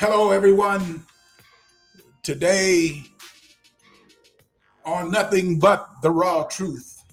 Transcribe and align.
Hello, 0.00 0.30
everyone. 0.30 1.04
Today, 2.22 3.02
on 4.86 5.10
Nothing 5.10 5.58
But 5.58 5.86
the 6.00 6.10
Raw 6.10 6.44
Truth, 6.44 7.04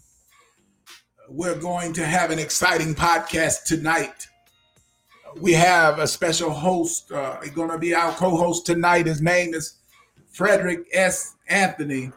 we're 1.27 1.59
going 1.59 1.91
to 1.91 2.05
have 2.05 2.31
an 2.31 2.39
exciting 2.39 2.95
podcast 2.95 3.65
tonight. 3.65 4.29
We 5.41 5.51
have 5.51 5.99
a 5.99 6.07
special 6.07 6.49
host, 6.49 7.11
uh, 7.11 7.41
going 7.53 7.71
to 7.71 7.77
be 7.77 7.93
our 7.93 8.13
co 8.13 8.37
host 8.37 8.65
tonight. 8.65 9.05
His 9.05 9.21
name 9.21 9.53
is 9.53 9.79
Frederick 10.31 10.87
S. 10.93 11.35
Anthony. 11.49 12.13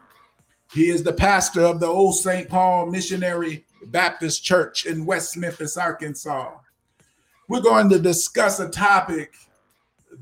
He 0.73 0.89
is 0.89 1.03
the 1.03 1.13
pastor 1.13 1.63
of 1.63 1.81
the 1.81 1.89
Old 1.89 2.15
St. 2.15 2.49
Paul 2.49 2.87
Missionary 2.87 3.65
Baptist 3.87 4.45
Church 4.45 4.87
in 4.87 5.05
West 5.05 5.37
Memphis, 5.37 5.77
Arkansas. 5.77 6.53
We're 7.49 7.61
going 7.61 7.89
to 7.89 7.99
discuss 7.99 8.61
a 8.61 8.69
topic 8.69 9.35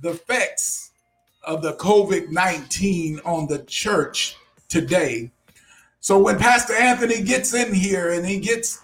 the 0.01 0.11
effects 0.11 0.91
of 1.43 1.63
the 1.63 1.75
COVID 1.75 2.29
19 2.31 3.21
on 3.25 3.47
the 3.47 3.61
church 3.65 4.37
today. 4.69 5.31
So 6.01 6.19
when 6.19 6.39
Pastor 6.39 6.75
Anthony 6.75 7.23
gets 7.23 7.55
in 7.55 7.73
here 7.73 8.13
and 8.13 8.27
he 8.27 8.39
gets 8.39 8.81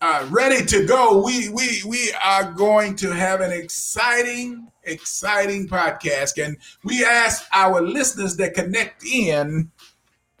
uh, 0.00 0.26
ready 0.30 0.64
to 0.64 0.86
go, 0.86 1.22
we 1.24 1.48
we 1.48 1.82
we 1.86 2.12
are 2.24 2.52
going 2.52 2.96
to 2.96 3.10
have 3.10 3.40
an 3.40 3.52
exciting, 3.52 4.68
exciting 4.84 5.68
podcast, 5.68 6.42
and 6.42 6.56
we 6.84 7.04
ask 7.04 7.44
our 7.52 7.82
listeners 7.82 8.36
that 8.36 8.54
connect 8.54 9.04
in 9.04 9.70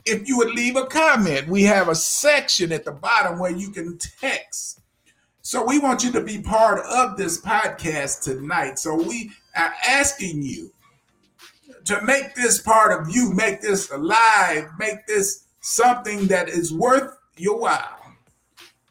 if 0.04 0.26
you 0.26 0.38
would 0.38 0.54
leave 0.54 0.76
a 0.76 0.86
comment. 0.86 1.48
We 1.48 1.64
have 1.64 1.88
a 1.88 1.94
section 1.94 2.72
at 2.72 2.84
the 2.84 2.92
bottom 2.92 3.38
where 3.38 3.50
you 3.50 3.70
can 3.70 3.98
text. 3.98 4.80
So 5.42 5.64
we 5.64 5.78
want 5.78 6.04
you 6.04 6.12
to 6.12 6.20
be 6.20 6.40
part 6.40 6.80
of 6.84 7.16
this 7.16 7.40
podcast 7.40 8.22
tonight. 8.22 8.78
So 8.78 8.94
we 8.94 9.32
are 9.56 9.72
asking 9.86 10.42
you 10.42 10.72
to 11.84 12.00
make 12.02 12.34
this 12.34 12.60
part 12.60 12.98
of 12.98 13.14
you, 13.14 13.32
make 13.32 13.60
this 13.60 13.90
alive, 13.90 14.68
make 14.78 15.06
this 15.06 15.44
something 15.60 16.26
that 16.26 16.48
is 16.48 16.72
worth 16.72 17.16
your 17.36 17.58
while. 17.58 17.98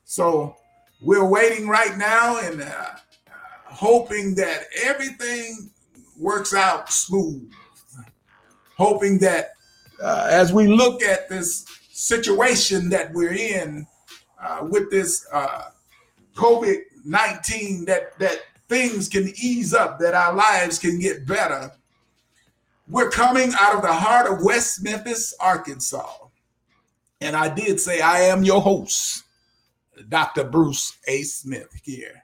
So 0.05 0.55
we're 1.01 1.27
waiting 1.27 1.67
right 1.67 1.97
now 1.97 2.39
and 2.39 2.61
uh, 2.61 2.95
hoping 3.65 4.35
that 4.35 4.63
everything 4.83 5.69
works 6.19 6.53
out 6.53 6.91
smooth. 6.91 7.51
Hoping 8.77 9.19
that 9.19 9.51
uh, 10.01 10.27
as 10.29 10.53
we 10.53 10.67
look 10.67 11.01
at 11.03 11.29
this 11.29 11.65
situation 11.91 12.89
that 12.89 13.11
we're 13.13 13.33
in 13.33 13.85
uh, 14.41 14.67
with 14.69 14.89
this 14.91 15.25
uh, 15.31 15.69
COVID 16.35 16.81
19, 17.05 17.85
that, 17.85 18.17
that 18.19 18.41
things 18.69 19.07
can 19.07 19.31
ease 19.41 19.73
up, 19.73 19.99
that 19.99 20.13
our 20.13 20.33
lives 20.33 20.79
can 20.79 20.99
get 20.99 21.25
better. 21.25 21.71
We're 22.89 23.09
coming 23.09 23.51
out 23.59 23.75
of 23.75 23.81
the 23.81 23.93
heart 23.93 24.31
of 24.31 24.43
West 24.43 24.83
Memphis, 24.83 25.33
Arkansas. 25.39 26.27
And 27.19 27.35
I 27.35 27.53
did 27.53 27.79
say, 27.79 28.01
I 28.01 28.21
am 28.21 28.43
your 28.43 28.61
host, 28.61 29.23
Dr. 30.09 30.43
Bruce 30.43 30.97
A. 31.07 31.23
Smith, 31.23 31.79
here 31.83 32.23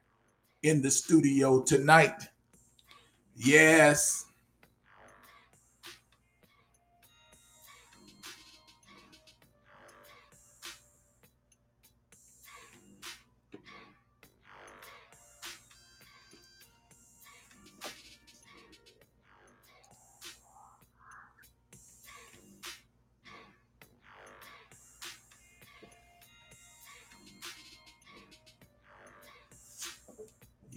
in 0.62 0.82
the 0.82 0.92
studio 0.92 1.62
tonight. 1.62 2.28
Yes, 3.36 4.26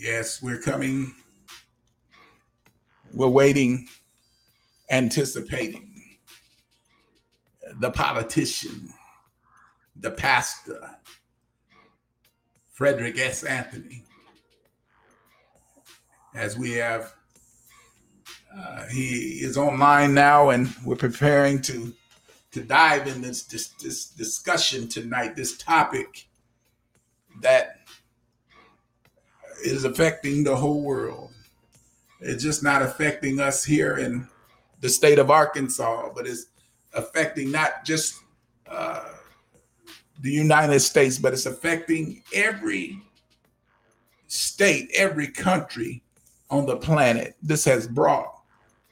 Yes, 0.07 0.41
we're 0.41 0.61
coming. 0.61 1.17
We're 3.13 3.27
waiting, 3.27 3.89
anticipating 4.89 6.01
the 7.81 7.91
politician, 7.91 8.91
the 9.97 10.13
pastor, 10.13 10.79
Frederick 12.71 13.19
S. 13.19 13.43
Anthony, 13.43 14.05
as 16.37 16.57
we 16.57 16.75
have. 16.75 17.13
Uh, 18.57 18.87
he 18.87 19.41
is 19.43 19.57
online 19.57 20.15
now, 20.15 20.51
and 20.51 20.73
we're 20.85 20.95
preparing 20.95 21.61
to 21.63 21.93
to 22.53 22.63
dive 22.63 23.09
in 23.09 23.23
this, 23.23 23.43
this 23.43 23.71
this 23.83 24.07
discussion 24.11 24.87
tonight, 24.87 25.35
this 25.35 25.59
topic 25.59 26.29
that 27.41 27.76
is 29.63 29.85
affecting 29.85 30.45
the 30.45 30.55
whole 30.55 30.83
world. 30.83 31.31
It's 32.21 32.43
just 32.43 32.63
not 32.63 32.83
affecting 32.83 33.41
us 33.41 33.65
here 33.65 33.99
in 33.99 34.27
the 34.81 34.89
state 34.89 35.19
of 35.19 35.31
Arkansas, 35.31 36.11
but 36.15 36.27
it's 36.27 36.47
affecting 36.95 37.51
not 37.51 37.85
just 37.85 38.21
uh, 38.69 39.05
the 40.21 40.31
United 40.31 40.81
States, 40.81 41.19
but 41.19 41.33
it's 41.33 41.47
affecting 41.47 42.23
every 42.35 43.01
state, 44.29 44.91
every 44.95 45.29
country 45.29 46.03
on 46.51 46.67
the 46.67 46.77
planet. 46.77 47.37
This 47.43 47.65
has 47.65 47.87
brought 47.87 48.41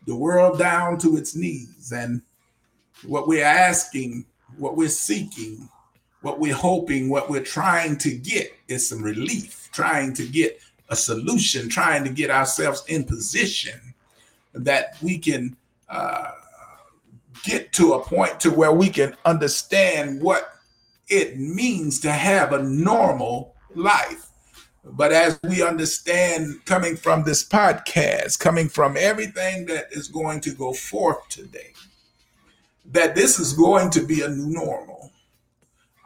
the 0.06 0.14
world 0.14 0.58
down 0.58 0.98
to 0.98 1.16
its 1.16 1.34
knees. 1.34 1.92
And 1.94 2.20
what 3.04 3.26
we're 3.26 3.44
asking, 3.44 4.26
what 4.58 4.76
we're 4.76 4.88
seeking, 4.88 5.68
what 6.24 6.40
we're 6.40 6.54
hoping, 6.54 7.10
what 7.10 7.28
we're 7.28 7.42
trying 7.42 7.98
to 7.98 8.10
get 8.16 8.50
is 8.66 8.88
some 8.88 9.02
relief 9.02 9.68
trying 9.72 10.14
to 10.14 10.26
get 10.26 10.58
a 10.88 10.96
solution, 10.96 11.68
trying 11.68 12.02
to 12.04 12.10
get 12.10 12.30
ourselves 12.30 12.82
in 12.88 13.04
position 13.04 13.78
that 14.54 14.96
we 15.02 15.18
can 15.18 15.54
uh, 15.88 16.30
get 17.42 17.72
to 17.72 17.92
a 17.92 18.02
point 18.02 18.40
to 18.40 18.50
where 18.50 18.72
we 18.72 18.88
can 18.88 19.14
understand 19.26 20.22
what 20.22 20.54
it 21.08 21.38
means 21.38 22.00
to 22.00 22.10
have 22.10 22.52
a 22.52 22.62
normal 22.62 23.54
life. 23.74 24.28
But 24.82 25.12
as 25.12 25.38
we 25.42 25.62
understand 25.62 26.64
coming 26.64 26.96
from 26.96 27.24
this 27.24 27.46
podcast, 27.46 28.38
coming 28.38 28.68
from 28.68 28.96
everything 28.98 29.66
that 29.66 29.88
is 29.90 30.08
going 30.08 30.40
to 30.42 30.52
go 30.52 30.72
forth 30.72 31.28
today, 31.28 31.72
that 32.92 33.14
this 33.14 33.38
is 33.38 33.52
going 33.52 33.90
to 33.90 34.00
be 34.00 34.22
a 34.22 34.28
new 34.28 34.54
normal 34.54 35.10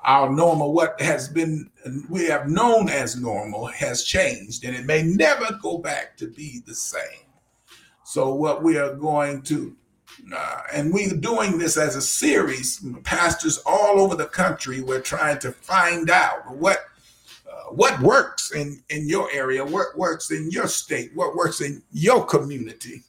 our 0.09 0.31
normal, 0.33 0.73
what 0.73 0.99
has 1.03 1.29
been 1.29 1.71
we 2.09 2.25
have 2.25 2.49
known 2.49 2.89
as 2.89 3.21
normal, 3.21 3.67
has 3.67 4.05
changed, 4.05 4.65
and 4.65 4.75
it 4.75 4.87
may 4.87 5.03
never 5.03 5.59
go 5.61 5.77
back 5.77 6.17
to 6.17 6.27
be 6.27 6.63
the 6.67 6.75
same. 6.75 7.29
So, 8.05 8.35
what 8.35 8.63
we 8.63 8.79
are 8.79 8.95
going 8.95 9.43
to, 9.43 9.77
uh, 10.35 10.63
and 10.73 10.95
we're 10.95 11.11
doing 11.11 11.59
this 11.59 11.77
as 11.77 11.95
a 11.95 12.01
series, 12.01 12.83
pastors 13.05 13.59
all 13.67 14.01
over 14.01 14.17
the 14.17 14.25
country. 14.25 14.81
We're 14.81 15.03
trying 15.03 15.41
to 15.41 15.53
find 15.53 16.09
out 16.09 16.57
what 16.57 16.79
uh, 17.47 17.65
what 17.73 18.01
works 18.01 18.53
in 18.53 18.83
in 18.89 19.07
your 19.11 19.31
area, 19.31 19.63
what 19.63 19.95
works 19.95 20.31
in 20.31 20.51
your 20.51 20.69
state, 20.69 21.11
what 21.15 21.37
works 21.37 21.61
in 21.61 21.83
your 21.93 22.25
community. 22.25 23.03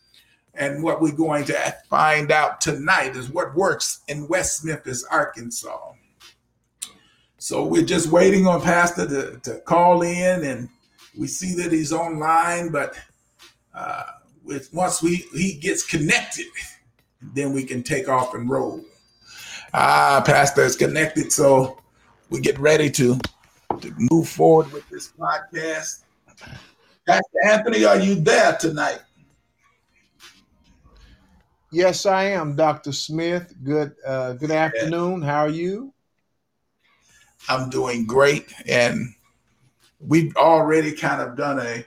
And 0.54 0.84
what 0.84 1.00
we're 1.00 1.14
going 1.14 1.46
to 1.46 1.76
find 1.90 2.30
out 2.30 2.60
tonight 2.60 3.16
is 3.16 3.30
what 3.30 3.56
works 3.56 4.02
in 4.10 4.28
West 4.28 4.66
Memphis, 4.66 5.06
Arkansas. 5.06 5.94
So 7.40 7.64
we're 7.64 7.86
just 7.86 8.12
waiting 8.12 8.46
on 8.48 8.62
Pastor 8.62 9.08
to, 9.08 9.40
to 9.44 9.60
call 9.62 10.02
in, 10.02 10.44
and 10.44 10.68
we 11.18 11.28
see 11.28 11.56
that 11.56 11.72
he's 11.72 11.94
online. 11.94 12.70
But 12.70 12.96
uh, 13.74 14.04
with, 14.44 14.72
once 14.74 15.02
we 15.02 15.26
he 15.34 15.54
gets 15.54 15.86
connected, 15.86 16.48
then 17.22 17.54
we 17.54 17.64
can 17.64 17.82
take 17.82 18.10
off 18.10 18.34
and 18.34 18.50
roll. 18.50 18.84
Ah, 19.74 20.22
Pastor 20.26 20.64
is 20.64 20.76
connected, 20.76 21.32
so 21.32 21.80
we 22.30 22.42
get 22.42 22.60
ready 22.60 22.92
to 22.92 23.18
to 23.80 23.94
move 24.12 24.28
forward 24.28 24.70
with 24.74 24.88
this 24.90 25.14
podcast. 25.18 26.04
Pastor 27.08 27.40
Anthony, 27.46 27.86
are 27.86 28.00
you 28.00 28.16
there 28.16 28.58
tonight? 28.58 29.00
Yes, 31.72 32.06
I 32.06 32.26
am, 32.26 32.58
Dr. 32.58 32.92
Smith. 32.92 33.54
Good 33.64 33.96
uh, 34.06 34.34
good 34.34 34.52
afternoon. 34.52 35.22
How 35.22 35.46
are 35.46 35.50
you? 35.50 35.94
I'm 37.48 37.70
doing 37.70 38.06
great. 38.06 38.54
And 38.68 39.14
we've 40.00 40.36
already 40.36 40.92
kind 40.92 41.22
of 41.22 41.38
done 41.38 41.60
a, 41.60 41.86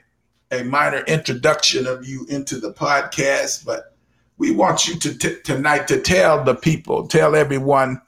a 0.50 0.64
minor 0.64 1.02
introduction 1.06 1.86
of 1.86 2.06
you 2.06 2.26
into 2.28 2.58
the 2.58 2.72
podcast, 2.72 3.64
but 3.64 3.96
we 4.38 4.50
want 4.50 4.86
you 4.86 4.98
to 4.98 5.16
t- 5.16 5.40
tonight 5.44 5.86
to 5.88 6.00
tell 6.00 6.42
the 6.42 6.54
people, 6.54 7.06
tell 7.06 7.36
everyone 7.36 8.00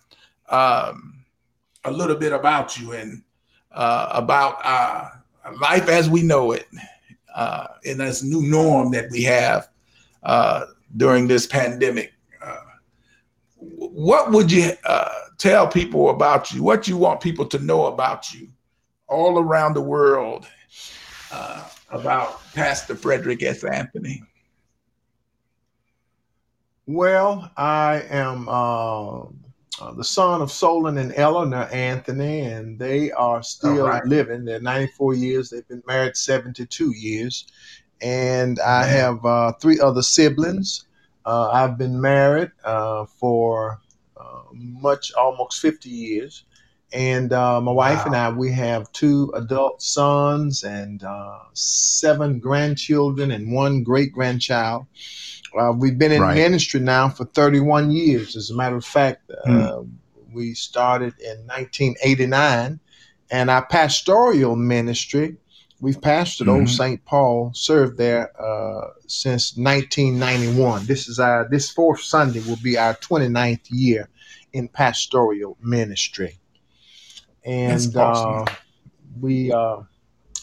um, 0.48 1.24
a 1.84 1.90
little 1.90 2.16
bit 2.16 2.32
about 2.32 2.78
you 2.78 2.92
and 2.92 3.22
uh, 3.72 4.08
about 4.12 4.58
uh, 4.64 5.08
life 5.60 5.88
as 5.88 6.08
we 6.08 6.22
know 6.22 6.52
it 6.52 6.66
uh, 7.34 7.66
in 7.82 7.98
this 7.98 8.22
new 8.22 8.42
norm 8.42 8.90
that 8.92 9.10
we 9.10 9.22
have 9.22 9.68
uh, 10.22 10.64
during 10.96 11.26
this 11.28 11.46
pandemic. 11.46 12.13
What 13.94 14.32
would 14.32 14.50
you 14.50 14.72
uh, 14.84 15.08
tell 15.38 15.68
people 15.68 16.10
about 16.10 16.50
you? 16.50 16.64
What 16.64 16.88
you 16.88 16.96
want 16.96 17.20
people 17.20 17.46
to 17.46 17.60
know 17.60 17.86
about 17.86 18.34
you 18.34 18.48
all 19.06 19.38
around 19.38 19.74
the 19.74 19.82
world 19.82 20.48
uh, 21.30 21.62
about 21.90 22.42
Pastor 22.54 22.96
Frederick 22.96 23.44
S. 23.44 23.62
Anthony? 23.62 24.20
Well, 26.86 27.48
I 27.56 28.02
am 28.10 28.48
uh, 28.48 29.20
uh, 29.20 29.92
the 29.96 30.02
son 30.02 30.42
of 30.42 30.50
Solon 30.50 30.98
and 30.98 31.12
Eleanor 31.14 31.68
Anthony, 31.70 32.40
and 32.40 32.76
they 32.76 33.12
are 33.12 33.44
still 33.44 33.86
right. 33.86 34.04
living. 34.06 34.44
They're 34.44 34.60
94 34.60 35.14
years. 35.14 35.50
They've 35.50 35.68
been 35.68 35.84
married 35.86 36.16
72 36.16 36.90
years. 36.96 37.46
And 38.00 38.58
I 38.58 38.86
have 38.86 39.24
uh, 39.24 39.52
three 39.52 39.78
other 39.78 40.02
siblings. 40.02 40.84
Uh, 41.24 41.50
I've 41.52 41.78
been 41.78 42.00
married 42.00 42.50
uh, 42.64 43.06
for 43.06 43.80
much, 44.54 45.12
almost 45.14 45.60
50 45.60 45.88
years. 45.88 46.44
And 46.92 47.32
uh, 47.32 47.60
my 47.60 47.72
wife 47.72 47.98
wow. 47.98 48.04
and 48.06 48.16
I, 48.16 48.30
we 48.30 48.52
have 48.52 48.90
two 48.92 49.32
adult 49.34 49.82
sons 49.82 50.62
and 50.62 51.02
seven 51.52 52.38
grandchildren 52.38 53.32
and 53.32 53.52
one 53.52 53.82
great 53.82 54.12
grandchild. 54.12 54.86
Uh, 55.58 55.72
we've 55.76 55.98
been 55.98 56.12
in 56.12 56.22
right. 56.22 56.36
ministry 56.36 56.80
now 56.80 57.08
for 57.08 57.24
31 57.26 57.90
years. 57.90 58.36
As 58.36 58.50
a 58.50 58.54
matter 58.54 58.76
of 58.76 58.84
fact, 58.84 59.30
uh, 59.44 59.78
hmm. 59.78 59.90
we 60.32 60.54
started 60.54 61.14
in 61.20 61.46
1989, 61.46 62.80
and 63.30 63.50
our 63.50 63.64
pastoral 63.66 64.56
ministry, 64.56 65.36
we've 65.80 66.00
pastored 66.00 66.46
mm-hmm. 66.46 66.60
Old 66.60 66.68
St. 66.68 67.04
Paul, 67.04 67.52
served 67.54 67.98
there 67.98 68.30
uh, 68.40 68.90
since 69.06 69.56
1991. 69.56 70.86
This 70.86 71.08
is 71.08 71.18
our 71.20 71.48
this 71.48 71.70
fourth 71.70 72.00
Sunday 72.00 72.40
will 72.40 72.58
be 72.62 72.76
our 72.76 72.94
29th 72.94 73.66
year 73.70 74.08
in 74.54 74.68
pastoral 74.68 75.58
ministry, 75.60 76.38
and 77.44 77.74
awesome. 77.96 78.42
Uh, 78.42 78.44
we 79.20 79.52
uh, 79.52 79.80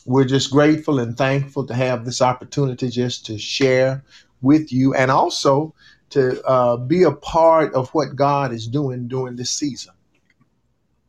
we're 0.06 0.26
just 0.26 0.52
grateful 0.52 1.00
and 1.00 1.18
thankful 1.18 1.66
to 1.66 1.74
have 1.74 2.06
this 2.06 2.22
opportunity 2.22 2.90
just 2.90 3.26
to 3.26 3.38
share 3.40 4.04
with 4.42 4.72
you 4.72 4.94
and 4.94 5.10
also 5.10 5.74
to 6.10 6.44
uh, 6.44 6.78
be 6.78 7.04
a 7.04 7.12
part 7.12 7.74
of 7.74 7.90
what 7.92 8.16
God 8.16 8.52
is 8.52 8.68
doing 8.68 9.08
during 9.08 9.36
this 9.36 9.52
season. 9.52 9.94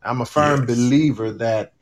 I'm 0.03 0.21
a 0.21 0.27
firm 0.27 0.61
yes. 0.61 0.77
believer 0.77 1.33
that 1.33 1.73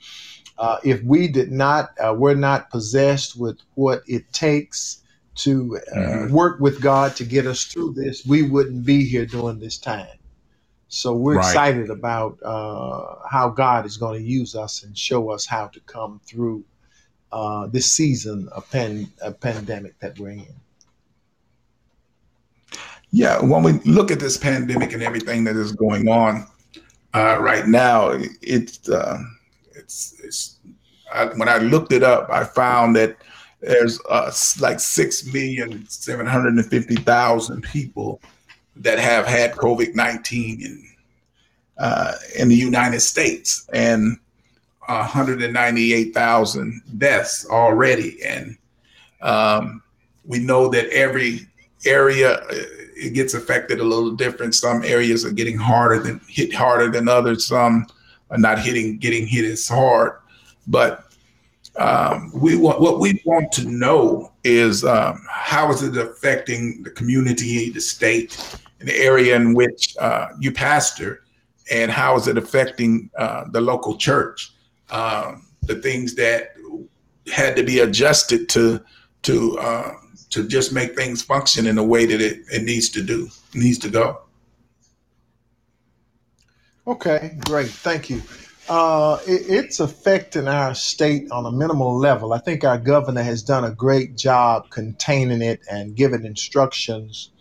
uh, 0.59 0.79
if 0.85 1.03
we 1.03 1.29
did 1.29 1.51
not, 1.51 1.91
uh, 1.99 2.15
we're 2.17 2.35
not 2.35 2.71
possessed 2.71 3.39
with 3.39 3.59
what 3.75 4.03
it 4.07 4.31
takes 4.33 5.03
to 5.37 5.79
uh, 5.93 5.99
mm-hmm. 5.99 6.35
work 6.35 6.61
with 6.61 6.81
God 6.81 7.17
to 7.17 7.25
get 7.25 7.47
us 7.47 7.65
through 7.65 7.95
this, 7.95 8.27
we 8.27 8.43
wouldn't 8.43 8.85
be 8.85 9.05
here 9.05 9.27
during 9.27 9.59
this 9.59 9.79
time. 9.79 10.20
So 10.93 11.15
we're 11.15 11.37
right. 11.37 11.47
excited 11.47 11.89
about 11.89 12.37
uh, 12.43 13.15
how 13.31 13.49
God 13.49 13.87
is 13.87 13.97
going 13.97 14.21
to 14.21 14.29
use 14.29 14.57
us 14.57 14.83
and 14.83 14.99
show 14.99 15.31
us 15.31 15.47
how 15.47 15.69
to 15.69 15.79
come 15.83 16.21
through 16.27 16.65
uh, 17.31 17.69
this 17.69 17.93
season 17.93 18.49
of 18.51 18.69
pan- 18.73 19.13
a 19.23 19.31
pandemic 19.31 19.97
that 20.01 20.19
we're 20.19 20.31
in. 20.31 20.55
Yeah, 23.13 23.41
when 23.41 23.63
we 23.63 23.75
look 23.85 24.11
at 24.11 24.19
this 24.19 24.37
pandemic 24.37 24.93
and 24.93 25.01
everything 25.01 25.45
that 25.45 25.55
is 25.55 25.71
going 25.71 26.09
on 26.09 26.49
uh, 27.15 27.39
right 27.41 27.69
now, 27.69 28.11
it's 28.43 28.89
uh, 28.89 29.19
it's 29.71 30.21
it's. 30.25 30.59
I, 31.15 31.27
when 31.27 31.49
I 31.49 31.59
looked 31.59 31.93
it 31.93 32.03
up, 32.03 32.29
I 32.31 32.43
found 32.43 32.97
that 32.97 33.17
there's 33.61 34.01
uh, 34.09 34.33
like 34.59 34.81
six 34.81 35.25
million 35.33 35.89
seven 35.89 36.27
hundred 36.27 36.55
and 36.55 36.67
fifty 36.67 36.97
thousand 36.97 37.63
people 37.63 38.21
that 38.77 38.99
have 38.99 39.27
had 39.27 39.53
COVID 39.53 39.95
nineteen 39.95 40.61
in 40.61 40.85
uh, 41.79 42.13
in 42.39 42.49
the 42.49 42.57
United 42.57 43.01
States, 43.01 43.69
and 43.73 44.19
198,000 44.87 46.83
deaths 46.99 47.47
already, 47.49 48.23
and 48.25 48.57
um, 49.23 49.83
we 50.27 50.39
know 50.39 50.69
that 50.69 50.89
every 50.91 51.47
area 51.87 52.43
it 53.01 53.15
gets 53.15 53.35
affected 53.35 53.81
a 53.81 53.85
little 53.85 54.11
different. 54.11 54.55
Some 54.55 54.85
areas 54.85 55.25
are 55.25 55.31
getting 55.31 55.57
harder 55.57 55.99
than 56.01 56.21
hit 56.29 56.53
harder 56.53 56.91
than 56.91 57.09
others. 57.09 57.47
Some 57.47 57.87
are 58.31 58.39
not 58.39 58.59
hitting 58.59 58.99
getting 58.99 59.27
hit 59.27 59.45
as 59.45 59.67
hard. 59.67 60.19
But 60.67 61.07
um, 61.77 62.31
we 62.35 62.57
want 62.57 62.81
what 62.81 63.01
we 63.01 63.23
want 63.25 63.51
to 63.53 63.65
know 63.65 64.30
is 64.45 64.85
um, 64.85 65.25
how 65.29 65.71
is 65.71 65.83
it 65.83 65.97
affecting 65.97 66.83
the 66.83 66.91
community, 66.91 67.71
the 67.71 67.81
state, 67.81 68.59
and 68.81 68.89
the 68.89 68.97
area 68.97 69.37
in 69.37 69.55
which 69.55 69.97
uh, 69.99 70.29
you 70.39 70.53
pastor, 70.53 71.23
and 71.71 71.91
how 71.91 72.17
is 72.17 72.27
it 72.27 72.39
affecting 72.39 73.11
uh, 73.19 73.45
the 73.51 73.61
local 73.61 73.97
church? 73.97 74.53
Um, 74.91 75.47
the 75.63 75.77
things 75.77 76.15
that 76.17 76.51
had 77.33 77.55
to 77.57 77.63
be 77.63 77.81
adjusted 77.81 78.49
to 78.51 78.81
to 79.23 79.59
uh, 79.59 79.93
to 80.31 80.49
just 80.49 80.73
make 80.73 80.97
things 80.97 81.23
function 81.23 81.67
in 81.67 81.77
the 81.77 81.83
way 81.83 82.07
that 82.07 82.21
it, 82.21 82.41
it 82.51 82.63
needs 82.63 82.89
to 82.91 83.03
do, 83.03 83.29
needs 83.55 83.79
to 83.79 83.89
go. 83.89 84.23
Okay, 86.87 87.37
great. 87.45 87.69
Thank 87.69 88.11
you. 88.11 88.23
Uh, 88.71 89.19
it, 89.27 89.43
it's 89.49 89.81
affecting 89.81 90.47
our 90.47 90.75
state 90.75 91.31
on 91.33 91.45
a 91.45 91.51
minimal 91.51 91.99
level. 91.99 92.33
I 92.33 92.39
think 92.39 92.65
our 92.65 92.79
governor 92.79 93.23
has 93.23 93.43
done 93.43 93.65
a 93.65 93.73
great 93.73 94.17
job 94.17 94.71
containing 94.71 95.43
it 95.43 95.61
and 95.69 95.97
giving 95.97 96.25
instructions 96.25 97.33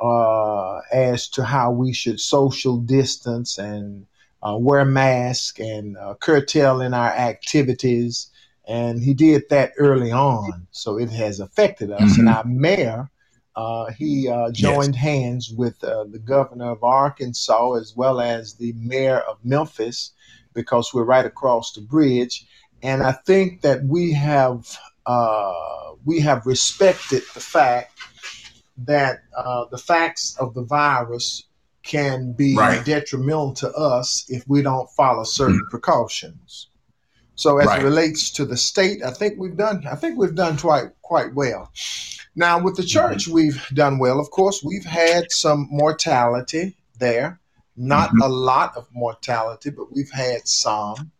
uh, 0.00 0.78
as 0.90 1.28
to 1.28 1.44
how 1.44 1.72
we 1.72 1.92
should 1.92 2.18
social 2.18 2.78
distance 2.78 3.58
and 3.58 4.06
uh, 4.42 4.56
wear 4.58 4.84
masks 4.86 5.60
and 5.60 5.98
uh, 5.98 6.14
curtailing 6.14 6.94
our 6.94 7.10
activities 7.10 8.32
and 8.66 9.02
he 9.02 9.12
did 9.14 9.48
that 9.50 9.72
early 9.76 10.12
on, 10.12 10.66
so 10.70 10.98
it 10.98 11.10
has 11.10 11.40
affected 11.40 11.90
us. 11.90 12.00
Mm-hmm. 12.00 12.20
And 12.20 12.28
our 12.28 12.44
mayor, 12.44 13.10
uh, 13.56 13.90
he 13.90 14.28
uh, 14.28 14.50
joined 14.52 14.94
yes. 14.94 15.02
hands 15.02 15.50
with 15.50 15.82
uh, 15.82 16.04
the 16.04 16.18
governor 16.18 16.70
of 16.70 16.84
Arkansas 16.84 17.74
as 17.74 17.94
well 17.96 18.20
as 18.20 18.54
the 18.54 18.72
mayor 18.74 19.18
of 19.18 19.38
Memphis, 19.44 20.12
because 20.54 20.92
we're 20.92 21.04
right 21.04 21.26
across 21.26 21.72
the 21.72 21.80
bridge. 21.80 22.46
And 22.82 23.02
I 23.02 23.12
think 23.12 23.62
that 23.62 23.84
we 23.84 24.12
have 24.12 24.76
uh, 25.06 25.52
we 26.04 26.20
have 26.20 26.46
respected 26.46 27.22
the 27.34 27.40
fact 27.40 27.98
that 28.78 29.20
uh, 29.36 29.66
the 29.70 29.78
facts 29.78 30.36
of 30.38 30.54
the 30.54 30.64
virus 30.64 31.44
can 31.82 32.32
be 32.32 32.56
right. 32.56 32.84
detrimental 32.84 33.52
to 33.52 33.72
us 33.72 34.24
if 34.28 34.46
we 34.48 34.62
don't 34.62 34.88
follow 34.90 35.24
certain 35.24 35.56
mm-hmm. 35.56 35.70
precautions. 35.70 36.68
So 37.34 37.58
as 37.58 37.66
right. 37.66 37.80
it 37.80 37.84
relates 37.84 38.30
to 38.32 38.44
the 38.44 38.56
state, 38.56 39.02
I 39.02 39.10
think 39.10 39.38
we've 39.38 39.56
done 39.56 39.84
I 39.90 39.96
think 39.96 40.18
we've 40.18 40.34
done 40.34 40.56
quite 40.58 40.90
quite 41.02 41.34
well. 41.34 41.72
Now 42.34 42.62
with 42.62 42.76
the 42.76 42.84
church, 42.84 43.24
mm-hmm. 43.24 43.34
we've 43.34 43.66
done 43.74 43.98
well. 43.98 44.20
Of 44.20 44.30
course, 44.30 44.62
we've 44.62 44.84
had 44.84 45.30
some 45.30 45.68
mortality 45.70 46.76
there. 46.98 47.40
Not 47.82 48.10
mm-hmm. 48.10 48.22
a 48.22 48.28
lot 48.28 48.76
of 48.76 48.86
mortality, 48.92 49.70
but 49.70 49.92
we've 49.92 50.10
had 50.10 50.46
some. 50.46 51.10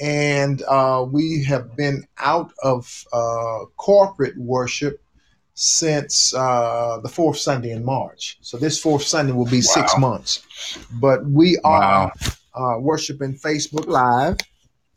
And 0.00 0.62
uh, 0.62 1.04
we 1.10 1.44
have 1.44 1.76
been 1.76 2.06
out 2.18 2.52
of 2.62 3.04
uh, 3.12 3.66
corporate 3.76 4.38
worship 4.38 5.02
since 5.54 6.32
uh, 6.34 6.98
the 7.02 7.08
fourth 7.08 7.38
Sunday 7.38 7.72
in 7.72 7.84
March. 7.84 8.38
So 8.40 8.56
this 8.56 8.80
fourth 8.80 9.02
Sunday 9.02 9.32
will 9.32 9.44
be 9.44 9.58
wow. 9.58 9.74
six 9.74 9.98
months. 9.98 10.86
But 11.00 11.26
we 11.26 11.58
are 11.64 12.06
wow. 12.06 12.12
Uh, 12.54 12.78
worshiping 12.80 13.34
Facebook 13.34 13.86
Live 13.86 14.38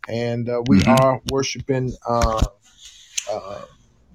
and 0.07 0.49
uh, 0.49 0.61
we 0.67 0.79
mm-hmm. 0.79 1.05
are 1.05 1.21
worshiping 1.31 1.93
uh, 2.07 2.43
uh, 3.31 3.61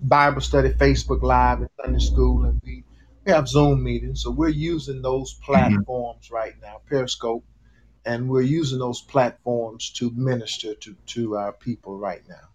Bible 0.02 0.40
study, 0.40 0.70
Facebook 0.70 1.22
Live, 1.22 1.60
and 1.60 1.70
Sunday 1.82 1.98
school, 2.00 2.44
and 2.44 2.60
we, 2.64 2.84
we 3.26 3.32
have 3.32 3.48
Zoom 3.48 3.82
meetings. 3.82 4.22
So 4.22 4.30
we're 4.30 4.48
using 4.48 5.02
those 5.02 5.34
mm-hmm. 5.34 5.52
platforms 5.52 6.26
mm-hmm. 6.26 6.34
right 6.34 6.54
now, 6.62 6.80
Periscope, 6.88 7.44
and 8.04 8.28
we're 8.28 8.42
using 8.42 8.78
those 8.78 9.02
platforms 9.02 9.90
to 9.90 10.10
minister 10.10 10.74
to 10.74 10.96
to 11.06 11.36
our 11.36 11.52
people 11.52 11.98
right 11.98 12.22
now. 12.28 12.48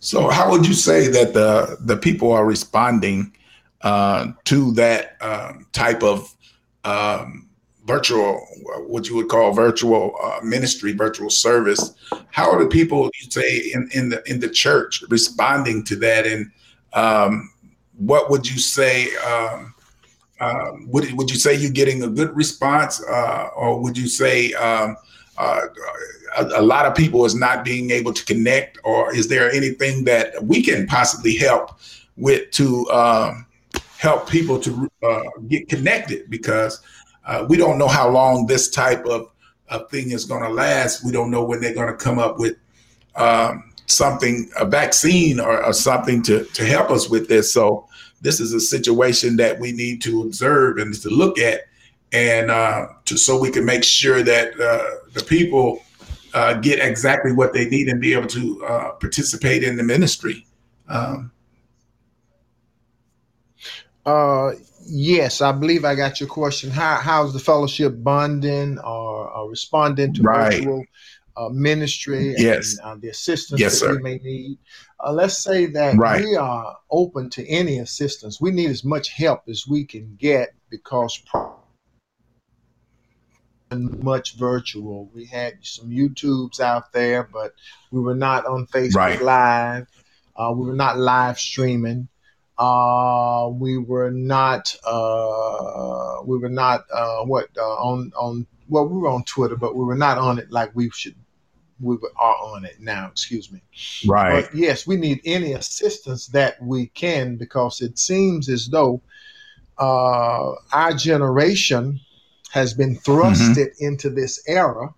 So, 0.00 0.28
how 0.28 0.50
would 0.50 0.66
you 0.66 0.74
say 0.74 1.08
that 1.08 1.34
the 1.34 1.76
the 1.80 1.96
people 1.96 2.32
are 2.32 2.46
responding 2.46 3.34
uh, 3.82 4.28
to 4.44 4.72
that 4.72 5.20
um, 5.20 5.66
type 5.72 6.04
of 6.04 6.32
um, 6.84 7.48
virtual, 7.84 8.46
what 8.86 9.08
you 9.08 9.16
would 9.16 9.28
call 9.28 9.52
virtual 9.52 10.14
uh, 10.22 10.38
ministry, 10.44 10.92
virtual 10.92 11.30
service. 11.30 11.94
How 12.30 12.50
are 12.50 12.62
the 12.62 12.68
people 12.68 13.10
you 13.20 13.30
say 13.30 13.58
in, 13.74 13.88
in 13.92 14.10
the 14.10 14.22
in 14.30 14.38
the 14.38 14.48
church 14.48 15.02
responding 15.08 15.82
to 15.84 15.96
that, 15.96 16.26
and 16.26 16.52
um, 16.92 17.50
what 17.98 18.30
would 18.30 18.48
you 18.48 18.58
say? 18.58 19.14
Um, 19.18 19.74
uh, 20.40 20.72
would 20.86 21.12
would 21.14 21.30
you 21.30 21.36
say 21.36 21.54
you're 21.54 21.70
getting 21.70 22.04
a 22.04 22.08
good 22.08 22.34
response, 22.36 23.02
uh, 23.04 23.48
or 23.56 23.80
would 23.80 23.98
you 23.98 24.06
say 24.06 24.52
um, 24.54 24.96
uh, 25.36 25.62
a, 26.36 26.44
a, 26.56 26.62
lot 26.62 26.86
of 26.86 26.94
people 26.94 27.24
is 27.24 27.34
not 27.34 27.64
being 27.64 27.90
able 27.90 28.12
to 28.12 28.24
connect, 28.24 28.78
or 28.84 29.14
is 29.14 29.26
there 29.28 29.50
anything 29.50 30.04
that 30.04 30.44
we 30.44 30.62
can 30.62 30.86
possibly 30.86 31.36
help 31.36 31.78
with 32.16 32.50
to 32.52 32.88
um, 32.90 33.46
help 33.98 34.28
people 34.28 34.60
to 34.60 34.88
uh, 35.02 35.22
get 35.48 35.68
connected 35.68 36.30
because 36.30 36.80
uh, 37.26 37.44
we 37.48 37.56
don't 37.56 37.78
know 37.78 37.88
how 37.88 38.08
long 38.08 38.46
this 38.46 38.70
type 38.70 39.04
of, 39.06 39.30
of 39.68 39.90
thing 39.90 40.12
is 40.12 40.24
going 40.24 40.42
to 40.42 40.48
last. 40.48 41.04
We 41.04 41.12
don't 41.12 41.30
know 41.30 41.44
when 41.44 41.60
they're 41.60 41.74
going 41.74 41.88
to 41.88 41.96
come 41.96 42.18
up 42.18 42.38
with 42.38 42.56
um, 43.16 43.72
something, 43.86 44.50
a 44.56 44.64
vaccine 44.64 45.40
or, 45.40 45.64
or, 45.64 45.72
something 45.72 46.22
to, 46.22 46.44
to 46.44 46.64
help 46.64 46.90
us 46.90 47.08
with 47.08 47.28
this. 47.28 47.52
So 47.52 47.87
this 48.20 48.40
is 48.40 48.52
a 48.52 48.60
situation 48.60 49.36
that 49.36 49.58
we 49.58 49.72
need 49.72 50.02
to 50.02 50.22
observe 50.22 50.78
and 50.78 50.94
to 51.02 51.08
look 51.08 51.38
at 51.38 51.62
and 52.12 52.50
uh, 52.50 52.86
to, 53.04 53.16
so 53.16 53.38
we 53.38 53.50
can 53.50 53.64
make 53.64 53.84
sure 53.84 54.22
that 54.22 54.58
uh, 54.60 55.08
the 55.12 55.22
people 55.24 55.82
uh, 56.34 56.54
get 56.54 56.78
exactly 56.78 57.32
what 57.32 57.52
they 57.52 57.68
need 57.68 57.88
and 57.88 58.00
be 58.00 58.14
able 58.14 58.26
to 58.28 58.64
uh, 58.64 58.92
participate 58.92 59.62
in 59.62 59.76
the 59.76 59.82
ministry. 59.82 60.46
Um, 60.88 61.30
uh, 64.06 64.52
yes, 64.86 65.42
I 65.42 65.52
believe 65.52 65.84
I 65.84 65.94
got 65.94 66.20
your 66.20 66.28
question. 66.28 66.70
How 66.70 66.96
how's 66.96 67.32
the 67.32 67.38
fellowship 67.38 67.94
bonding 67.98 68.78
or, 68.78 69.30
or 69.30 69.50
responding 69.50 70.14
to 70.14 70.22
right. 70.22 70.54
virtual 70.54 70.84
uh, 71.38 71.48
ministry 71.50 72.34
yes. 72.36 72.78
and 72.82 72.98
uh, 72.98 73.00
the 73.00 73.08
assistance 73.08 73.60
yes, 73.60 73.80
that 73.80 73.86
sir. 73.86 73.96
we 73.96 74.02
may 74.02 74.18
need? 74.18 74.58
Uh, 75.04 75.12
let's 75.12 75.38
say 75.38 75.66
that 75.66 75.96
right. 75.96 76.24
we 76.24 76.36
are 76.36 76.76
open 76.90 77.30
to 77.30 77.46
any 77.48 77.78
assistance. 77.78 78.40
We 78.40 78.50
need 78.50 78.70
as 78.70 78.84
much 78.84 79.10
help 79.10 79.42
as 79.48 79.66
we 79.66 79.84
can 79.84 80.16
get 80.18 80.54
because 80.70 81.22
much 83.70 84.36
virtual. 84.36 85.10
We 85.14 85.26
had 85.26 85.58
some 85.62 85.90
YouTubes 85.90 86.60
out 86.60 86.92
there, 86.92 87.24
but 87.24 87.54
we 87.90 88.00
were 88.00 88.14
not 88.14 88.46
on 88.46 88.66
Facebook 88.66 88.96
right. 88.96 89.22
Live. 89.22 89.86
Uh, 90.36 90.52
we 90.56 90.66
were 90.66 90.76
not 90.76 90.98
live 90.98 91.38
streaming. 91.38 92.08
Uh, 92.58 93.50
we 93.52 93.78
were 93.78 94.10
not. 94.10 94.74
Uh, 94.84 96.22
we 96.24 96.38
were 96.38 96.48
not 96.48 96.84
uh, 96.92 97.24
what 97.24 97.48
uh, 97.56 97.60
on 97.60 98.12
on. 98.16 98.46
Well, 98.68 98.88
we 98.88 98.98
were 98.98 99.08
on 99.08 99.24
Twitter, 99.24 99.56
but 99.56 99.76
we 99.76 99.84
were 99.84 99.96
not 99.96 100.18
on 100.18 100.38
it 100.38 100.50
like 100.50 100.74
we 100.74 100.90
should. 100.90 101.14
We 101.80 101.96
are 102.16 102.36
on 102.36 102.64
it 102.64 102.80
now. 102.80 103.08
Excuse 103.08 103.52
me. 103.52 103.62
Right. 104.06 104.44
But 104.44 104.54
yes, 104.54 104.86
we 104.86 104.96
need 104.96 105.20
any 105.24 105.52
assistance 105.52 106.26
that 106.28 106.60
we 106.62 106.86
can 106.88 107.36
because 107.36 107.80
it 107.80 107.98
seems 107.98 108.48
as 108.48 108.68
though 108.68 109.00
uh, 109.78 110.52
our 110.72 110.92
generation 110.94 112.00
has 112.50 112.74
been 112.74 112.96
thrusted 112.96 113.56
mm-hmm. 113.56 113.84
into 113.84 114.10
this 114.10 114.42
era. 114.48 114.94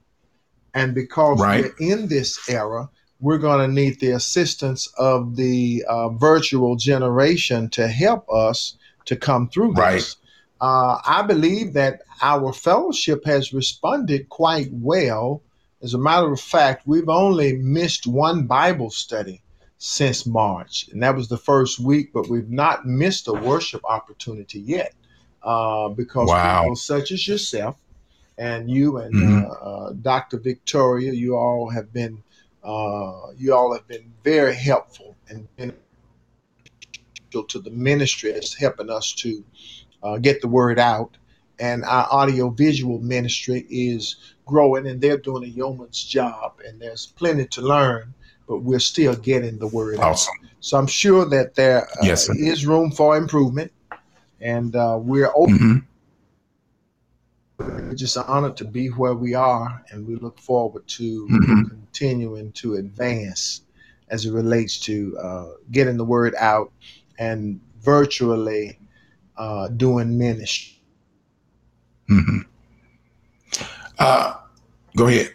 And 0.72 0.94
because 0.94 1.40
right. 1.40 1.64
we're 1.64 1.92
in 1.92 2.08
this 2.08 2.48
era, 2.48 2.88
we're 3.20 3.38
going 3.38 3.68
to 3.68 3.72
need 3.72 4.00
the 4.00 4.12
assistance 4.12 4.86
of 4.96 5.36
the 5.36 5.84
uh, 5.88 6.08
virtual 6.10 6.76
generation 6.76 7.68
to 7.70 7.88
help 7.88 8.26
us 8.32 8.76
to 9.06 9.16
come 9.16 9.48
through 9.48 9.72
right. 9.72 9.94
this. 9.94 10.16
Uh, 10.60 10.98
I 11.04 11.22
believe 11.22 11.72
that 11.74 12.02
our 12.22 12.52
fellowship 12.52 13.24
has 13.24 13.52
responded 13.52 14.28
quite 14.28 14.68
well. 14.72 15.42
As 15.82 15.94
a 15.94 15.98
matter 15.98 16.30
of 16.30 16.40
fact, 16.40 16.86
we've 16.86 17.08
only 17.08 17.56
missed 17.56 18.06
one 18.06 18.46
Bible 18.46 18.90
study 18.90 19.42
since 19.78 20.26
March, 20.26 20.88
and 20.92 21.02
that 21.02 21.16
was 21.16 21.28
the 21.28 21.38
first 21.38 21.80
week, 21.80 22.12
but 22.12 22.28
we've 22.28 22.50
not 22.50 22.86
missed 22.86 23.28
a 23.28 23.32
worship 23.32 23.82
opportunity 23.84 24.60
yet 24.60 24.94
uh, 25.42 25.88
because 25.88 26.28
wow. 26.28 26.62
people 26.62 26.76
such 26.76 27.12
as 27.12 27.26
yourself 27.26 27.80
and 28.36 28.70
you 28.70 28.98
and 28.98 29.14
mm-hmm. 29.14 29.50
uh, 29.50 29.88
uh 29.88 29.92
Dr. 30.02 30.38
Victoria, 30.38 31.12
you 31.12 31.34
all 31.34 31.70
have 31.70 31.92
been 31.92 32.22
uh, 32.62 33.32
you 33.38 33.54
all 33.54 33.72
have 33.72 33.88
been 33.88 34.12
very 34.22 34.54
helpful 34.54 35.16
and 35.28 35.48
beneficial 35.56 35.78
to 37.48 37.58
the 37.58 37.70
ministry 37.70 38.32
as 38.32 38.52
helping 38.52 38.90
us 38.90 39.12
to 39.14 39.44
uh, 40.02 40.18
get 40.18 40.42
the 40.42 40.48
word 40.48 40.78
out. 40.78 41.16
And 41.60 41.84
our 41.84 42.08
audio 42.10 42.48
visual 42.50 42.98
ministry 43.00 43.66
is 43.68 44.16
growing, 44.46 44.86
and 44.86 45.00
they're 45.00 45.18
doing 45.18 45.44
a 45.44 45.48
yeoman's 45.48 46.02
job. 46.02 46.60
And 46.66 46.80
there's 46.80 47.06
plenty 47.06 47.46
to 47.46 47.60
learn, 47.60 48.14
but 48.48 48.58
we're 48.58 48.78
still 48.80 49.14
getting 49.14 49.58
the 49.58 49.66
word 49.66 49.98
awesome. 49.98 50.34
out. 50.42 50.50
So 50.60 50.78
I'm 50.78 50.86
sure 50.86 51.24
that 51.26 51.54
there 51.54 51.84
uh, 51.84 52.02
yes, 52.02 52.28
is 52.30 52.66
room 52.66 52.90
for 52.90 53.16
improvement 53.16 53.72
and 54.40 54.74
uh, 54.74 54.98
we're 55.00 55.30
open. 55.34 55.86
Mm-hmm. 57.58 57.88
We're 57.88 57.94
just 57.94 58.16
honored 58.16 58.56
to 58.58 58.64
be 58.64 58.88
where 58.88 59.14
we 59.14 59.34
are, 59.34 59.84
and 59.90 60.06
we 60.06 60.16
look 60.16 60.38
forward 60.38 60.86
to 60.88 61.26
mm-hmm. 61.26 61.62
continuing 61.68 62.52
to 62.52 62.76
advance 62.76 63.62
as 64.08 64.24
it 64.24 64.32
relates 64.32 64.78
to 64.80 65.16
uh, 65.18 65.48
getting 65.70 65.96
the 65.96 66.04
word 66.04 66.34
out 66.38 66.72
and 67.18 67.60
virtually 67.80 68.78
uh, 69.36 69.68
doing 69.68 70.16
ministry. 70.18 70.79
Mm-hmm. 72.10 72.38
Uh, 73.98 74.34
go 74.96 75.06
ahead. 75.06 75.32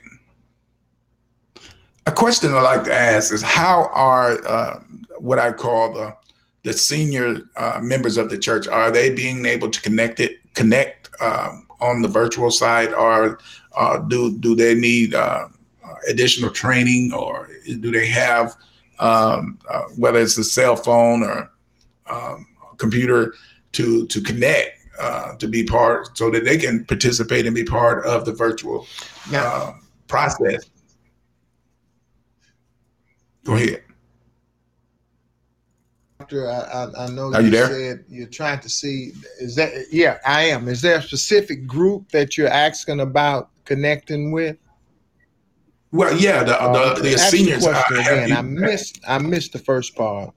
A 2.07 2.11
question 2.11 2.53
I 2.53 2.61
like 2.61 2.83
to 2.83 2.93
ask 2.93 3.33
is 3.33 3.41
how 3.41 3.89
are 3.93 4.45
uh, 4.45 4.79
what 5.17 5.39
I 5.39 5.51
call 5.51 5.93
the 5.93 6.15
the 6.63 6.73
senior 6.73 7.37
uh, 7.57 7.79
members 7.81 8.17
of 8.17 8.29
the 8.29 8.37
church 8.37 8.67
are 8.67 8.89
they 8.91 9.13
being 9.13 9.45
able 9.45 9.69
to 9.69 9.81
connect 9.81 10.19
it 10.19 10.39
connect 10.55 11.09
um, 11.21 11.67
on 11.79 12.01
the 12.01 12.07
virtual 12.07 12.51
side 12.51 12.91
or 12.93 13.39
uh, 13.77 13.99
do 13.99 14.37
do 14.39 14.55
they 14.55 14.73
need 14.73 15.13
uh, 15.13 15.47
additional 16.09 16.49
training 16.49 17.13
or 17.13 17.49
do 17.65 17.91
they 17.91 18.07
have 18.07 18.55
um, 18.99 19.59
uh, 19.69 19.83
whether 19.97 20.19
it's 20.19 20.37
a 20.37 20.43
cell 20.43 20.75
phone 20.75 21.23
or 21.23 21.51
um, 22.09 22.47
computer 22.77 23.35
to 23.71 24.07
to 24.07 24.21
connect 24.21 24.79
uh, 24.99 25.35
to 25.35 25.47
be 25.47 25.63
part 25.63 26.17
so 26.17 26.29
that 26.29 26.45
they 26.45 26.57
can 26.57 26.85
participate 26.85 27.45
and 27.45 27.55
be 27.55 27.63
part 27.63 28.05
of 28.05 28.25
the 28.25 28.33
virtual 28.33 28.87
uh, 29.33 29.73
process 30.07 30.69
go 33.43 33.53
ahead 33.55 33.85
Doctor, 36.25 36.49
I, 36.49 36.59
I, 36.59 37.05
I 37.05 37.09
know 37.09 37.31
Are 37.33 37.41
you, 37.41 37.47
you 37.47 37.51
there? 37.51 37.67
said 37.67 38.05
you're 38.09 38.25
trying 38.27 38.59
to 38.61 38.69
see. 38.69 39.11
Is 39.39 39.55
that 39.57 39.73
yeah? 39.91 40.17
I 40.25 40.45
am. 40.45 40.67
Is 40.67 40.81
there 40.81 40.97
a 40.97 41.01
specific 41.01 41.67
group 41.67 42.09
that 42.09 42.35
you're 42.35 42.47
asking 42.47 43.01
about 43.01 43.51
connecting 43.65 44.31
with? 44.31 44.57
Well, 45.91 46.17
yeah, 46.17 46.43
the 46.43 46.59
uh, 46.59 46.95
the, 46.95 47.01
the 47.01 47.17
seniors. 47.17 47.67
I, 47.67 47.83
again. 47.91 48.35
I 48.35 48.41
missed 48.41 49.01
I 49.07 49.19
missed 49.19 49.53
the 49.53 49.59
first 49.59 49.95
part. 49.95 50.33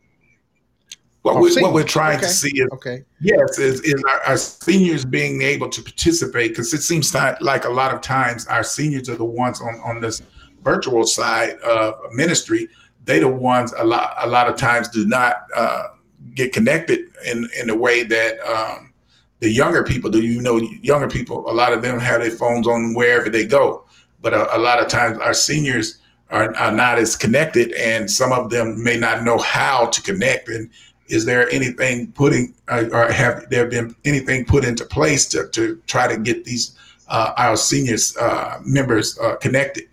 What, 1.34 1.36
oh, 1.36 1.54
we, 1.54 1.62
what 1.62 1.72
we're 1.72 1.84
trying 1.84 2.18
okay. 2.18 2.26
to 2.26 2.32
see 2.32 2.60
is 2.60 2.68
okay. 2.72 3.04
Yes, 3.20 3.58
is, 3.58 3.80
is 3.80 4.02
our, 4.04 4.20
our 4.20 4.36
seniors 4.36 5.04
being 5.04 5.42
able 5.42 5.68
to 5.68 5.82
participate 5.82 6.50
because 6.50 6.72
it 6.74 6.82
seems 6.82 7.14
like 7.14 7.64
a 7.64 7.70
lot 7.70 7.94
of 7.94 8.00
times 8.00 8.46
our 8.46 8.62
seniors 8.62 9.08
are 9.08 9.16
the 9.16 9.24
ones 9.24 9.60
on 9.60 9.80
on 9.84 10.00
this 10.00 10.22
virtual 10.62 11.06
side 11.06 11.56
of 11.60 11.94
ministry 12.12 12.68
they 13.08 13.18
the 13.18 13.28
ones 13.28 13.72
a 13.78 13.84
lot 13.84 14.14
a 14.18 14.26
lot 14.26 14.48
of 14.48 14.56
times 14.56 14.88
do 14.88 15.06
not 15.06 15.46
uh, 15.56 15.88
get 16.34 16.52
connected 16.52 17.06
in 17.24 17.48
in 17.58 17.66
the 17.66 17.76
way 17.76 18.02
that 18.02 18.38
um, 18.40 18.92
the 19.40 19.50
younger 19.50 19.82
people 19.82 20.10
do. 20.10 20.20
You 20.20 20.42
know, 20.42 20.58
younger 20.82 21.08
people, 21.08 21.50
a 21.50 21.52
lot 21.52 21.72
of 21.72 21.82
them 21.82 21.98
have 21.98 22.20
their 22.20 22.30
phones 22.30 22.66
on 22.66 22.94
wherever 22.94 23.30
they 23.30 23.46
go, 23.46 23.84
but 24.20 24.34
a, 24.34 24.56
a 24.56 24.58
lot 24.58 24.80
of 24.80 24.88
times 24.88 25.18
our 25.18 25.34
seniors 25.34 25.98
are, 26.30 26.54
are 26.56 26.72
not 26.72 26.98
as 26.98 27.16
connected, 27.16 27.72
and 27.72 28.10
some 28.10 28.32
of 28.32 28.50
them 28.50 28.82
may 28.82 28.98
not 28.98 29.24
know 29.24 29.38
how 29.38 29.86
to 29.86 30.02
connect. 30.02 30.48
And 30.48 30.70
is 31.08 31.24
there 31.24 31.48
anything 31.50 32.12
putting 32.12 32.54
uh, 32.68 32.84
or 32.92 33.10
have 33.10 33.48
there 33.50 33.66
been 33.66 33.94
anything 34.04 34.44
put 34.44 34.64
into 34.64 34.84
place 34.84 35.26
to, 35.28 35.48
to 35.48 35.80
try 35.86 36.06
to 36.06 36.18
get 36.18 36.44
these 36.44 36.76
uh, 37.08 37.32
our 37.36 37.56
seniors 37.56 38.16
uh, 38.16 38.60
members 38.64 39.18
uh, 39.18 39.36
connected? 39.36 39.84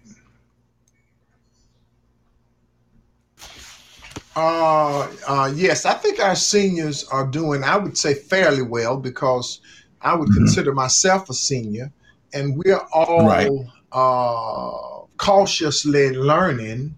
Uh, 4.35 5.07
uh, 5.27 5.51
yes, 5.55 5.85
I 5.85 5.93
think 5.93 6.19
our 6.19 6.35
seniors 6.35 7.05
are 7.05 7.25
doing, 7.25 7.63
I 7.63 7.77
would 7.77 7.97
say, 7.97 8.13
fairly 8.13 8.61
well 8.61 8.97
because 8.97 9.61
I 10.01 10.13
would 10.13 10.27
mm-hmm. 10.27 10.39
consider 10.39 10.73
myself 10.73 11.29
a 11.29 11.33
senior, 11.33 11.91
and 12.33 12.57
we're 12.57 12.81
all 12.93 13.25
right. 13.25 13.49
uh, 13.93 15.05
cautiously 15.17 16.11
learning. 16.11 16.95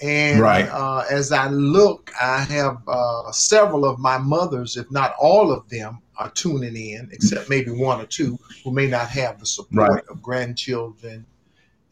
And 0.00 0.40
right. 0.40 0.68
uh, 0.68 1.04
as 1.10 1.32
I 1.32 1.48
look, 1.48 2.12
I 2.20 2.40
have 2.40 2.78
uh, 2.86 3.30
several 3.32 3.84
of 3.84 3.98
my 3.98 4.18
mothers, 4.18 4.76
if 4.76 4.90
not 4.90 5.14
all 5.18 5.52
of 5.52 5.68
them, 5.68 6.00
are 6.18 6.30
tuning 6.30 6.76
in, 6.76 7.08
except 7.12 7.48
maybe 7.48 7.70
one 7.70 8.00
or 8.00 8.06
two 8.06 8.38
who 8.62 8.72
may 8.72 8.86
not 8.86 9.08
have 9.08 9.40
the 9.40 9.46
support 9.46 9.90
right. 9.90 10.04
of 10.08 10.22
grandchildren 10.22 11.26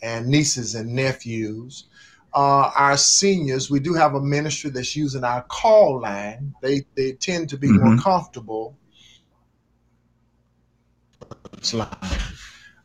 and 0.03 0.27
nieces 0.27 0.75
and 0.75 0.93
nephews 0.93 1.85
uh, 2.35 2.71
our 2.77 2.97
seniors, 2.97 3.71
we 3.71 3.79
do 3.79 3.95
have 3.95 4.15
a 4.15 4.21
ministry 4.21 4.71
that's 4.71 4.97
using 4.97 5.25
our 5.25 5.43
call 5.43 6.01
line. 6.01 6.55
They 6.63 6.87
they 6.95 7.13
tend 7.13 7.51
to 7.51 7.59
be 7.59 7.69
mm-hmm. 7.69 7.95
more 7.95 7.99
comfortable. 7.99 8.77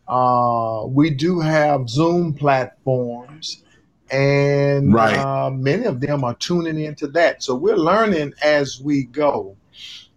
Uh, 0.08 0.86
we 0.88 1.10
do 1.10 1.40
have 1.40 1.90
Zoom 1.90 2.34
platforms, 2.34 3.64
and 4.12 4.94
Right. 4.94 5.16
uh, 5.16 5.52
many 5.54 5.86
of 5.86 6.02
them 6.02 6.24
are 6.24 6.36
tuning 6.36 6.80
into 6.80 7.08
that. 7.10 7.44
So 7.44 7.56
we're 7.56 7.78
learning 7.78 8.34
as 8.44 8.80
we 8.84 9.06
go. 9.06 9.58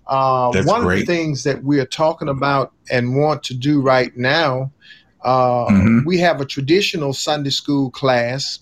Uh, 0.06 0.52
one 0.54 0.84
of 0.84 0.92
the 0.92 1.04
things 1.06 1.44
that 1.44 1.64
we're 1.64 1.86
talking 1.86 2.28
about 2.28 2.72
and 2.90 3.16
want 3.16 3.42
to 3.44 3.54
do 3.54 3.80
right 3.82 4.16
now, 4.16 4.72
uh, 5.24 5.72
Mhm. 5.72 6.02
we 6.02 6.18
have 6.18 6.40
a 6.40 6.46
traditional 6.46 7.12
Sunday 7.14 7.50
school 7.50 7.90
class 7.90 8.60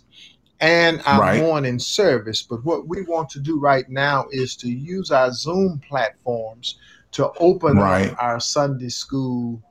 and 0.60 1.02
our 1.06 1.20
Right. 1.20 1.38
morning 1.38 1.78
service. 1.78 2.42
But 2.42 2.64
what 2.64 2.88
we 2.88 3.02
want 3.02 3.30
to 3.30 3.40
do 3.40 3.60
right 3.60 3.88
now 3.88 4.26
is 4.32 4.56
to 4.58 4.70
use 4.70 5.10
our 5.10 5.32
Zoom 5.32 5.80
platforms 5.88 6.78
to 7.12 7.30
open 7.40 7.78
Right. 7.78 8.12
up 8.12 8.22
our 8.22 8.40
Sunday 8.40 8.90
school 8.90 9.62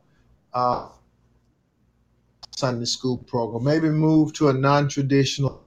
uh, 0.53 0.89
Sunday 2.57 2.85
school 2.85 3.19
program. 3.19 3.63
Maybe 3.63 3.89
move 3.89 4.33
to 4.33 4.49
a 4.49 4.53
non-traditional 4.53 5.61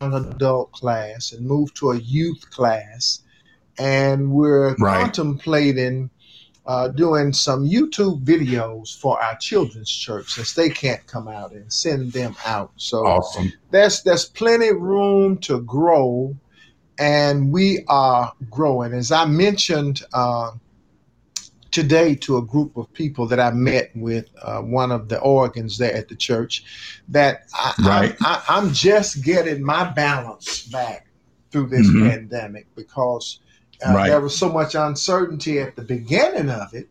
adult 0.00 0.72
class 0.72 1.32
and 1.32 1.46
move 1.46 1.74
to 1.74 1.90
a 1.90 1.96
youth 1.98 2.50
class. 2.50 3.20
And 3.78 4.30
we're 4.32 4.76
Right. 4.76 5.04
contemplating 5.04 6.08
uh, 6.66 6.88
doing 6.88 7.30
some 7.34 7.68
YouTube 7.68 8.24
videos 8.24 8.98
for 8.98 9.22
our 9.22 9.36
children's 9.36 9.90
church 9.90 10.30
since 10.32 10.54
they 10.54 10.70
can't 10.70 11.06
come 11.06 11.28
out 11.28 11.52
and 11.52 11.70
send 11.70 12.10
them 12.14 12.34
out. 12.46 12.72
So 12.76 13.04
Awesome. 13.04 13.52
there's 13.70 14.02
there's 14.04 14.24
plenty 14.24 14.72
room 14.72 15.36
to 15.40 15.60
grow, 15.60 16.34
and 16.98 17.52
we 17.52 17.84
are 17.88 18.32
growing. 18.48 18.94
As 18.94 19.12
I 19.12 19.26
mentioned 19.26 20.00
uh, 20.14 20.52
today 21.74 22.14
to 22.14 22.36
a 22.36 22.42
group 22.42 22.76
of 22.76 22.90
people 22.92 23.26
that 23.26 23.40
I 23.40 23.50
met 23.50 23.90
with 23.96 24.26
uh, 24.40 24.60
one 24.60 24.92
of 24.92 25.08
the 25.08 25.18
organs 25.20 25.76
there 25.76 25.92
at 25.94 26.08
the 26.08 26.14
church, 26.14 26.64
that 27.08 27.42
I, 27.52 27.74
Right. 27.84 28.16
I, 28.20 28.42
I'm 28.48 28.72
just 28.72 29.24
getting 29.24 29.60
my 29.62 29.84
balance 29.90 30.66
back 30.68 31.08
through 31.50 31.66
this 31.68 31.88
Mhm. 31.88 32.08
pandemic 32.08 32.66
because 32.76 33.40
uh, 33.84 33.92
Right. 33.92 34.08
there 34.08 34.20
was 34.20 34.38
so 34.38 34.48
much 34.48 34.76
uncertainty 34.76 35.58
at 35.60 35.74
the 35.74 35.82
beginning 35.82 36.48
of 36.48 36.72
it. 36.74 36.88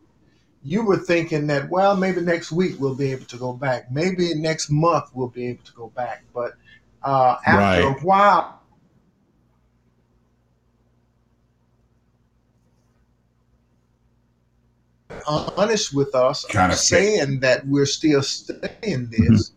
You 0.63 0.85
were 0.85 0.97
thinking 0.97 1.47
that, 1.47 1.69
well, 1.69 1.95
maybe 1.95 2.19
next 2.21 2.51
week 2.51 2.75
we'll 2.77 2.95
be 2.95 3.11
able 3.13 3.25
to 3.25 3.37
go 3.37 3.53
back. 3.53 3.89
Maybe 3.89 4.33
next 4.35 4.69
month 4.69 5.05
we'll 5.13 5.29
be 5.29 5.47
able 5.47 5.63
to 5.63 5.73
go 5.73 5.87
back. 5.95 6.25
But 6.33 6.53
uh, 7.03 7.37
after 7.45 7.59
Right. 7.59 7.79
a 7.83 7.93
while, 8.05 8.62
honest 15.57 15.93
with 15.93 16.13
us, 16.15 16.45
Kinda 16.45 16.75
saying 16.75 17.39
that 17.41 17.65
we're 17.67 17.85
still 17.85 18.21
staying 18.21 19.09
this. 19.11 19.51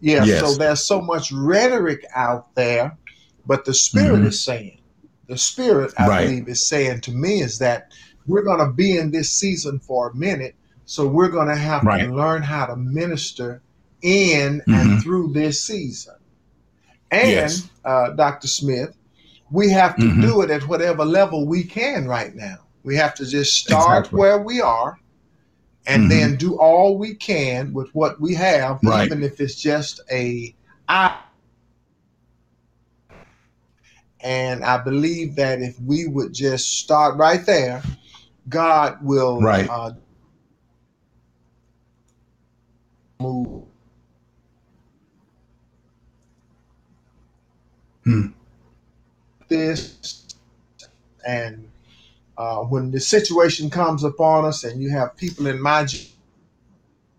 Yeah, 0.00 0.20
Mm-hmm. 0.22 0.28
Yes. 0.30 0.40
so 0.40 0.54
there's 0.54 0.86
so 0.86 1.00
much 1.00 1.32
rhetoric 1.32 2.04
out 2.14 2.54
there, 2.54 2.98
but 3.46 3.64
the 3.64 3.74
spirit 3.74 4.22
Mhm. 4.22 4.26
is 4.26 4.44
saying, 4.44 4.78
the 5.28 5.38
spirit, 5.38 5.92
I 5.98 6.08
Right. 6.08 6.26
believe, 6.26 6.48
is 6.48 6.66
saying 6.68 7.02
to 7.02 7.12
me 7.12 7.40
is 7.40 7.58
that 7.58 7.92
we're 8.26 8.42
going 8.42 8.58
to 8.60 8.72
be 8.72 8.96
in 8.96 9.10
this 9.10 9.30
season 9.32 9.78
for 9.80 10.10
a 10.10 10.14
minute, 10.16 10.54
so 10.84 11.06
we're 11.06 11.28
going 11.28 11.48
to 11.48 11.56
have 11.56 11.84
Right. 11.84 12.02
to 12.04 12.14
learn 12.14 12.42
how 12.42 12.66
to 12.66 12.76
minister 12.76 13.62
in 14.02 14.62
Mhm. 14.68 14.92
and 14.96 15.02
through 15.02 15.32
this 15.32 15.64
season. 15.64 16.14
And 17.10 17.30
Yes. 17.30 17.68
uh, 17.84 18.10
Dr. 18.10 18.48
Smith, 18.48 18.96
we 19.50 19.70
have 19.70 19.96
to 19.98 20.06
Mhm. 20.06 20.20
do 20.20 20.40
it 20.42 20.50
at 20.50 20.66
whatever 20.68 21.04
level 21.04 21.46
we 21.46 21.64
can 21.64 22.06
right 22.08 22.34
now. 22.34 22.63
We 22.84 22.96
have 22.96 23.14
to 23.16 23.26
just 23.26 23.54
start 23.54 24.00
Exactly. 24.04 24.20
where 24.20 24.38
we 24.38 24.60
are 24.60 24.98
and 25.86 26.04
Mhm. 26.04 26.08
then 26.10 26.36
do 26.36 26.58
all 26.58 26.98
we 26.98 27.14
can 27.14 27.72
with 27.72 27.88
what 27.94 28.20
we 28.20 28.34
have, 28.34 28.80
Right. 28.84 29.06
even 29.06 29.22
if 29.22 29.40
it's 29.40 29.56
just 29.56 30.00
a 30.10 30.54
I. 30.88 31.18
And 34.20 34.64
I 34.64 34.78
believe 34.78 35.36
that 35.36 35.60
if 35.60 35.78
we 35.80 36.06
would 36.06 36.32
just 36.32 36.78
start 36.78 37.16
right 37.16 37.44
there, 37.44 37.82
God 38.48 38.98
will 39.02 39.40
Right. 39.40 39.68
uh, 39.68 39.92
move. 43.20 43.64
Hmm. 48.04 48.26
This 49.48 50.24
and 51.26 51.70
uh, 52.36 52.60
when 52.62 52.90
the 52.90 53.00
situation 53.00 53.70
comes 53.70 54.04
upon 54.04 54.44
us, 54.44 54.64
and 54.64 54.82
you 54.82 54.90
have 54.90 55.16
people 55.16 55.46
in 55.46 55.60
my 55.60 55.86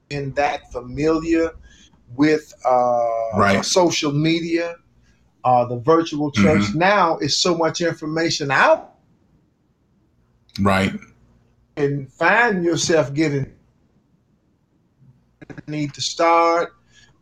in 0.10 0.34
that 0.34 0.72
familiar 0.72 1.52
with 2.16 2.54
uh, 2.66 3.38
Right. 3.38 3.66
social 3.66 4.12
media, 4.12 4.76
uh, 5.44 5.66
the 5.66 5.78
virtual 5.78 6.32
church. 6.32 6.62
Mm-hmm. 6.62 6.80
Now 6.80 7.18
is 7.18 7.38
so 7.38 7.58
much 7.58 7.82
information 7.82 8.52
out, 8.52 8.96
Right. 10.60 10.94
and 11.78 12.12
find 12.12 12.64
yourself 12.64 13.14
getting 13.14 13.52
need 15.68 15.94
to 15.94 16.02
start, 16.02 16.74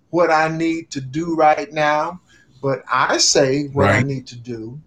what 0.09 0.29
I 0.31 0.47
need 0.49 0.91
to 0.91 1.01
do 1.01 1.35
right 1.35 1.71
now. 1.71 2.21
But 2.61 2.83
I 2.91 3.17
say 3.17 3.65
what 3.67 3.89
I 3.89 4.01
need 4.01 4.27
to 4.27 4.35
do 4.37 4.79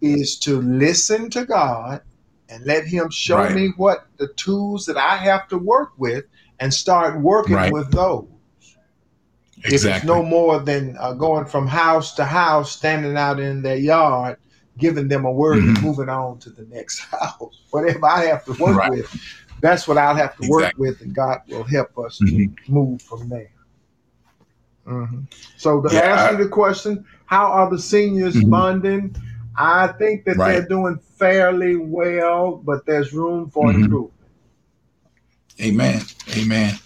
is 0.00 0.38
to 0.40 0.60
listen 0.60 1.30
to 1.30 1.44
God 1.44 2.02
and 2.48 2.64
let 2.64 2.84
Him 2.84 3.10
show 3.10 3.36
Right. 3.38 3.54
me 3.54 3.72
what 3.76 4.06
the 4.18 4.28
tools 4.34 4.86
that 4.86 4.96
I 4.96 5.16
have 5.16 5.48
to 5.48 5.58
work 5.58 5.92
with 5.96 6.24
and 6.60 6.72
start 6.72 7.20
working 7.20 7.54
Right. 7.54 7.72
with 7.72 7.90
those. 7.90 8.26
If 9.64 9.84
it's 9.84 10.04
no 10.04 10.22
more 10.22 10.58
than 10.60 10.96
uh, 11.00 11.12
going 11.14 11.46
from 11.46 11.66
house 11.66 12.14
to 12.16 12.24
house, 12.24 12.72
standing 12.72 13.16
out 13.16 13.40
in 13.40 13.62
their 13.62 13.76
yard, 13.76 14.36
giving 14.78 15.08
them 15.08 15.24
a 15.24 15.32
word 15.32 15.58
and 15.64 15.78
Mhm. 15.78 15.82
moving 15.82 16.08
on 16.08 16.38
to 16.40 16.50
the 16.50 16.64
next 16.66 16.98
house. 17.10 17.62
Whatever 17.70 18.04
I 18.06 18.26
have 18.26 18.44
to 18.44 18.52
work 18.52 18.76
Right. 18.76 18.90
with, 18.90 19.06
that's 19.60 19.88
what 19.88 19.96
I'll 19.96 20.14
have 20.16 20.36
to 20.36 20.48
work 20.48 20.74
with, 20.76 21.00
and 21.00 21.14
God 21.14 21.38
will 21.48 21.64
help 21.64 21.96
us 21.98 22.20
Mhm. 22.20 22.54
to 22.66 22.72
move 22.72 23.00
from 23.02 23.28
there. 23.28 23.50
Mhm. 24.86 25.26
So 25.56 25.80
to 25.80 25.94
Yeah, 25.94 26.00
answer 26.26 26.42
the 26.42 26.48
question, 26.50 27.04
how 27.26 27.46
are 27.46 27.70
the 27.70 27.78
seniors 27.78 28.34
Mhm. 28.36 28.50
bonding? 28.50 29.16
I 29.56 29.88
think 29.88 30.24
that 30.24 30.36
they're 30.36 30.66
doing 30.66 30.98
fairly 31.18 31.76
well, 31.76 32.56
but 32.56 32.86
there's 32.86 33.12
room 33.12 33.50
for 33.50 33.72
Mhm. 33.72 33.84
improvement. 33.84 34.12
Amen. 35.60 36.02
Amen. 36.36 36.78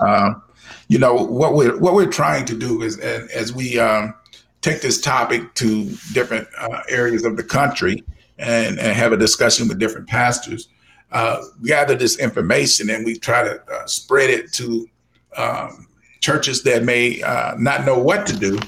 Um, 0.00 0.42
you 0.88 0.98
know 0.98 1.14
what 1.14 1.54
we're 1.54 1.76
what 1.78 1.94
we're 1.94 2.10
trying 2.10 2.44
to 2.46 2.56
do 2.56 2.82
is 2.82 2.98
as, 2.98 3.28
as 3.30 3.52
we 3.54 3.78
um, 3.78 4.14
take 4.62 4.80
this 4.80 5.00
topic 5.00 5.54
to 5.54 5.84
different 6.12 6.48
uh, 6.58 6.80
areas 6.88 7.24
of 7.24 7.36
the 7.36 7.42
country 7.44 8.02
and, 8.38 8.78
and 8.78 8.96
have 8.96 9.12
a 9.12 9.16
discussion 9.16 9.68
with 9.68 9.78
different 9.78 10.08
pastors, 10.08 10.68
uh, 11.12 11.40
gather 11.64 11.94
this 11.94 12.18
information 12.18 12.90
and 12.90 13.04
we 13.04 13.16
try 13.18 13.42
to 13.44 13.60
uh, 13.72 13.86
spread 13.86 14.28
it 14.30 14.52
to 14.54 14.88
um, 15.36 15.86
churches 16.20 16.62
that 16.64 16.82
may 16.82 17.22
uh, 17.22 17.54
not 17.58 17.84
know 17.86 17.98
what 17.98 18.26
to 18.26 18.36
do, 18.36 18.58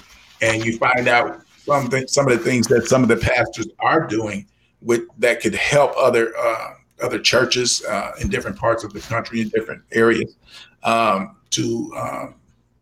and 0.40 0.64
you 0.64 0.78
find 0.78 1.08
out 1.08 1.42
something 1.68 2.08
some 2.08 2.28
of 2.28 2.36
the 2.36 2.44
things 2.44 2.66
that 2.66 2.86
some 2.86 3.02
of 3.02 3.08
the 3.08 3.16
pastors 3.16 3.68
are 3.78 4.06
doing 4.06 4.46
with 4.82 5.02
that 5.18 5.40
could 5.40 5.54
help 5.54 5.92
other 5.96 6.32
uh, 6.36 6.70
other 7.02 7.18
churches 7.18 7.84
uh, 7.84 8.12
in 8.20 8.28
different 8.28 8.56
parts 8.56 8.84
of 8.84 8.92
the 8.92 9.00
country 9.00 9.40
in 9.40 9.48
different 9.50 9.82
areas 9.92 10.36
um, 10.82 11.36
to 11.50 11.92
uh, 11.96 12.26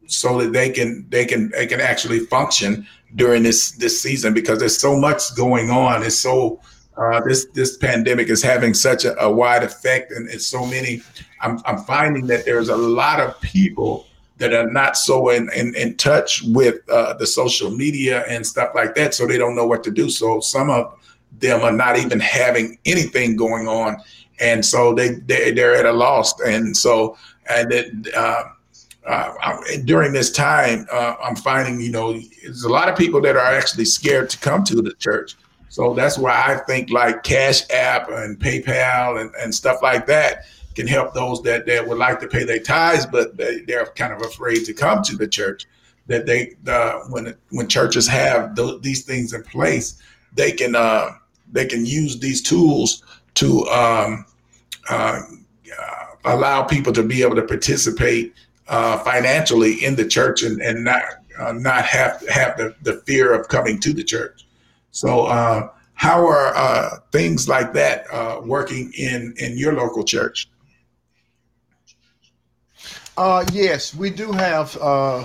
so 0.07 0.39
that 0.39 0.53
they 0.53 0.71
can 0.71 1.07
they 1.09 1.25
can 1.25 1.51
they 1.51 1.67
can 1.67 1.81
actually 1.81 2.21
function 2.21 2.87
during 3.15 3.43
this 3.43 3.73
this 3.73 4.01
season 4.01 4.35
because 4.35 4.59
there's 4.59 4.81
so 4.81 4.99
much 4.99 5.35
going 5.37 5.71
on. 5.71 6.03
It's 6.03 6.19
so 6.19 6.61
uh, 6.97 7.21
this 7.21 7.47
this 7.55 7.77
pandemic 7.77 8.29
is 8.29 8.43
having 8.43 8.75
such 8.75 9.05
a, 9.05 9.19
a 9.23 9.31
wide 9.31 9.63
effect, 9.63 10.13
and 10.13 10.29
it's 10.29 10.47
so 10.47 10.65
many. 10.65 11.03
I'm 11.41 11.61
I'm 11.65 11.79
finding 11.79 12.27
that 12.29 12.45
there's 12.45 12.69
a 12.69 12.77
lot 12.77 13.21
of 13.21 13.41
people 13.41 14.07
that 14.39 14.53
are 14.53 14.71
not 14.71 14.97
so 14.97 15.31
in 15.31 15.51
in, 15.55 15.75
in 15.75 15.97
touch 15.97 16.43
with 16.43 16.89
uh, 16.91 17.15
the 17.15 17.27
social 17.27 17.71
media 17.71 18.25
and 18.29 18.47
stuff 18.47 18.71
like 18.75 18.95
that, 18.95 19.15
so 19.15 19.27
they 19.27 19.39
don't 19.39 19.57
know 19.57 19.67
what 19.67 19.83
to 19.85 19.91
do. 19.91 20.11
So 20.11 20.41
some 20.41 20.71
of 20.71 20.95
them 21.39 21.63
are 21.63 21.73
not 21.73 21.99
even 21.99 22.21
having 22.21 22.79
anything 22.85 23.37
going 23.37 23.67
on, 23.69 23.97
and 24.41 24.65
so 24.65 24.95
they, 24.95 25.15
they 25.15 25.53
they're 25.53 25.75
at 25.75 25.87
a 25.87 25.93
loss. 25.93 26.39
And 26.41 26.77
so 26.77 27.17
and 27.49 27.71
that 27.71 28.13
uh, 28.15 28.45
uh, 29.07 29.57
during 29.85 30.13
this 30.13 30.33
time, 30.33 30.87
uh, 30.93 31.15
I'm 31.23 31.37
finding 31.37 31.81
you 31.81 31.91
know 31.91 32.21
there's 32.43 32.65
a 32.65 32.69
lot 32.69 32.89
of 32.89 32.97
people 32.97 33.21
that 33.23 33.37
are 33.37 33.55
actually 33.55 33.87
scared 33.87 34.31
to 34.31 34.39
come 34.39 34.65
to 34.65 34.83
the 34.83 34.95
church. 34.95 35.35
So 35.69 35.93
that's 35.93 36.17
why 36.17 36.33
I 36.33 36.57
think 36.67 36.91
like 36.91 37.23
Cash 37.23 37.69
App 37.71 38.09
and 38.09 38.39
PayPal 38.39 39.21
and, 39.21 39.31
and 39.39 39.55
stuff 39.55 39.83
like 39.83 40.07
that 40.07 40.47
can 40.77 40.87
help 40.87 41.15
those 41.15 41.43
that, 41.43 41.67
that 41.67 41.89
would 41.89 41.99
like 41.99 42.21
to 42.21 42.29
pay 42.29 42.45
their 42.45 42.61
tithes, 42.61 43.07
but 43.07 43.37
they, 43.37 43.61
they're 43.63 43.87
kind 43.87 44.13
of 44.13 44.21
afraid 44.21 44.65
to 44.67 44.75
come 44.75 45.03
to 45.03 45.17
the 45.17 45.27
church. 45.27 45.67
That 46.07 46.27
they 46.27 46.55
uh, 46.69 47.01
when 47.09 47.35
when 47.51 47.67
churches 47.67 48.07
have 48.07 48.55
th- 48.55 48.81
these 48.81 49.05
things 49.05 49.33
in 49.33 49.43
place, 49.43 50.01
they 50.35 50.53
can 50.53 50.77
uh, 50.77 51.11
they 51.51 51.67
can 51.67 51.85
use 51.85 52.21
these 52.21 52.41
tools 52.41 53.03
to 53.35 53.67
um, 53.67 54.25
uh, 54.89 55.21
allow 56.25 56.63
people 56.63 56.93
to 56.93 57.03
be 57.03 57.23
able 57.23 57.35
to 57.35 57.43
participate 57.43 58.35
uh, 58.69 58.99
financially 58.99 59.85
in 59.85 59.97
the 59.97 60.07
church 60.07 60.45
and, 60.45 60.63
and 60.63 60.85
not 60.85 61.03
uh, 61.41 61.53
not 61.53 61.85
have 61.85 62.25
have 62.29 62.57
the, 62.57 62.77
the 62.83 63.03
fear 63.05 63.33
of 63.33 63.49
coming 63.49 63.81
to 63.81 63.93
the 63.93 64.05
church. 64.05 64.47
So, 64.93 65.27
uh, 65.27 65.71
how 65.95 66.25
are 66.25 67.03
things 67.11 67.49
like 67.49 67.73
that 67.73 68.07
working 68.45 68.93
in 68.97 69.35
in 69.39 69.59
your 69.59 69.73
local 69.73 70.05
church? 70.05 70.49
Uh, 73.17 73.45
yes, 73.53 73.95
we 73.95 74.11
do 74.11 74.31
have 74.33 74.77
uh, 74.77 75.25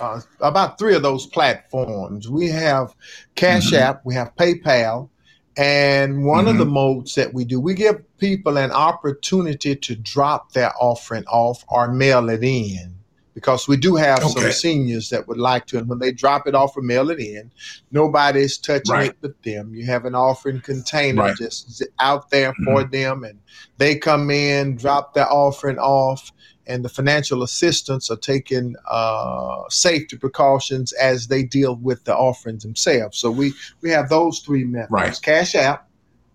uh, 0.00 0.20
about 0.40 0.78
three 0.78 0.94
of 0.94 1.02
those 1.02 1.26
platforms. 1.26 2.28
We 2.28 2.48
have 2.48 2.94
Cash 3.36 3.68
mm-hmm. 3.68 3.82
App, 3.82 4.02
we 4.04 4.14
have 4.14 4.34
PayPal, 4.36 5.08
and 5.56 6.24
one 6.24 6.44
mm-hmm. 6.44 6.48
of 6.48 6.58
the 6.58 6.64
mm-hmm. 6.64 6.74
modes 6.74 7.14
that 7.14 7.32
we 7.32 7.44
do, 7.44 7.58
we 7.58 7.74
give 7.74 8.02
people 8.18 8.58
an 8.58 8.70
opportunity 8.70 9.74
to 9.76 9.96
drop 9.96 10.52
their 10.52 10.72
offering 10.78 11.24
off 11.24 11.64
or 11.68 11.92
mail 11.92 12.28
it 12.28 12.44
in 12.44 12.94
because 13.34 13.66
we 13.66 13.76
do 13.76 13.96
have 13.96 14.22
okay. 14.22 14.28
some 14.28 14.52
seniors 14.52 15.08
that 15.10 15.26
would 15.26 15.38
like 15.38 15.66
to, 15.66 15.78
and 15.78 15.88
when 15.88 15.98
they 15.98 16.12
drop 16.12 16.46
it 16.46 16.54
off 16.54 16.76
or 16.76 16.82
mail 16.82 17.10
it 17.10 17.18
in, 17.18 17.50
nobody's 17.90 18.58
touching 18.58 18.92
right. 18.92 19.10
it 19.10 19.16
but 19.20 19.42
them. 19.42 19.74
You 19.74 19.86
have 19.86 20.04
an 20.04 20.14
offering 20.14 20.60
container 20.60 21.22
right. 21.22 21.36
just 21.36 21.82
out 21.98 22.30
there 22.30 22.52
mm-hmm. 22.52 22.64
for 22.64 22.84
them, 22.84 23.24
and 23.24 23.38
they 23.78 23.96
come 23.96 24.30
in, 24.30 24.76
drop 24.76 25.14
their 25.14 25.30
offering 25.30 25.78
off, 25.78 26.30
and 26.66 26.84
the 26.84 26.88
financial 26.88 27.42
assistants 27.42 28.10
are 28.10 28.16
taking 28.16 28.76
uh, 28.88 29.62
safety 29.68 30.16
precautions 30.16 30.92
as 30.92 31.26
they 31.26 31.42
deal 31.42 31.76
with 31.76 32.04
the 32.04 32.16
offerings 32.16 32.62
themselves. 32.62 33.18
So 33.18 33.30
we 33.30 33.52
we 33.80 33.90
have 33.90 34.08
those 34.08 34.40
three 34.40 34.64
methods: 34.64 34.90
right. 34.90 35.20
Cash 35.22 35.54
App, 35.54 35.88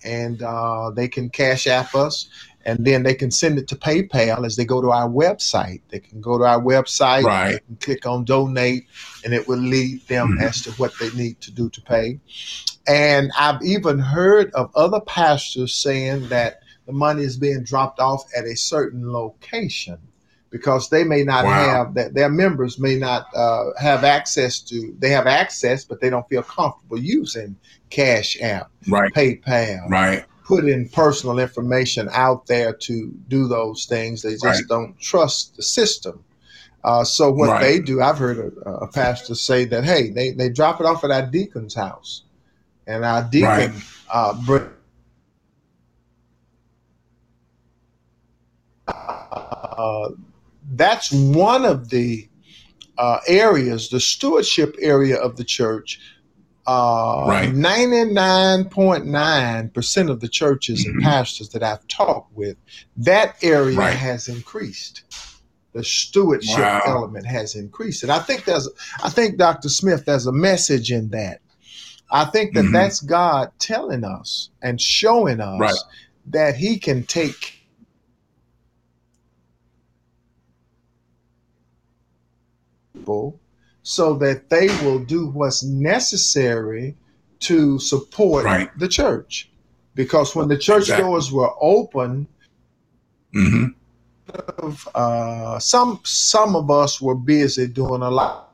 and 0.03 0.41
uh, 0.41 0.91
they 0.91 1.07
can 1.07 1.29
Cash 1.29 1.67
App 1.67 1.95
us, 1.95 2.29
and 2.65 2.85
then 2.85 3.03
they 3.03 3.15
can 3.15 3.31
send 3.31 3.57
it 3.57 3.67
to 3.69 3.75
PayPal 3.75 4.45
as 4.45 4.57
they 4.57 4.65
go 4.65 4.81
to 4.81 4.91
our 4.91 5.09
website. 5.09 5.81
They 5.89 5.99
can 5.99 6.19
go 6.19 6.37
to 6.37 6.43
our 6.43 6.61
website, 6.61 7.23
right. 7.23 7.61
and 7.67 7.79
click 7.79 8.05
on 8.05 8.25
donate, 8.25 8.85
and 9.23 9.33
it 9.33 9.47
will 9.47 9.59
lead 9.59 10.05
them 10.07 10.33
mm-hmm. 10.33 10.43
as 10.43 10.61
to 10.63 10.71
what 10.71 10.93
they 10.99 11.09
need 11.11 11.39
to 11.41 11.51
do 11.51 11.69
to 11.69 11.81
pay. 11.81 12.19
And 12.85 13.31
I've 13.37 13.61
even 13.63 13.99
heard 13.99 14.51
of 14.53 14.75
other 14.75 15.01
pastors 15.01 15.73
saying 15.73 16.29
that 16.29 16.61
the 16.85 16.93
money 16.93 17.23
is 17.23 17.37
being 17.37 17.63
dropped 17.63 17.99
off 17.99 18.23
at 18.35 18.45
a 18.45 18.55
certain 18.55 19.11
location 19.11 19.99
because 20.57 20.89
they 20.89 21.03
may 21.03 21.23
not 21.23 21.45
wow. 21.45 21.51
have 21.51 21.93
that 21.93 22.13
their 22.13 22.29
members 22.29 22.79
may 22.79 22.97
not 22.97 23.27
uh, 23.35 23.65
have 23.79 24.03
access 24.03 24.59
to 24.59 24.95
they 24.99 25.09
have 25.09 25.27
access 25.27 25.85
but 25.85 26.01
they 26.01 26.09
don't 26.09 26.27
feel 26.29 26.43
comfortable 26.43 26.97
using 26.97 27.55
cash 27.89 28.37
app 28.41 28.71
right 28.87 29.13
paypal 29.13 29.89
right 29.89 30.25
putting 30.43 30.89
personal 30.89 31.39
information 31.39 32.09
out 32.11 32.47
there 32.47 32.73
to 32.73 33.13
do 33.27 33.47
those 33.47 33.85
things 33.85 34.21
they 34.21 34.33
just 34.33 34.43
right. 34.43 34.63
don't 34.67 34.99
trust 34.99 35.55
the 35.55 35.63
system 35.63 36.23
uh, 36.83 37.03
so 37.03 37.31
what 37.31 37.49
right. 37.49 37.61
they 37.61 37.79
do 37.79 38.01
i've 38.01 38.17
heard 38.17 38.39
a, 38.39 38.69
a, 38.69 38.87
pastor 38.87 39.35
say 39.35 39.65
that 39.65 39.83
hey 39.83 40.09
they, 40.09 40.31
they 40.31 40.49
drop 40.49 40.79
it 40.79 40.85
off 40.85 41.03
at 41.03 41.11
our 41.11 41.25
deacon's 41.25 41.75
house 41.75 42.23
and 42.87 43.05
our 43.05 43.23
deacon 43.23 43.47
right. 43.47 43.73
uh, 44.11 44.33
bring 44.45 44.69
uh, 48.87 50.09
that's 50.71 51.11
one 51.11 51.65
of 51.65 51.89
the 51.89 52.29
uh, 52.97 53.19
areas, 53.27 53.89
the 53.89 53.99
stewardship 53.99 54.75
area 54.79 55.17
of 55.17 55.35
the 55.37 55.43
church. 55.43 55.99
Uh, 56.65 57.25
right. 57.27 57.53
99.9% 57.53 60.09
of 60.09 60.19
the 60.19 60.27
churches 60.27 60.83
mm-hmm. 60.85 60.97
and 60.97 61.03
pastors 61.03 61.49
that 61.49 61.61
I've 61.63 61.87
talked 61.87 62.35
with, 62.35 62.57
that 62.97 63.35
area 63.41 63.77
right. 63.77 63.95
has 63.95 64.27
increased. 64.27 65.03
The 65.73 65.83
stewardship 65.83 66.57
wow. 66.57 66.81
element 66.85 67.25
has 67.25 67.55
increased. 67.55 68.03
And 68.03 68.11
I 68.11 68.19
think 68.19 68.43
there's, 68.43 68.67
I 69.01 69.09
think, 69.09 69.37
Dr. 69.37 69.69
Smith, 69.69 70.03
there's 70.05 70.25
a 70.25 70.33
message 70.33 70.91
in 70.91 71.09
that. 71.11 71.39
I 72.11 72.25
think 72.25 72.53
that 72.55 72.63
mm-hmm. 72.63 72.73
that's 72.73 72.99
God 72.99 73.51
telling 73.59 74.03
us 74.03 74.49
and 74.61 74.81
showing 74.81 75.39
us 75.39 75.59
right. 75.59 75.73
that 76.27 76.55
He 76.55 76.79
can 76.79 77.03
take 77.03 77.56
people 82.97 83.39
so 83.83 84.15
that 84.15 84.49
they 84.49 84.67
will 84.83 84.99
do 84.99 85.27
what's 85.27 85.63
necessary 85.63 86.95
to 87.39 87.79
support 87.79 88.45
right. 88.45 88.69
the 88.79 88.87
church. 88.87 89.49
Because 89.95 90.35
when 90.35 90.47
the 90.47 90.57
church 90.57 90.83
exactly. 90.83 91.05
doors 91.05 91.31
were 91.31 91.51
open, 91.61 92.27
mm-hmm. 93.33 94.71
uh, 94.93 95.59
some 95.59 95.99
some 96.03 96.55
of 96.55 96.69
us 96.69 97.01
were 97.01 97.15
busy 97.15 97.67
doing 97.67 98.01
a 98.01 98.09
lot. 98.09 98.51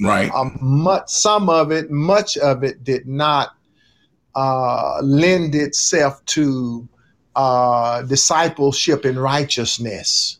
Right. 0.00 0.30
Um, 0.32 0.58
much, 0.60 1.08
some 1.08 1.48
of 1.48 1.70
it, 1.70 1.90
much 1.90 2.36
of 2.38 2.64
it, 2.64 2.84
did 2.84 3.06
not 3.06 3.50
uh, 4.34 5.00
lend 5.02 5.54
itself 5.54 6.24
to 6.26 6.88
uh, 7.36 8.02
discipleship 8.02 9.04
and 9.04 9.20
righteousness. 9.20 10.38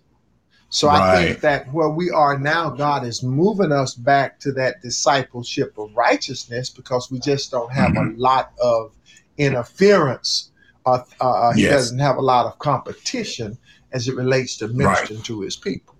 So 0.75 0.89
right. 0.89 1.01
I 1.01 1.25
think 1.25 1.41
that 1.43 1.73
where 1.73 1.89
we 1.89 2.11
are 2.11 2.37
now, 2.37 2.69
God 2.69 3.07
is 3.07 3.23
moving 3.23 3.71
us 3.71 3.95
back 3.95 4.41
to 4.41 4.51
that 4.55 4.83
discipleship 4.83 5.79
of 5.79 5.95
righteousness 5.95 6.69
because 6.69 7.13
we 7.13 7.21
just 7.21 7.53
don't 7.53 7.71
have 7.71 7.93
mm-hmm. 7.93 8.19
a 8.19 8.21
lot 8.21 8.53
of 8.61 8.93
interference. 9.39 10.51
Uh, 10.85 10.99
uh, 11.21 11.53
yes. 11.55 11.57
He 11.57 11.67
doesn't 11.67 11.99
have 12.01 12.17
a 12.17 12.21
lot 12.21 12.47
of 12.47 12.59
competition 12.59 13.57
as 13.93 14.09
it 14.09 14.17
relates 14.17 14.57
to 14.57 14.67
ministering 14.67 15.19
right. 15.21 15.27
to 15.27 15.43
his 15.43 15.55
people. 15.55 15.95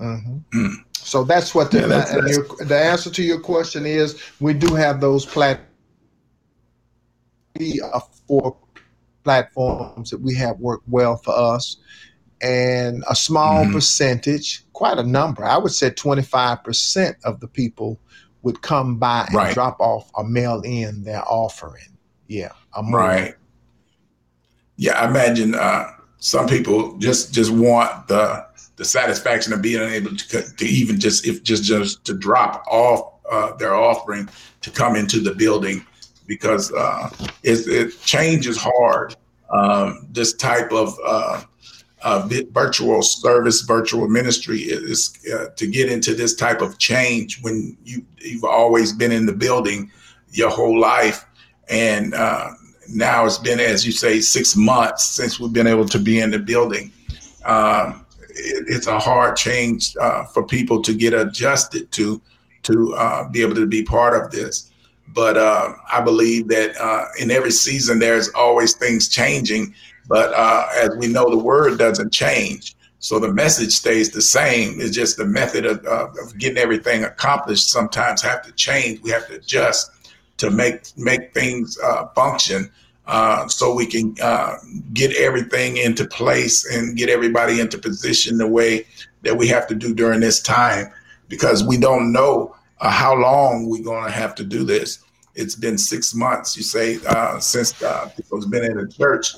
Mm-hmm. 0.00 0.38
Mm. 0.58 0.76
So 0.94 1.22
that's 1.22 1.54
what 1.54 1.70
the, 1.70 1.80
yeah, 1.80 1.86
that's, 1.86 2.14
that's, 2.14 2.36
your, 2.38 2.46
the 2.64 2.78
answer 2.78 3.10
to 3.10 3.22
your 3.22 3.40
question 3.40 3.84
is. 3.84 4.22
We 4.40 4.54
do 4.54 4.74
have 4.74 5.02
those 5.02 5.26
platforms, 5.26 5.68
four 8.26 8.56
platforms 9.22 10.10
that 10.10 10.22
we 10.22 10.34
have 10.36 10.58
worked 10.60 10.88
well 10.88 11.18
for 11.18 11.36
us 11.36 11.76
and 12.44 13.02
a 13.08 13.16
small 13.16 13.62
mm-hmm. 13.62 13.72
percentage, 13.72 14.62
quite 14.74 14.98
a 14.98 15.02
number, 15.02 15.44
I 15.44 15.56
would 15.56 15.72
say 15.72 15.90
25% 15.90 17.14
of 17.24 17.40
the 17.40 17.48
people 17.48 17.98
would 18.42 18.60
come 18.60 18.98
by 18.98 19.24
and 19.26 19.34
right. 19.34 19.54
drop 19.54 19.80
off 19.80 20.10
or 20.14 20.24
mail 20.24 20.60
in 20.60 21.04
their 21.04 21.22
offering. 21.26 21.96
Yeah. 22.28 22.52
Right. 22.90 23.34
Yeah, 24.76 25.00
I 25.00 25.08
imagine 25.08 25.54
uh, 25.54 25.86
some 26.18 26.46
people 26.46 26.98
just 26.98 27.32
just 27.32 27.50
want 27.52 28.08
the 28.08 28.44
the 28.76 28.84
satisfaction 28.84 29.52
of 29.52 29.62
being 29.62 29.80
able 29.80 30.16
to 30.16 30.42
to 30.42 30.64
even 30.66 30.98
just 30.98 31.26
if 31.26 31.44
just 31.44 31.62
just 31.62 32.04
to 32.04 32.12
drop 32.12 32.64
off 32.66 33.12
uh, 33.30 33.54
their 33.56 33.74
offering 33.74 34.28
to 34.62 34.70
come 34.70 34.96
into 34.96 35.20
the 35.20 35.32
building 35.32 35.86
because 36.26 36.72
uh, 36.72 37.08
it, 37.44 37.66
it 37.68 38.02
change 38.02 38.48
is 38.48 38.58
hard. 38.60 39.14
Um, 39.50 40.08
this 40.10 40.34
type 40.34 40.72
of 40.72 40.98
uh, 42.04 42.28
virtual 42.50 43.02
service, 43.02 43.62
virtual 43.62 44.06
ministry 44.08 44.60
is 44.60 45.18
uh, 45.34 45.46
to 45.56 45.66
get 45.66 45.90
into 45.90 46.14
this 46.14 46.36
type 46.36 46.60
of 46.60 46.78
change 46.78 47.40
when 47.42 47.76
you 47.82 48.04
you've 48.18 48.44
always 48.44 48.92
been 48.92 49.10
in 49.10 49.24
the 49.24 49.32
building 49.32 49.90
your 50.30 50.50
whole 50.50 50.78
life, 50.78 51.24
and 51.70 52.12
uh, 52.12 52.50
now 52.90 53.24
it's 53.24 53.38
been, 53.38 53.58
as 53.58 53.86
you 53.86 53.92
say, 53.92 54.20
six 54.20 54.54
months 54.54 55.04
since 55.06 55.40
we've 55.40 55.54
been 55.54 55.66
able 55.66 55.86
to 55.86 55.98
be 55.98 56.20
in 56.20 56.30
the 56.30 56.38
building. 56.38 56.92
Um, 57.46 58.04
it, 58.28 58.66
it's 58.68 58.86
a 58.86 58.98
hard 58.98 59.36
change 59.36 59.96
uh, 59.98 60.24
for 60.24 60.46
people 60.46 60.82
to 60.82 60.92
get 60.92 61.14
adjusted 61.14 61.90
to 61.92 62.20
to 62.64 62.94
uh, 62.94 63.28
be 63.30 63.40
able 63.40 63.54
to 63.54 63.66
be 63.66 63.82
part 63.82 64.14
of 64.14 64.30
this. 64.30 64.70
But 65.08 65.38
uh, 65.38 65.72
I 65.90 66.02
believe 66.02 66.48
that 66.48 66.76
in 67.18 67.30
every 67.30 67.52
season, 67.52 67.98
there's 67.98 68.28
always 68.30 68.74
things 68.74 69.08
changing 69.08 69.74
but 70.08 70.32
uh, 70.34 70.66
as 70.76 70.90
we 70.98 71.08
know, 71.08 71.30
the 71.30 71.38
word 71.38 71.78
doesn't 71.78 72.12
change. 72.12 72.76
So 72.98 73.18
the 73.18 73.32
message 73.32 73.72
stays 73.72 74.10
the 74.10 74.22
same. 74.22 74.80
It's 74.80 74.94
just 74.94 75.18
the 75.18 75.26
method 75.26 75.66
of, 75.66 75.84
of 75.84 76.38
getting 76.38 76.56
everything 76.56 77.04
accomplished 77.04 77.68
sometimes 77.68 78.22
have 78.22 78.42
to 78.44 78.52
change. 78.52 79.00
We 79.02 79.10
have 79.10 79.26
to 79.28 79.34
adjust 79.34 79.90
to 80.38 80.50
make 80.50 80.96
make 80.96 81.34
things 81.34 81.78
uh, 81.84 82.06
function 82.14 82.70
uh, 83.06 83.46
so 83.48 83.74
we 83.74 83.86
can 83.86 84.14
uh, 84.22 84.56
get 84.94 85.14
everything 85.16 85.76
into 85.76 86.06
place 86.06 86.64
and 86.74 86.96
get 86.96 87.10
everybody 87.10 87.60
into 87.60 87.76
position 87.76 88.38
the 88.38 88.48
way 88.48 88.86
that 89.22 89.36
we 89.36 89.46
have 89.48 89.66
to 89.66 89.74
do 89.74 89.94
during 89.94 90.20
this 90.20 90.40
time 90.40 90.90
because 91.28 91.62
we 91.62 91.76
don't 91.76 92.10
know 92.10 92.56
uh, 92.80 92.90
how 92.90 93.14
long 93.14 93.68
we're 93.68 93.84
going 93.84 94.04
to 94.04 94.10
have 94.10 94.34
to 94.34 94.44
do 94.44 94.64
this. 94.64 95.04
It's 95.34 95.56
been 95.56 95.76
six 95.76 96.14
months, 96.14 96.56
you 96.56 96.62
say, 96.62 96.98
uh, 97.06 97.38
since 97.38 97.72
people's 98.16 98.46
been 98.46 98.64
in 98.64 98.76
the 98.76 98.88
church 98.88 99.34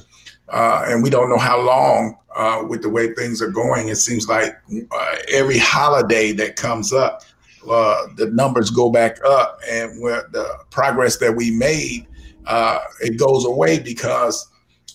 uh, 0.48 0.85
and 0.87 1.02
we 1.02 1.11
don't 1.11 1.28
know 1.28 1.38
how 1.38 1.61
long 1.61 2.16
uh, 2.37 2.64
with 2.68 2.82
the 2.82 2.88
way 2.88 3.12
things 3.14 3.40
are 3.42 3.50
going. 3.50 3.88
It 3.88 3.96
seems 3.96 4.28
like 4.28 4.56
uh, 4.90 5.16
every 5.32 5.59
holiday 5.59 6.32
that 6.32 6.56
comes 6.56 6.92
up, 6.92 7.22
uh, 7.68 8.06
the 8.16 8.26
numbers 8.30 8.70
go 8.70 8.90
back 8.90 9.18
up, 9.24 9.61
and 9.68 10.00
where 10.00 10.28
the 10.32 10.59
progress 10.70 11.16
that 11.18 11.35
we 11.35 11.50
made, 11.50 12.06
uh, 12.46 12.78
it 13.00 13.18
goes 13.18 13.44
away 13.44 13.80
because 13.80 14.48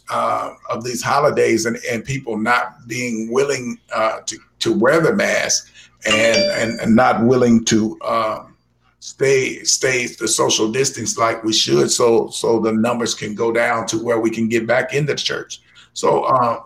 uh, 0.10 0.54
of 0.70 0.84
these 0.84 1.02
holidays 1.02 1.66
and, 1.66 1.78
and 1.90 2.06
people 2.06 2.38
not 2.38 2.88
being 2.88 3.32
willing 3.32 3.78
to, 4.26 4.38
to 4.60 4.78
wear 4.78 5.02
the 5.02 5.14
mask 5.14 5.72
and, 6.06 6.38
and, 6.38 6.80
and 6.80 6.96
not 6.96 7.24
willing 7.24 7.64
to 7.66 7.98
uh, 8.02 8.46
stay 9.02 9.64
stay 9.64 10.06
the 10.06 10.28
social 10.28 10.72
distance 10.72 11.18
like 11.18 11.44
we 11.44 11.52
should 11.52 11.90
so 11.90 12.30
so 12.30 12.60
the 12.60 12.72
numbers 12.72 13.16
can 13.16 13.34
go 13.34 13.52
down 13.52 13.86
to 13.88 13.98
where 13.98 14.20
we 14.20 14.30
can 14.30 14.48
get 14.48 14.68
back 14.68 14.94
into 14.94 15.14
the 15.14 15.18
church 15.20 15.62
so 15.94 16.24
uh, 16.24 16.62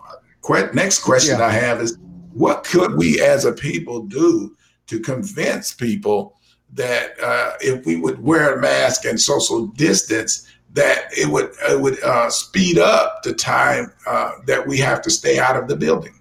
next 0.74 1.02
question 1.02 1.38
yeah. 1.38 1.46
i 1.46 1.50
have 1.50 1.80
is 1.80 1.98
what 2.34 2.62
could 2.62 2.94
we 2.94 3.20
as 3.22 3.46
a 3.46 3.52
people 3.52 4.02
do 4.02 4.54
to 4.86 5.00
convince 5.00 5.72
people 5.72 6.38
that 6.74 7.18
uh, 7.22 7.52
if 7.60 7.86
we 7.86 7.96
would 7.96 8.22
wear 8.22 8.58
a 8.58 8.60
mask 8.60 9.06
and 9.06 9.18
social 9.18 9.68
distance 9.68 10.46
that 10.76 11.06
it 11.16 11.26
would 11.26 11.50
it 11.70 11.80
would 11.80 12.00
uh, 12.02 12.28
speed 12.28 12.78
up 12.78 13.22
the 13.22 13.32
time 13.32 13.90
uh, 14.06 14.32
that 14.46 14.64
we 14.64 14.76
have 14.78 15.00
to 15.02 15.10
stay 15.10 15.38
out 15.38 15.56
of 15.56 15.68
the 15.68 15.76
building. 15.76 16.20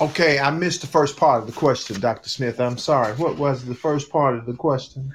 Okay, 0.00 0.38
I 0.38 0.50
missed 0.50 0.80
the 0.80 0.86
first 0.86 1.16
part 1.16 1.40
of 1.40 1.46
the 1.46 1.52
question, 1.52 2.00
Dr. 2.00 2.28
Smith. 2.28 2.60
I'm 2.60 2.78
sorry. 2.78 3.12
What 3.14 3.36
was 3.36 3.64
the 3.64 3.74
first 3.74 4.10
part 4.10 4.36
of 4.36 4.46
the 4.46 4.54
question? 4.54 5.14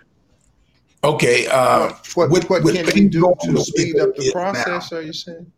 Okay, 1.04 1.48
uh, 1.48 1.92
what, 2.16 2.30
what, 2.30 2.50
what 2.50 2.74
can 2.74 2.86
we 2.86 3.10
do 3.10 3.34
to 3.42 3.60
speed 3.60 4.00
up 4.00 4.16
the 4.16 4.32
process? 4.32 4.92
Now. 4.92 4.98
Are 4.98 5.02
you 5.02 5.14
saying? 5.14 5.52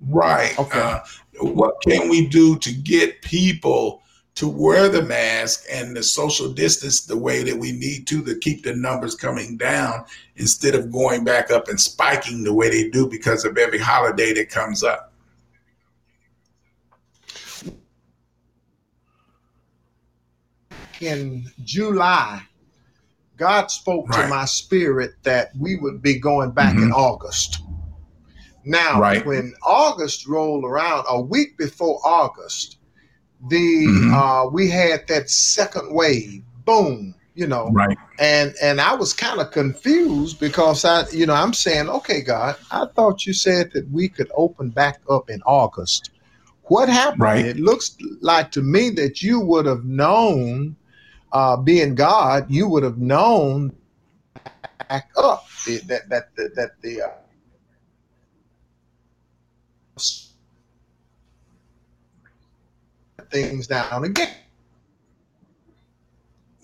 Right. 0.00 0.56
Okay. 0.58 0.80
Uh, 0.80 1.00
what 1.40 1.74
can 1.82 2.08
we 2.08 2.26
do 2.28 2.56
to 2.58 2.72
get 2.72 3.20
people 3.22 4.02
to 4.36 4.48
wear 4.48 4.88
the 4.88 5.02
mask 5.02 5.64
and 5.68 5.96
the 5.96 6.02
social 6.02 6.52
distance 6.52 7.00
the 7.04 7.18
way 7.18 7.42
that 7.42 7.56
we 7.56 7.72
need 7.72 8.06
to 8.06 8.22
to 8.22 8.38
keep 8.38 8.62
the 8.62 8.72
numbers 8.72 9.16
coming 9.16 9.56
down 9.56 10.04
instead 10.36 10.76
of 10.76 10.92
going 10.92 11.24
back 11.24 11.50
up 11.50 11.66
and 11.66 11.80
spiking 11.80 12.44
the 12.44 12.54
way 12.54 12.70
they 12.70 12.88
do 12.88 13.08
because 13.08 13.44
of 13.44 13.58
every 13.58 13.80
holiday 13.80 14.32
that 14.32 14.48
comes 14.48 14.84
up. 14.84 15.07
In 21.00 21.50
July, 21.64 22.42
God 23.36 23.70
spoke 23.70 24.08
right. 24.08 24.22
to 24.22 24.28
my 24.28 24.44
spirit 24.44 25.12
that 25.22 25.50
we 25.58 25.76
would 25.76 26.02
be 26.02 26.18
going 26.18 26.50
back 26.50 26.74
mm-hmm. 26.74 26.84
in 26.84 26.92
August. 26.92 27.62
Now, 28.64 29.00
right. 29.00 29.24
when 29.24 29.54
August 29.64 30.26
rolled 30.26 30.64
around, 30.64 31.06
a 31.08 31.20
week 31.20 31.56
before 31.56 32.00
August, 32.04 32.78
the 33.48 33.56
mm-hmm. 33.56 34.14
uh, 34.14 34.50
we 34.50 34.68
had 34.68 35.06
that 35.08 35.30
second 35.30 35.94
wave, 35.94 36.42
boom, 36.64 37.14
you 37.34 37.46
know, 37.46 37.70
right. 37.70 37.96
And 38.18 38.54
and 38.60 38.80
I 38.80 38.94
was 38.94 39.12
kind 39.12 39.40
of 39.40 39.52
confused 39.52 40.40
because 40.40 40.84
I, 40.84 41.08
you 41.10 41.24
know, 41.24 41.34
I'm 41.34 41.54
saying, 41.54 41.88
okay, 41.88 42.20
God, 42.20 42.56
I 42.72 42.86
thought 42.96 43.26
you 43.26 43.32
said 43.32 43.70
that 43.72 43.88
we 43.90 44.08
could 44.08 44.30
open 44.34 44.70
back 44.70 45.00
up 45.08 45.30
in 45.30 45.40
August. 45.42 46.10
What 46.64 46.88
happened? 46.88 47.22
Right. 47.22 47.46
It 47.46 47.58
looks 47.58 47.96
like 48.20 48.50
to 48.52 48.60
me 48.60 48.90
that 48.90 49.22
you 49.22 49.40
would 49.40 49.66
have 49.66 49.84
known, 49.84 50.76
uh, 51.32 51.56
being 51.56 51.94
God, 51.94 52.50
you 52.50 52.68
would 52.68 52.82
have 52.82 52.98
known 52.98 53.72
back 54.88 55.10
up 55.16 55.46
that 55.66 56.08
that 56.08 56.34
that, 56.36 56.54
that 56.54 56.80
the 56.82 57.02
uh, 57.02 57.10
things 63.30 63.66
down 63.66 64.04
again. 64.04 64.34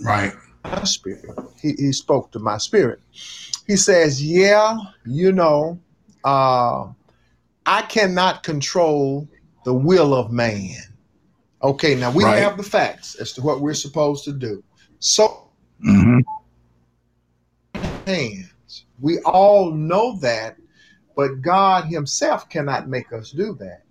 Right. 0.00 0.32
My 0.64 0.84
spirit. 0.84 1.24
He, 1.60 1.72
he 1.72 1.92
spoke 1.92 2.32
to 2.32 2.38
my 2.38 2.58
spirit. 2.58 3.00
He 3.66 3.76
says, 3.76 4.22
Yeah, 4.24 4.78
you 5.04 5.32
know, 5.32 5.78
uh, 6.24 6.88
I 7.66 7.82
cannot 7.82 8.42
control 8.42 9.28
the 9.64 9.74
will 9.74 10.14
of 10.14 10.32
man. 10.32 10.76
Okay, 11.64 11.94
now 11.94 12.12
we 12.12 12.24
right. 12.24 12.42
have 12.42 12.56
the 12.56 12.62
facts 12.62 13.16
as 13.16 13.32
to 13.32 13.42
what 13.42 13.60
we're 13.60 13.74
supposed 13.74 14.24
to 14.24 14.32
do. 14.32 14.62
So, 15.00 15.48
mm-hmm. 15.84 16.20
hands. 18.06 18.84
We 19.00 19.18
all 19.20 19.72
know 19.72 20.16
that, 20.18 20.56
but 21.16 21.40
God 21.40 21.86
Himself 21.86 22.48
cannot 22.48 22.88
make 22.88 23.12
us 23.12 23.30
do 23.30 23.54
that 23.60 23.82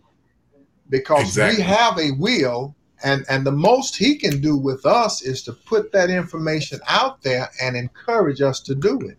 because 0.89 1.23
exactly. 1.23 1.57
we 1.57 1.63
have 1.63 1.97
a 1.99 2.11
will 2.11 2.75
and 3.03 3.25
and 3.29 3.45
the 3.45 3.51
most 3.51 3.95
he 3.95 4.15
can 4.15 4.39
do 4.41 4.55
with 4.55 4.85
us 4.85 5.21
is 5.21 5.43
to 5.43 5.53
put 5.53 5.91
that 5.91 6.09
information 6.09 6.79
out 6.87 7.21
there 7.21 7.49
and 7.61 7.75
encourage 7.75 8.41
us 8.41 8.59
to 8.61 8.75
do 8.75 8.99
it 9.01 9.17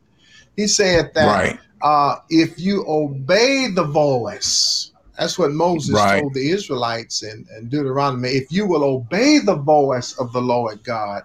he 0.56 0.66
said 0.66 1.12
that 1.14 1.26
right. 1.26 1.58
uh, 1.82 2.16
if 2.30 2.58
you 2.58 2.84
obey 2.86 3.68
the 3.74 3.84
voice 3.84 4.92
that's 5.18 5.38
what 5.38 5.50
moses 5.52 5.94
right. 5.94 6.20
told 6.20 6.34
the 6.34 6.50
israelites 6.50 7.22
in, 7.22 7.46
in 7.56 7.68
deuteronomy 7.68 8.30
if 8.30 8.50
you 8.50 8.66
will 8.66 8.84
obey 8.84 9.38
the 9.38 9.56
voice 9.56 10.12
of 10.18 10.32
the 10.32 10.40
lord 10.40 10.82
god 10.84 11.22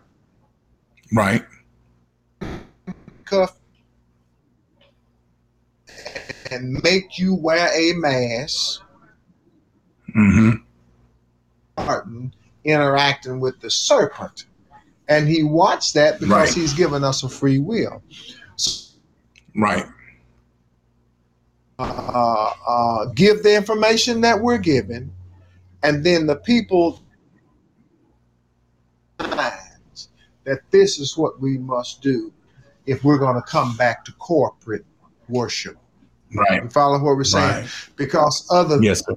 right 1.14 1.44
cuff 3.26 3.56
and 6.52 6.82
make 6.84 7.20
you 7.20 7.36
wear 7.36 7.70
a 7.74 7.94
mask 7.94 8.82
mm-hmm. 10.16 10.58
Martin 11.78 12.34
interacting 12.64 13.40
with 13.40 13.60
the 13.62 13.70
serpent. 13.70 14.46
And 15.08 15.28
he 15.28 15.44
watched 15.44 15.96
that 15.96 16.20
because 16.20 16.50
right. 16.50 16.54
he's 16.54 16.74
given 16.74 17.04
us 17.04 17.24
a 17.24 17.30
free 17.30 17.60
will. 17.60 18.04
Right. 19.56 19.86
Uh, 21.80 22.54
uh, 22.68 23.06
give 23.16 23.42
the 23.42 23.56
information 23.56 24.20
that 24.22 24.40
we're 24.40 24.58
given, 24.58 25.12
and 25.84 26.04
then 26.04 26.28
the 26.28 26.36
people 26.36 27.02
that 29.18 30.60
this 30.72 31.00
is 31.00 31.18
what 31.18 31.40
we 31.40 31.58
must 31.58 32.02
do 32.02 32.34
if 32.86 33.04
we're 33.04 33.18
going 33.18 33.36
to 33.36 33.42
come 33.44 33.78
back 33.78 34.04
to 34.04 34.12
corporate 34.14 34.86
worship. 35.30 35.78
Right. 36.34 36.64
You 36.64 36.70
follow 36.70 36.98
what 36.98 37.16
we're 37.16 37.24
saying? 37.24 37.64
Right. 37.64 37.90
Because 37.96 38.46
other 38.52 38.82
yes, 38.82 39.04
sir 39.06 39.16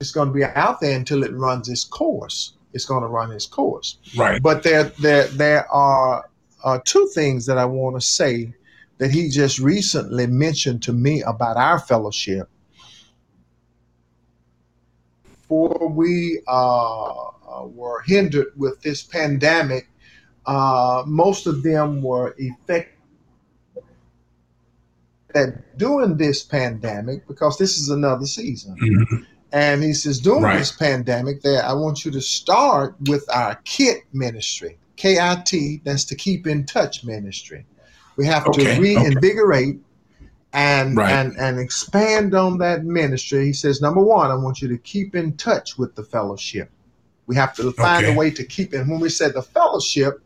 it's 0.00 0.12
going 0.12 0.28
to 0.28 0.34
be 0.34 0.44
out 0.44 0.80
there 0.80 0.96
until 0.96 1.22
it 1.22 1.32
runs 1.34 1.68
its 1.68 1.84
course. 1.84 2.54
It's 2.72 2.86
going 2.86 3.02
to 3.02 3.08
run 3.08 3.30
its 3.32 3.46
course. 3.46 3.98
Right. 4.16 4.42
But 4.42 4.62
there, 4.62 4.84
there, 4.84 5.26
there 5.28 5.70
are 5.70 6.28
uh, 6.64 6.78
two 6.84 7.08
things 7.14 7.46
that 7.46 7.58
I 7.58 7.66
want 7.66 7.96
to 7.96 8.00
say 8.00 8.54
that 9.00 9.10
he 9.10 9.30
just 9.30 9.58
recently 9.58 10.26
mentioned 10.26 10.82
to 10.82 10.92
me 10.92 11.22
about 11.22 11.56
our 11.56 11.78
fellowship. 11.78 12.50
Before 15.24 15.88
we 15.88 16.42
uh, 16.46 17.08
uh, 17.08 17.64
were 17.64 18.02
hindered 18.02 18.48
with 18.56 18.82
this 18.82 19.02
pandemic, 19.02 19.88
uh, 20.44 21.02
most 21.06 21.46
of 21.46 21.62
them 21.62 22.02
were 22.02 22.34
effective 22.36 22.94
that 25.32 25.78
during 25.78 26.18
this 26.18 26.42
pandemic, 26.42 27.26
because 27.26 27.56
this 27.56 27.78
is 27.78 27.88
another 27.88 28.26
season, 28.26 28.76
mm-hmm. 28.76 29.24
And 29.52 29.82
he 29.82 29.92
says, 29.94 30.20
during 30.20 30.44
right. 30.44 30.58
this 30.58 30.70
pandemic, 30.70 31.42
that 31.42 31.64
I 31.64 31.72
want 31.72 32.04
you 32.04 32.12
to 32.12 32.20
start 32.20 32.94
with 33.08 33.28
our 33.34 33.56
KIT 33.64 34.04
ministry. 34.12 34.78
K-I-T, 34.94 35.80
that's 35.82 36.04
to 36.04 36.14
keep 36.14 36.46
in 36.46 36.66
touch 36.66 37.02
ministry. 37.02 37.66
We 38.16 38.26
have 38.26 38.46
okay. 38.46 38.74
to 38.76 38.80
reinvigorate 38.80 39.76
okay. 39.76 40.26
and 40.52 40.96
right. 40.96 41.10
and 41.10 41.36
and 41.36 41.58
expand 41.58 42.34
on 42.34 42.58
that 42.58 42.84
ministry. 42.84 43.46
He 43.46 43.52
says, 43.52 43.80
number 43.80 44.02
one, 44.02 44.30
I 44.30 44.34
want 44.34 44.60
you 44.60 44.68
to 44.68 44.78
keep 44.78 45.14
in 45.14 45.36
touch 45.36 45.78
with 45.78 45.94
the 45.94 46.02
fellowship. 46.02 46.70
We 47.26 47.36
have 47.36 47.54
to 47.56 47.72
find 47.72 48.04
okay. 48.04 48.14
a 48.14 48.18
way 48.18 48.30
to 48.30 48.44
keep 48.44 48.74
it. 48.74 48.86
When 48.86 49.00
we 49.00 49.08
said 49.08 49.34
the 49.34 49.42
fellowship, 49.42 50.20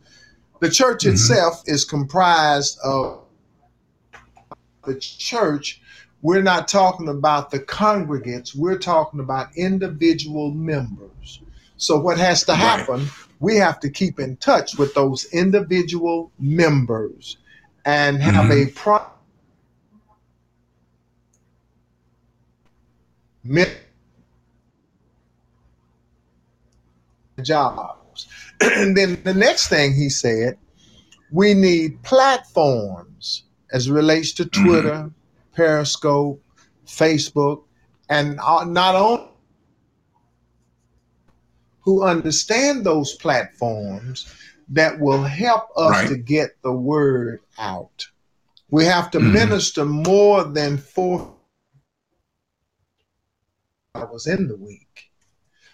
the 0.60 0.70
church 0.70 1.02
mm-hmm. 1.02 1.12
itself 1.12 1.62
is 1.66 1.84
comprised 1.84 2.78
of 2.82 3.20
the 4.84 4.98
church 4.98 5.80
we're 6.24 6.42
not 6.42 6.68
talking 6.68 7.10
about 7.10 7.50
the 7.50 7.60
congregates, 7.60 8.54
we're 8.54 8.78
talking 8.78 9.20
about 9.20 9.54
individual 9.56 10.52
members. 10.52 11.42
So, 11.76 12.00
what 12.00 12.16
has 12.16 12.44
to 12.44 12.54
happen? 12.54 13.00
Right. 13.00 13.10
We 13.40 13.56
have 13.56 13.78
to 13.80 13.90
keep 13.90 14.18
in 14.18 14.38
touch 14.38 14.78
with 14.78 14.94
those 14.94 15.26
individual 15.34 16.32
members 16.38 17.36
and 17.84 18.22
have 18.22 18.46
mm-hmm. 18.46 18.68
a 18.68 18.72
pro- 18.72 19.06
jobs. 27.42 28.26
and 28.60 28.96
then 28.96 29.20
the 29.24 29.34
next 29.34 29.68
thing 29.68 29.94
he 29.94 30.08
said, 30.08 30.56
we 31.30 31.52
need 31.54 32.02
platforms 32.02 33.44
as 33.72 33.90
relates 33.90 34.32
to 34.32 34.44
mm-hmm. 34.44 34.64
Twitter, 34.64 34.88
mm-hmm. 34.88 35.08
Periscope, 35.54 36.42
Facebook, 36.86 37.64
and 38.08 38.36
not 38.36 38.94
only 38.94 39.28
who 41.80 42.02
understand 42.02 42.84
those 42.84 43.14
platforms 43.14 44.26
that 44.68 44.98
will 44.98 45.22
help 45.22 45.68
us 45.76 45.90
right. 45.90 46.08
to 46.08 46.16
get 46.16 46.60
the 46.62 46.72
word 46.72 47.40
out. 47.58 48.06
We 48.70 48.84
have 48.86 49.10
to 49.12 49.18
mm-hmm. 49.18 49.32
minister 49.32 49.84
more 49.84 50.44
than 50.44 50.78
four 50.78 51.34
hours 53.94 54.26
in 54.26 54.48
the 54.48 54.56
week. 54.56 55.10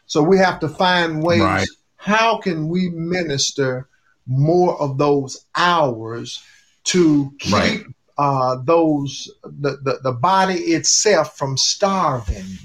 So 0.07 0.23
we 0.23 0.39
have 0.39 0.61
to 0.61 0.69
find 0.69 1.23
ways. 1.23 1.41
Right. 1.41 1.69
How 1.97 2.39
can 2.39 2.69
we 2.69 2.89
minister 2.91 3.89
more 4.27 4.81
of 4.81 4.99
those 4.99 5.47
hours 5.55 6.43
to 6.85 7.33
keep 7.39 7.53
right. 7.53 7.85
uh, 8.19 8.57
those 8.65 9.31
the, 9.43 9.79
the 9.83 10.01
the 10.03 10.13
body 10.13 10.55
itself 10.55 11.37
from 11.37 11.57
starving? 11.57 12.59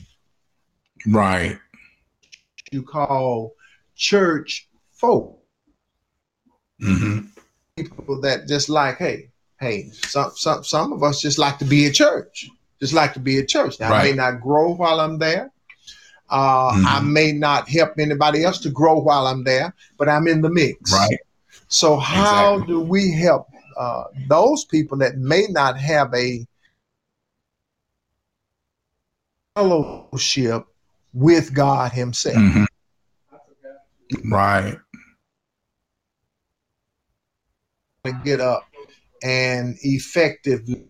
Right. 1.05 1.59
You 2.71 2.83
call 2.83 3.53
church 3.95 4.67
folk. 4.91 5.44
Mm-hmm. 6.81 7.27
People 7.77 8.21
that 8.21 8.47
just 8.47 8.69
like, 8.69 8.97
hey, 8.97 9.29
hey, 9.59 9.89
some 9.91 10.31
some 10.35 10.63
some 10.63 10.93
of 10.93 11.03
us 11.03 11.21
just 11.21 11.37
like 11.37 11.57
to 11.59 11.65
be 11.65 11.85
at 11.87 11.93
church. 11.93 12.49
Just 12.79 12.93
like 12.93 13.13
to 13.13 13.19
be 13.19 13.39
at 13.39 13.47
church. 13.47 13.79
Now 13.79 13.91
right. 13.91 14.01
I 14.01 14.03
may 14.03 14.13
not 14.13 14.41
grow 14.41 14.73
while 14.73 14.99
I'm 14.99 15.17
there. 15.17 15.51
Uh, 16.29 16.71
mm-hmm. 16.71 16.87
I 16.87 16.99
may 17.01 17.31
not 17.31 17.69
help 17.69 17.93
anybody 17.99 18.43
else 18.43 18.59
to 18.59 18.69
grow 18.69 18.99
while 18.99 19.27
I'm 19.27 19.43
there, 19.43 19.73
but 19.97 20.09
I'm 20.09 20.27
in 20.27 20.41
the 20.41 20.49
mix. 20.49 20.91
Right. 20.91 21.17
So 21.67 21.97
how 21.97 22.55
exactly. 22.55 22.73
do 22.73 22.81
we 22.81 23.11
help 23.11 23.47
uh, 23.77 24.05
those 24.27 24.65
people 24.65 24.97
that 24.99 25.17
may 25.17 25.45
not 25.49 25.77
have 25.77 26.13
a 26.13 26.45
fellowship 29.55 30.65
with 31.13 31.53
God 31.53 31.91
Himself? 31.91 32.35
Mm-hmm. 32.35 32.65
Right. 34.33 34.77
To 38.05 38.11
get 38.23 38.39
up 38.39 38.67
and 39.23 39.75
effectively 39.81 40.85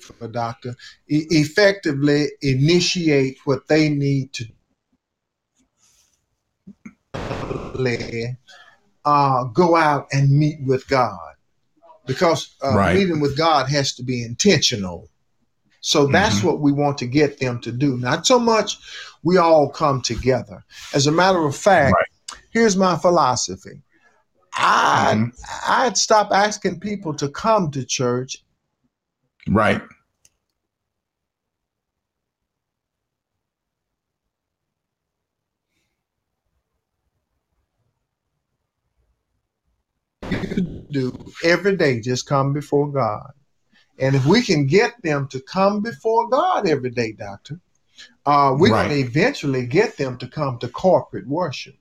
for 0.00 0.24
a 0.24 0.28
doctor 0.28 0.74
e- 1.10 1.26
effectively 1.30 2.28
initiate 2.40 3.36
what 3.44 3.68
they 3.68 3.90
need 3.90 4.32
to 4.32 4.46
uh, 9.04 9.44
go 9.44 9.76
out 9.76 10.06
and 10.12 10.30
meet 10.30 10.62
with 10.64 10.88
God 10.88 11.34
because 12.06 12.54
uh, 12.64 12.74
right. 12.74 12.96
meeting 12.96 13.20
with 13.20 13.36
God 13.36 13.68
has 13.68 13.92
to 13.96 14.02
be 14.02 14.24
intentional. 14.24 15.10
So 15.80 16.06
that's 16.06 16.38
mm-hmm. 16.38 16.46
what 16.46 16.60
we 16.60 16.72
want 16.72 16.96
to 16.98 17.06
get 17.06 17.38
them 17.38 17.60
to 17.60 17.72
do. 17.72 17.98
Not 17.98 18.26
so 18.26 18.38
much 18.38 18.78
we 19.24 19.36
all 19.38 19.68
come 19.68 20.02
together. 20.02 20.64
As 20.94 21.06
a 21.06 21.12
matter 21.12 21.44
of 21.44 21.56
fact, 21.56 21.94
right. 21.94 22.40
here's 22.50 22.76
my 22.76 22.96
philosophy. 22.96 23.82
I 24.54 25.14
mm-hmm. 25.16 25.72
I'd 25.72 25.96
stop 25.96 26.30
asking 26.32 26.80
people 26.80 27.14
to 27.14 27.28
come 27.28 27.70
to 27.70 27.84
church. 27.84 28.38
Right. 29.48 29.82
do 40.92 41.32
every 41.42 41.76
day 41.76 42.00
just 42.00 42.26
come 42.26 42.52
before 42.52 42.92
God. 42.92 43.32
And 43.98 44.14
if 44.14 44.24
we 44.26 44.42
can 44.42 44.66
get 44.66 45.00
them 45.02 45.28
to 45.28 45.40
come 45.40 45.80
before 45.80 46.28
God 46.28 46.68
every 46.68 46.90
day, 46.90 47.12
doctor, 47.12 47.60
uh, 48.26 48.54
we're 48.56 48.72
right. 48.72 48.88
going 48.88 49.02
to 49.02 49.08
eventually 49.08 49.66
get 49.66 49.96
them 49.96 50.18
to 50.18 50.26
come 50.28 50.58
to 50.58 50.68
corporate 50.68 51.26
worship. 51.26 51.74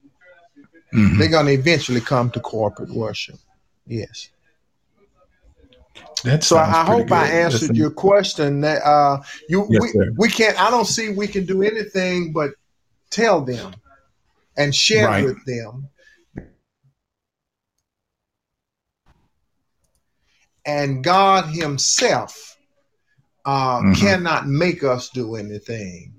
Mm-hmm. 0.93 1.19
They're 1.19 1.29
going 1.29 1.45
to 1.45 1.53
eventually 1.53 2.01
come 2.01 2.31
to 2.31 2.39
corporate 2.39 2.89
worship. 2.89 3.37
Yes. 3.85 4.29
That 6.23 6.43
so 6.43 6.57
I 6.57 6.83
hope 6.85 7.07
good. 7.07 7.13
I 7.13 7.27
answered 7.27 7.75
your 7.75 7.89
question. 7.89 8.61
That 8.61 8.83
uh, 8.83 9.21
you 9.49 9.65
yes, 9.69 9.81
we, 9.81 10.09
we 10.17 10.29
can't. 10.29 10.59
I 10.61 10.69
don't 10.69 10.85
see 10.85 11.09
we 11.09 11.27
can 11.27 11.45
do 11.45 11.63
anything 11.63 12.31
but 12.31 12.51
tell 13.09 13.41
them 13.41 13.73
and 14.55 14.75
share 14.75 15.07
right. 15.07 15.23
with 15.23 15.43
them 15.45 15.89
and 20.65 21.03
God 21.03 21.45
Himself 21.45 22.50
uh, 23.45 23.79
mm-hmm. 23.79 23.93
cannot 23.93 24.47
make 24.47 24.83
us 24.83 25.09
do 25.09 25.35
anything. 25.35 26.13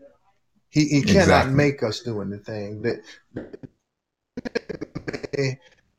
He, 0.71 0.87
he 0.87 1.03
cannot 1.03 1.23
exactly. 1.23 1.55
make 1.55 1.83
us 1.83 2.01
do 2.01 2.23
anything. 2.23 2.83
That 2.83 3.03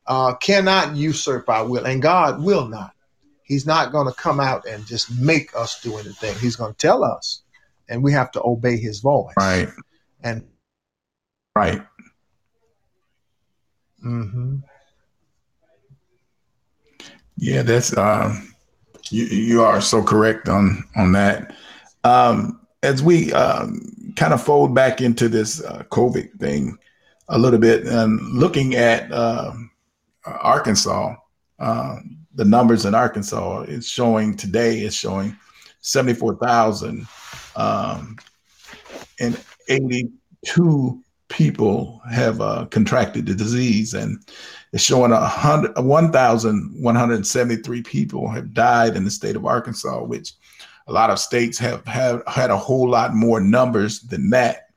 uh, 0.06 0.34
cannot 0.36 0.96
usurp 0.96 1.48
our 1.48 1.66
will, 1.66 1.86
and 1.86 2.02
God 2.02 2.42
will 2.42 2.68
not. 2.68 2.92
He's 3.44 3.66
not 3.66 3.92
going 3.92 4.08
to 4.08 4.14
come 4.14 4.40
out 4.40 4.66
and 4.66 4.84
just 4.86 5.16
make 5.18 5.54
us 5.56 5.80
do 5.80 5.96
anything. 5.98 6.34
He's 6.38 6.56
going 6.56 6.72
to 6.72 6.78
tell 6.78 7.04
us, 7.04 7.42
and 7.88 8.02
we 8.02 8.10
have 8.12 8.32
to 8.32 8.42
obey 8.42 8.76
His 8.76 9.00
voice. 9.00 9.34
Right. 9.36 9.68
And 10.22 10.44
right. 11.54 11.82
Mm-hmm. 14.04 14.56
Yeah, 17.36 17.62
that's 17.62 17.92
uh, 17.96 18.34
you. 19.12 19.24
You 19.24 19.62
are 19.62 19.80
so 19.80 20.02
correct 20.02 20.48
on 20.48 20.84
on 20.96 21.12
that. 21.12 21.54
Um, 22.04 22.60
as 22.82 23.02
we 23.02 23.32
um, 23.32 24.12
kind 24.16 24.32
of 24.32 24.42
fold 24.42 24.74
back 24.74 25.00
into 25.00 25.28
this 25.28 25.62
uh, 25.64 25.84
COVID 25.90 26.38
thing 26.38 26.78
a 27.28 27.38
little 27.38 27.58
bit, 27.58 27.86
and 27.86 28.20
looking 28.32 28.74
at 28.74 29.10
uh, 29.10 29.52
Arkansas, 30.24 31.16
uh, 31.58 31.96
the 32.34 32.44
numbers 32.44 32.84
in 32.84 32.94
Arkansas 32.94 33.62
is 33.62 33.88
showing 33.88 34.36
today 34.36 34.80
is 34.80 34.94
showing 34.94 35.36
seventy 35.80 36.14
four 36.14 36.36
thousand 36.36 37.06
um, 37.56 38.16
and 39.20 39.38
eighty 39.68 40.10
two 40.44 41.03
people 41.28 42.00
have 42.10 42.40
uh, 42.40 42.66
contracted 42.66 43.26
the 43.26 43.34
disease, 43.34 43.94
and 43.94 44.18
it's 44.72 44.82
showing 44.82 45.12
a 45.12 45.26
hundred, 45.26 45.76
1,173 45.76 47.82
people 47.82 48.28
have 48.28 48.54
died 48.54 48.96
in 48.96 49.04
the 49.04 49.10
state 49.10 49.36
of 49.36 49.46
Arkansas, 49.46 50.02
which 50.02 50.32
a 50.86 50.92
lot 50.92 51.10
of 51.10 51.18
states 51.18 51.58
have, 51.58 51.84
have 51.86 52.22
had 52.26 52.50
a 52.50 52.56
whole 52.56 52.88
lot 52.88 53.14
more 53.14 53.40
numbers 53.40 54.00
than 54.00 54.30
that. 54.30 54.68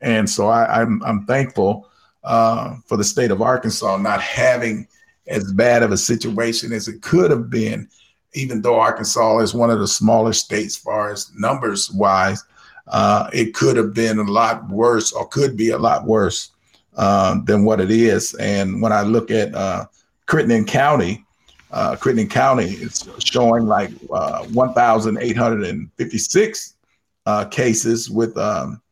And 0.00 0.28
so 0.28 0.48
I, 0.48 0.80
am 0.80 1.02
I'm, 1.02 1.20
I'm 1.20 1.26
thankful 1.26 1.88
uh, 2.24 2.76
for 2.86 2.96
the 2.96 3.04
state 3.04 3.30
of 3.30 3.42
Arkansas 3.42 3.96
not 3.98 4.20
having 4.20 4.86
as 5.26 5.52
bad 5.52 5.82
of 5.82 5.92
a 5.92 5.96
situation 5.96 6.72
as 6.72 6.88
it 6.88 7.02
could 7.02 7.30
have 7.30 7.50
been, 7.50 7.88
even 8.34 8.62
though 8.62 8.78
Arkansas 8.78 9.38
is 9.38 9.54
one 9.54 9.70
of 9.70 9.78
the 9.78 9.88
smaller 9.88 10.32
states 10.32 10.76
far 10.76 11.12
as 11.12 11.30
numbers 11.36 11.90
wise. 11.90 12.44
Uh, 12.90 13.30
it 13.32 13.54
could 13.54 13.76
have 13.76 13.94
been 13.94 14.18
a 14.18 14.24
lot 14.24 14.68
worse 14.68 15.12
or 15.12 15.26
could 15.28 15.56
be 15.56 15.70
a 15.70 15.78
lot 15.78 16.04
worse 16.04 16.50
uh, 16.96 17.38
than 17.44 17.64
what 17.64 17.80
it 17.80 17.90
is. 17.90 18.34
And 18.34 18.82
when 18.82 18.92
I 18.92 19.02
look 19.02 19.30
at 19.30 19.54
uh, 19.54 19.86
Crittenden 20.26 20.64
County, 20.64 21.24
uh, 21.70 21.94
Crittenden 21.96 22.28
County 22.28 22.64
is 22.64 23.08
showing 23.24 23.66
like 23.66 23.92
uh, 24.12 24.44
1,856 24.46 26.74
uh, 27.26 27.44
cases 27.44 28.10
with 28.10 28.36
um, 28.36 28.82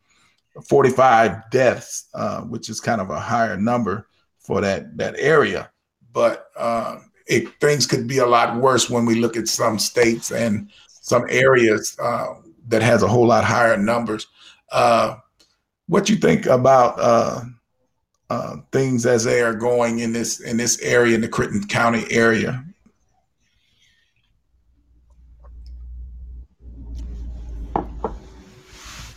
45 0.64 1.50
deaths, 1.50 2.06
uh, 2.14 2.42
which 2.42 2.68
is 2.68 2.80
kind 2.80 3.00
of 3.00 3.10
a 3.10 3.18
higher 3.18 3.56
number 3.56 4.06
for 4.38 4.60
that 4.60 4.96
that 4.96 5.16
area. 5.18 5.70
But 6.12 6.50
uh, 6.56 7.00
it, 7.26 7.48
things 7.60 7.84
could 7.86 8.06
be 8.06 8.18
a 8.18 8.26
lot 8.26 8.56
worse 8.56 8.88
when 8.88 9.06
we 9.06 9.16
look 9.16 9.36
at 9.36 9.48
some 9.48 9.76
states 9.78 10.30
and 10.30 10.70
some 10.88 11.24
areas 11.28 11.96
that 12.68 12.82
has 12.82 13.02
a 13.02 13.08
whole 13.08 13.26
lot 13.26 13.44
higher 13.44 13.76
numbers. 13.76 14.26
Uh, 14.70 15.16
what 15.86 16.08
you 16.08 16.16
think 16.16 16.46
about 16.46 16.98
uh, 16.98 17.40
uh, 18.30 18.56
things 18.72 19.06
as 19.06 19.24
they 19.24 19.40
are 19.40 19.54
going 19.54 20.00
in 20.00 20.12
this 20.12 20.40
in 20.40 20.56
this 20.56 20.80
area 20.80 21.14
in 21.14 21.20
the 21.20 21.28
Crittenden 21.28 21.66
County 21.66 22.04
area? 22.10 22.64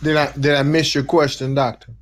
Did 0.02 0.16
I 0.16 0.32
did 0.32 0.54
I 0.54 0.62
miss 0.62 0.94
your 0.94 1.04
question, 1.04 1.54
Doctor? 1.54 1.92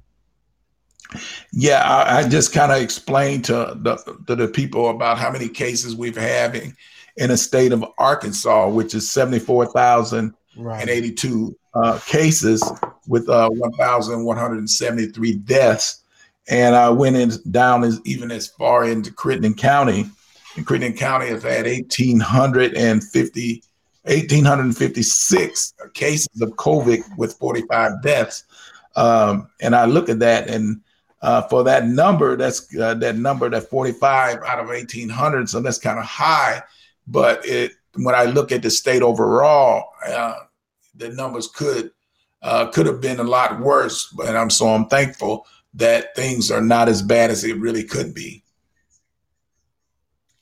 Yeah, 1.52 1.82
I, 1.82 2.18
I 2.18 2.28
just 2.28 2.52
kind 2.52 2.70
of 2.70 2.80
explained 2.80 3.44
to 3.46 3.76
the 3.76 3.96
to 4.28 4.36
the 4.36 4.48
people 4.48 4.88
about 4.90 5.18
how 5.18 5.30
many 5.30 5.48
cases 5.48 5.96
we've 5.96 6.16
having 6.16 6.76
in 7.16 7.32
a 7.32 7.36
state 7.36 7.72
of 7.72 7.84
Arkansas, 7.98 8.68
which 8.68 8.94
is 8.94 9.10
seventy 9.10 9.40
four 9.40 9.66
thousand 9.66 10.34
right. 10.56 10.80
and 10.80 10.90
eighty 10.90 11.12
two 11.12 11.56
uh, 11.74 11.98
cases 12.06 12.62
with 13.06 13.28
uh, 13.28 13.48
one 13.50 13.72
thousand 13.72 14.24
one 14.24 14.36
hundred 14.36 14.58
and 14.58 14.70
seventy 14.70 15.06
three 15.06 15.34
deaths 15.34 16.00
and 16.50 16.74
I 16.74 16.90
went 16.90 17.16
in 17.16 17.30
down 17.50 17.84
as 17.84 18.00
even 18.04 18.30
as 18.32 18.48
far 18.48 18.84
into 18.84 19.12
Crittenden 19.12 19.54
County. 19.54 20.06
And 20.56 20.66
Crittenden 20.66 20.98
County 20.98 21.28
has 21.28 21.44
had 21.44 21.64
1,850, 21.64 23.62
1,856 24.02 25.74
cases 25.94 26.42
of 26.42 26.50
COVID 26.50 27.04
with 27.16 27.34
45 27.34 28.02
deaths. 28.02 28.42
Um, 28.96 29.48
and 29.60 29.76
I 29.76 29.84
look 29.84 30.08
at 30.08 30.18
that 30.18 30.48
and 30.48 30.80
uh, 31.22 31.42
for 31.42 31.62
that 31.64 31.86
number. 31.86 32.36
That's 32.36 32.66
uh, 32.76 32.94
that 32.94 33.16
number, 33.16 33.48
that 33.48 33.70
45 33.70 34.42
out 34.42 34.58
of 34.58 34.66
1,800. 34.66 35.48
So 35.48 35.60
that's 35.60 35.78
kind 35.78 36.00
of 36.00 36.04
high. 36.04 36.62
But 37.06 37.46
it, 37.46 37.72
when 37.94 38.14
I 38.14 38.24
look 38.24 38.52
at 38.52 38.62
the 38.62 38.70
state 38.70 39.02
overall, 39.02 39.90
uh, 40.06 40.34
the 40.94 41.10
numbers 41.10 41.48
could 41.48 41.90
uh, 42.42 42.66
could 42.66 42.86
have 42.86 43.00
been 43.00 43.20
a 43.20 43.24
lot 43.24 43.60
worse. 43.60 44.06
But 44.16 44.36
I'm 44.36 44.50
so 44.50 44.68
I'm 44.68 44.86
thankful 44.86 45.46
that 45.74 46.14
things 46.16 46.50
are 46.50 46.62
not 46.62 46.88
as 46.88 47.02
bad 47.02 47.30
as 47.30 47.44
it 47.44 47.58
really 47.58 47.84
could 47.84 48.14
be. 48.14 48.42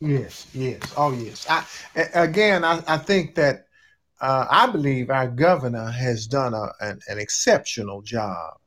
Yes, 0.00 0.46
yes, 0.54 0.80
oh 0.96 1.12
yes. 1.12 1.46
I, 1.50 1.64
again, 2.14 2.64
I, 2.64 2.82
I 2.86 2.98
think 2.98 3.34
that 3.34 3.66
uh, 4.20 4.46
I 4.48 4.66
believe 4.66 5.10
our 5.10 5.28
governor 5.28 5.90
has 5.90 6.26
done 6.26 6.54
a, 6.54 6.70
an, 6.80 7.00
an 7.08 7.18
exceptional 7.18 8.02
job 8.02 8.58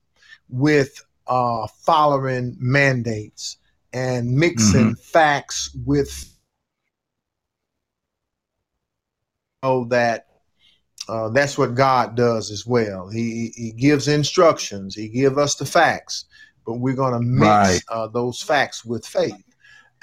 with 0.49 1.03
uh, 1.27 1.67
following 1.85 2.57
mandates 2.59 3.57
and 3.93 4.29
mixing 4.31 4.91
mm-hmm. 4.91 5.01
facts 5.01 5.75
with 5.85 6.30
oh 9.63 9.85
that 9.85 10.27
uh, 11.09 11.29
that's 11.29 11.57
what 11.57 11.75
God 11.75 12.15
does 12.15 12.51
as 12.51 12.65
well. 12.65 13.09
He 13.09 13.51
he 13.55 13.71
gives 13.71 14.07
instructions. 14.07 14.95
He 14.95 15.09
gives 15.09 15.37
us 15.37 15.55
the 15.55 15.65
facts, 15.65 16.25
but 16.65 16.75
we're 16.75 16.95
going 16.95 17.13
to 17.13 17.19
mix 17.19 17.47
right. 17.47 17.81
uh, 17.89 18.07
those 18.07 18.41
facts 18.41 18.85
with 18.85 19.05
faith. 19.05 19.43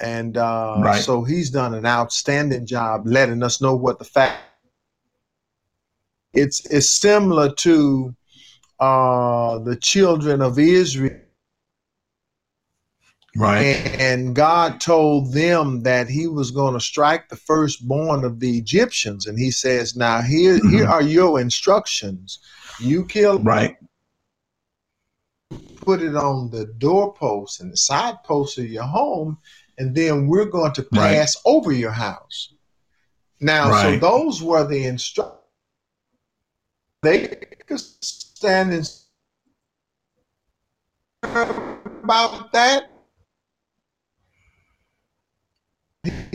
And 0.00 0.36
uh, 0.36 0.80
right. 0.80 1.02
so 1.02 1.24
he's 1.24 1.50
done 1.50 1.74
an 1.74 1.86
outstanding 1.86 2.66
job 2.66 3.02
letting 3.06 3.42
us 3.42 3.61
know 3.61 3.74
what 3.74 3.98
the 3.98 4.04
fact. 4.04 4.42
It's 6.34 6.64
it's 6.66 6.90
similar 6.90 7.52
to 7.54 8.14
uh, 8.78 9.59
the 9.61 9.76
children 9.76 10.40
of 10.40 10.59
Israel. 10.59 11.20
Right. 13.39 13.62
And, 13.62 14.01
and 14.01 14.36
God 14.36 14.80
told 14.80 15.32
them 15.32 15.84
that 15.84 16.09
he 16.09 16.26
was 16.26 16.51
going 16.51 16.74
to 16.74 16.80
strike 16.80 17.28
the 17.28 17.36
firstborn 17.36 18.24
of 18.24 18.41
the 18.41 18.59
Egyptians. 18.59 19.26
And 19.26 19.39
he 19.39 19.53
says, 19.53 19.95
Now 19.95 20.20
here, 20.20 20.59
mm-hmm. 20.59 20.70
here 20.70 20.86
are 20.89 21.03
your 21.03 21.41
instructions. 21.41 22.41
You 22.80 23.05
kill 23.05 23.39
right. 23.39 23.76
Put 25.76 26.03
it 26.03 26.16
on 26.16 26.51
the 26.51 26.66
doorpost 26.78 27.61
and 27.61 27.72
the 27.72 27.76
side 27.76 28.22
post 28.24 28.59
of 28.59 28.66
your 28.66 28.84
home, 28.84 29.39
and 29.78 29.95
then 29.95 30.26
we're 30.26 30.45
going 30.45 30.72
to 30.72 30.82
pass 30.82 31.36
right. 31.36 31.43
over 31.51 31.72
your 31.72 31.93
house. 31.93 32.53
Now, 33.41 33.70
right. 33.70 33.82
so 33.95 33.99
those 33.99 34.43
were 34.43 34.66
the 34.66 34.84
instructions. 34.84 35.36
They 37.03 37.28
could 37.66 37.78
stand 37.78 38.72
and 38.74 38.91
about 41.22 42.53
that. 42.53 42.91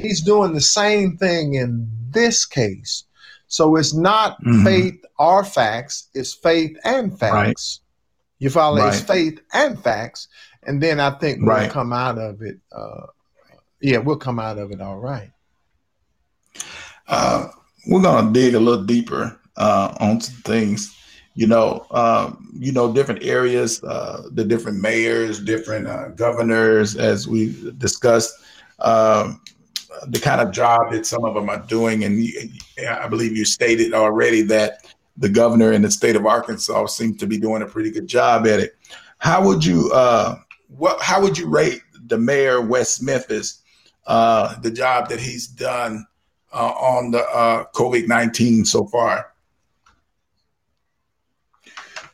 He's 0.03 0.21
doing 0.21 0.53
the 0.53 0.61
same 0.61 1.17
thing 1.17 1.55
in 1.55 1.89
this 2.09 2.45
case. 2.45 3.05
So 3.47 3.75
it's 3.75 3.93
not 3.93 4.39
mm-hmm. 4.41 4.63
faith 4.63 5.05
or 5.17 5.43
facts, 5.43 6.09
it's 6.13 6.33
faith 6.33 6.75
and 6.83 7.17
facts. 7.17 7.33
Right. 7.33 7.79
You 8.39 8.49
follow? 8.49 8.77
Right. 8.77 8.93
It's 8.93 9.01
faith 9.01 9.39
and 9.53 9.81
facts. 9.81 10.27
And 10.63 10.81
then 10.81 10.99
I 10.99 11.11
think 11.11 11.39
we'll 11.39 11.55
right. 11.55 11.71
come 11.71 11.93
out 11.93 12.17
of 12.17 12.41
it. 12.41 12.57
Uh, 12.71 13.07
yeah, 13.81 13.97
we'll 13.97 14.17
come 14.17 14.39
out 14.39 14.57
of 14.57 14.71
it 14.71 14.81
all 14.81 14.97
right. 14.97 15.31
Uh, 17.07 17.47
we're 17.87 18.01
going 18.01 18.27
to 18.27 18.33
dig 18.33 18.55
a 18.55 18.59
little 18.59 18.85
deeper 18.85 19.39
uh, 19.57 19.95
on 19.99 20.21
some 20.21 20.35
things 20.43 20.95
you 21.35 21.47
know, 21.47 21.85
um, 21.91 22.49
you 22.57 22.71
know, 22.71 22.93
different 22.93 23.23
areas, 23.23 23.83
uh, 23.83 24.23
the 24.31 24.43
different 24.43 24.79
mayors, 24.79 25.39
different 25.39 25.87
uh, 25.87 26.09
governors, 26.09 26.95
as 26.95 27.27
we 27.27 27.55
discussed, 27.77 28.33
um, 28.79 29.41
the 30.07 30.19
kind 30.19 30.41
of 30.41 30.51
job 30.51 30.91
that 30.91 31.05
some 31.05 31.25
of 31.25 31.33
them 31.33 31.49
are 31.49 31.59
doing. 31.59 32.03
And 32.03 32.27
I 32.87 33.07
believe 33.07 33.37
you 33.37 33.45
stated 33.45 33.93
already 33.93 34.41
that 34.43 34.85
the 35.17 35.29
governor 35.29 35.71
in 35.71 35.81
the 35.83 35.91
state 35.91 36.15
of 36.15 36.25
Arkansas 36.25 36.87
seems 36.87 37.17
to 37.17 37.27
be 37.27 37.37
doing 37.37 37.61
a 37.61 37.67
pretty 37.67 37.91
good 37.91 38.07
job 38.07 38.47
at 38.47 38.59
it. 38.59 38.75
How 39.17 39.45
would 39.45 39.63
you, 39.63 39.91
uh, 39.93 40.37
what, 40.67 41.01
how 41.01 41.21
would 41.21 41.37
you 41.37 41.47
rate 41.47 41.81
the 42.07 42.17
mayor 42.17 42.59
West 42.59 43.01
Memphis, 43.01 43.61
uh, 44.07 44.59
the 44.61 44.71
job 44.71 45.09
that 45.09 45.19
he's 45.19 45.47
done 45.47 46.05
uh, 46.51 46.71
on 46.71 47.11
the 47.11 47.23
uh, 47.29 47.65
COVID 47.73 48.07
nineteen 48.07 48.65
so 48.65 48.85
far? 48.87 49.33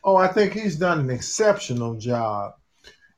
Oh, 0.04 0.16
I 0.16 0.28
think 0.28 0.52
he's 0.52 0.76
done 0.76 1.00
an 1.00 1.10
exceptional 1.10 1.94
job. 1.96 2.54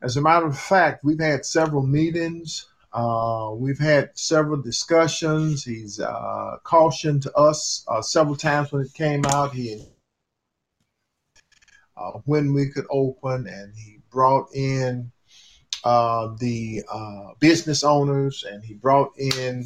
As 0.01 0.17
a 0.17 0.21
matter 0.21 0.47
of 0.47 0.59
fact, 0.59 1.05
we've 1.05 1.21
had 1.21 1.45
several 1.45 1.87
meetings. 1.87 2.67
Uh, 2.93 3.53
we've 3.55 3.79
had 3.79 4.11
several 4.15 4.61
discussions. 4.61 5.65
He's 5.65 5.99
uh, 5.99 6.59
cautioned 6.63 7.27
us 7.35 7.85
uh, 7.89 8.03
several 8.03 8.37
times 8.37 8.71
when 8.71 8.83
it 8.83 8.93
came 8.93 9.25
out. 9.27 9.53
He 9.53 9.83
uh, 11.97 12.19
when 12.27 12.53
we 12.53 12.69
could 12.69 12.87
open, 12.91 13.47
and 13.47 13.73
he 13.75 14.01
brought 14.11 14.55
in 14.55 15.11
uh, 15.85 16.35
the 16.39 16.83
uh, 16.93 17.29
business 17.41 17.83
owners, 17.83 18.45
and 18.51 18.63
he 18.63 18.75
brought 18.75 19.13
in 19.19 19.65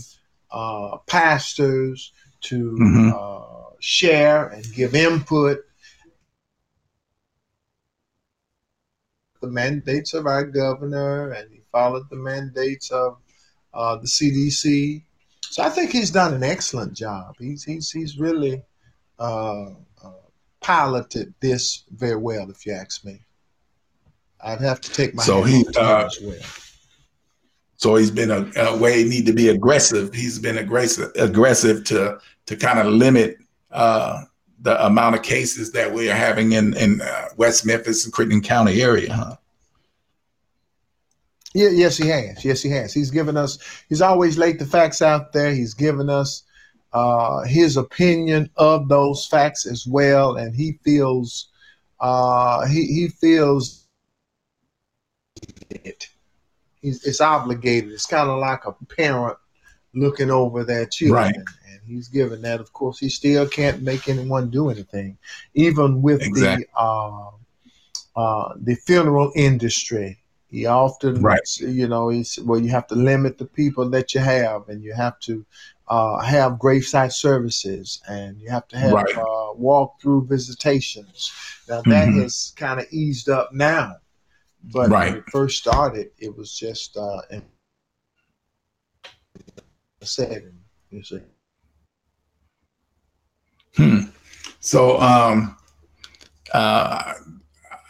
pastors 1.07 2.13
to 2.43 2.73
mm-hmm. 2.73 3.77
share 3.81 4.47
and 4.47 4.65
give 4.73 4.95
input 4.95 5.59
the 9.41 9.49
mandates 9.49 10.15
of 10.15 10.27
our 10.27 10.45
governor 10.45 11.33
and 11.33 11.56
followed 11.77 12.09
the 12.09 12.17
mandates 12.17 12.91
of 12.91 13.19
uh, 13.75 13.97
the 13.97 14.07
CDC. 14.07 15.03
So 15.43 15.63
I 15.63 15.69
think 15.69 15.91
he's 15.91 16.11
done 16.11 16.33
an 16.33 16.43
excellent 16.43 16.95
job. 16.95 17.35
He's 17.39 17.65
he's 17.65 17.91
he's 17.91 18.19
really 18.19 18.63
uh, 19.19 19.67
uh, 20.03 20.25
piloted 20.63 21.35
this 21.41 21.85
very 21.91 22.17
well, 22.17 22.51
if 22.51 22.65
you 22.65 22.73
ask 22.73 23.05
me. 23.05 23.21
I'd 24.41 24.61
have 24.61 24.81
to 24.81 24.91
take 24.91 25.15
my 25.15 25.23
so 25.23 25.43
he 25.43 25.67
uh, 25.77 26.09
well. 26.23 26.41
So 27.77 27.97
he's 27.97 28.11
been 28.11 28.31
a, 28.31 28.51
a, 28.57 28.77
way 28.79 29.05
need 29.05 29.27
to 29.27 29.35
be 29.35 29.51
aggressive. 29.51 30.15
He's 30.15 30.39
been 30.39 30.57
aggressive 30.57 31.11
aggressive 31.17 31.85
to 31.85 32.19
to 32.47 32.57
kind 32.57 32.79
of 32.79 32.87
limit 32.87 33.37
uh, 33.71 34.25
the 34.61 34.83
amount 34.87 35.15
of 35.17 35.23
cases 35.23 35.73
that 35.73 35.93
we 35.93 36.11
are 36.11 36.17
having 36.17 36.53
in 36.53 36.75
in 36.79 37.03
uh, 37.03 37.29
West 37.37 37.67
Memphis 37.67 38.05
and 38.07 38.15
Crittenden 38.15 38.41
County 38.41 38.81
area, 38.81 39.13
huh? 39.13 39.37
Yeah, 41.57 41.71
yes, 41.71 41.97
he 41.97 42.09
has. 42.09 42.45
Yes, 42.45 42.63
he 42.63 42.71
has. 42.71 42.93
He's 42.93 43.11
given 43.11 43.37
us. 43.37 43.59
He's 43.89 44.03
always 44.03 44.37
laid 44.37 44.59
the 44.59 44.67
facts 44.67 45.01
out 45.01 45.33
there. 45.33 45.53
He's 45.53 45.75
given 45.75 46.11
us 46.11 46.43
uh, 46.93 47.45
his 47.45 47.77
opinion 47.77 48.51
of 48.57 48.89
those 48.89 49.27
facts 49.27 49.67
as 49.67 49.87
well, 49.87 50.37
and 50.37 50.55
he 50.55 50.79
feels 50.85 51.49
uh, 52.01 52.67
he 52.67 52.85
he 52.87 53.09
feels 53.09 53.87
it. 55.71 56.09
He's 56.83 57.05
it's 57.05 57.21
obligated. 57.21 57.91
It's 57.91 58.07
kind 58.07 58.29
of 58.29 58.39
like 58.39 58.67
a 58.67 58.73
parent 58.95 59.39
looking 59.95 60.31
over 60.31 60.63
their 60.63 60.87
children. 60.87 61.23
Right 61.23 61.37
he's 61.87 62.09
given 62.09 62.43
that. 62.43 62.61
Of 62.61 62.73
course, 62.73 62.99
he 62.99 63.09
still 63.09 63.49
can't 63.49 63.83
make 63.83 64.09
anyone 64.09 64.51
do 64.51 64.71
anything, 64.71 65.17
even 65.55 66.03
with 66.03 66.23
exactly. 66.23 66.67
the 66.75 66.79
uh, 66.81 67.31
uh, 68.17 68.55
the 68.61 68.75
funeral 68.75 69.33
industry. 69.35 70.19
He 70.49 70.67
often, 70.67 71.23
right. 71.23 71.41
you 71.59 71.89
know, 71.89 72.09
he's 72.09 72.39
well. 72.39 72.61
You 72.61 72.71
have 72.71 72.87
to 72.89 72.95
limit 72.95 73.37
the 73.37 73.47
people 73.47 73.91
that 73.91 74.15
you 74.15 74.21
have, 74.21 74.69
and 74.69 74.83
you 74.83 74.95
have 74.95 75.19
to 75.21 75.45
uh, 75.89 76.21
have 76.21 76.53
gravesite 76.53 77.13
services, 77.13 78.01
and 78.09 78.41
you 78.41 78.49
have 78.51 78.69
to 78.69 78.79
have 78.79 78.93
right. 78.93 79.17
uh, 79.17 79.53
walk-through 79.55 80.27
visitations. 80.27 81.33
Now 81.69 81.83
that 81.83 82.09
mm-hmm. 82.09 82.23
has 82.23 82.53
kind 82.57 82.79
of 82.79 82.87
eased 82.93 83.29
up 83.29 83.53
now, 83.53 83.97
but 84.73 84.89
right. 84.89 85.11
when 85.11 85.19
it 85.19 85.25
first 85.31 85.59
started, 85.59 86.11
it 86.19 86.37
was 86.37 86.57
just 86.57 86.97
uh, 86.97 87.23
in 87.31 87.43
setting. 90.03 90.61
You 90.91 91.03
see. 91.03 91.21
Hmm. 93.77 93.99
So 94.61 95.01
um, 95.01 95.57
uh, 96.55 97.15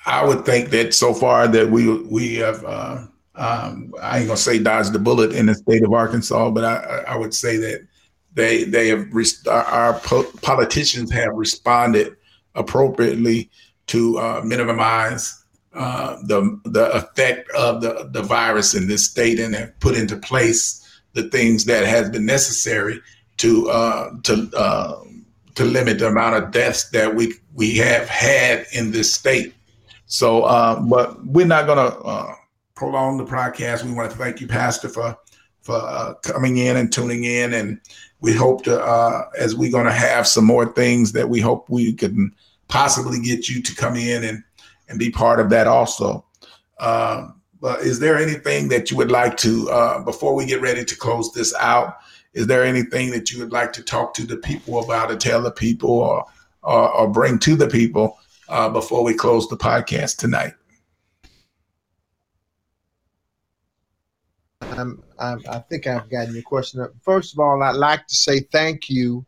I 0.06 0.24
would 0.24 0.44
think 0.44 0.70
that 0.70 0.94
so 0.94 1.12
far 1.12 1.48
that 1.48 1.68
we 1.68 2.02
we 2.04 2.36
have 2.36 2.64
uh, 2.64 3.06
um, 3.34 3.92
I 4.00 4.18
ain't 4.18 4.28
gonna 4.28 4.36
say 4.36 4.58
dodged 4.58 4.92
the 4.92 4.98
bullet 4.98 5.32
in 5.32 5.46
the 5.46 5.54
state 5.54 5.82
of 5.82 5.92
Arkansas, 5.92 6.50
but 6.50 6.64
I, 6.64 7.04
I 7.08 7.16
would 7.16 7.34
say 7.34 7.56
that 7.58 7.86
they 8.32 8.64
they 8.64 8.88
have 8.88 9.06
our 9.46 9.94
politicians 10.42 11.10
have 11.10 11.34
responded 11.34 12.16
appropriately 12.54 13.50
to 13.88 14.18
uh, 14.18 14.42
minimize 14.44 15.44
uh, 15.74 16.16
the 16.24 16.58
the 16.66 16.90
effect 16.92 17.50
of 17.50 17.82
the 17.82 18.08
the 18.12 18.22
virus 18.22 18.74
in 18.74 18.86
this 18.86 19.06
state 19.06 19.40
and 19.40 19.54
have 19.54 19.78
put 19.80 19.96
into 19.96 20.16
place 20.16 20.82
the 21.14 21.24
things 21.30 21.64
that 21.64 21.84
has 21.84 22.08
been 22.10 22.24
necessary 22.26 23.00
to 23.38 23.68
uh, 23.70 24.10
to 24.22 24.48
uh, 24.56 25.02
to 25.56 25.64
limit 25.64 25.98
the 25.98 26.06
amount 26.06 26.36
of 26.36 26.52
deaths 26.52 26.90
that 26.90 27.14
we 27.14 27.34
we 27.54 27.76
have 27.76 28.08
had 28.08 28.66
in 28.72 28.92
this 28.92 29.12
state. 29.12 29.52
So, 30.06 30.42
uh, 30.42 30.80
but 30.80 31.24
we're 31.26 31.46
not 31.46 31.66
gonna 31.66 31.82
uh, 31.82 32.34
prolong 32.74 33.16
the 33.16 33.24
podcast. 33.24 33.84
We 33.84 33.92
want 33.92 34.10
to 34.10 34.16
thank 34.16 34.40
you, 34.40 34.46
Pastor, 34.46 34.88
for 34.88 35.16
for 35.62 35.76
uh, 35.76 36.14
coming 36.22 36.58
in 36.58 36.76
and 36.76 36.92
tuning 36.92 37.24
in, 37.24 37.52
and 37.52 37.80
we 38.20 38.32
hope 38.32 38.62
to 38.64 38.80
uh, 38.80 39.28
as 39.38 39.56
we're 39.56 39.72
going 39.72 39.86
to 39.86 39.92
have 39.92 40.26
some 40.26 40.44
more 40.44 40.72
things 40.72 41.12
that 41.12 41.28
we 41.28 41.40
hope 41.40 41.68
we 41.68 41.92
can 41.92 42.34
possibly 42.68 43.20
get 43.20 43.48
you 43.48 43.60
to 43.62 43.74
come 43.74 43.96
in 43.96 44.24
and 44.24 44.42
and 44.88 44.98
be 44.98 45.10
part 45.10 45.40
of 45.40 45.50
that 45.50 45.66
also. 45.66 46.24
Uh, 46.78 47.28
but 47.60 47.80
is 47.80 47.98
there 47.98 48.16
anything 48.16 48.68
that 48.68 48.90
you 48.90 48.96
would 48.96 49.10
like 49.10 49.36
to 49.38 49.68
uh, 49.70 49.98
before 50.04 50.34
we 50.34 50.46
get 50.46 50.60
ready 50.60 50.84
to 50.84 50.96
close 50.96 51.32
this 51.32 51.54
out? 51.56 51.96
Is 52.32 52.46
there 52.46 52.62
anything 52.62 53.10
that 53.10 53.32
you 53.32 53.40
would 53.40 53.52
like 53.52 53.72
to 53.72 53.82
talk 53.82 54.14
to 54.14 54.26
the 54.26 54.36
people 54.36 54.78
about, 54.84 55.10
or 55.10 55.16
tell 55.16 55.42
the 55.42 55.50
people, 55.50 55.90
or 55.90 56.24
or, 56.62 56.92
or 56.92 57.08
bring 57.08 57.40
to 57.40 57.56
the 57.56 57.68
people 57.68 58.18
uh, 58.48 58.68
before 58.68 59.04
we 59.04 59.14
close 59.14 59.48
the 59.48 59.56
podcast 59.56 60.16
tonight? 60.16 60.54
I'm, 64.60 65.02
I'm, 65.18 65.42
i 65.48 65.58
think 65.58 65.86
I've 65.86 66.10
gotten 66.10 66.34
your 66.34 66.42
question. 66.42 66.86
First 67.02 67.32
of 67.32 67.38
all, 67.38 67.62
I'd 67.62 67.76
like 67.76 68.06
to 68.06 68.14
say 68.14 68.40
thank 68.40 68.90
you 68.90 69.24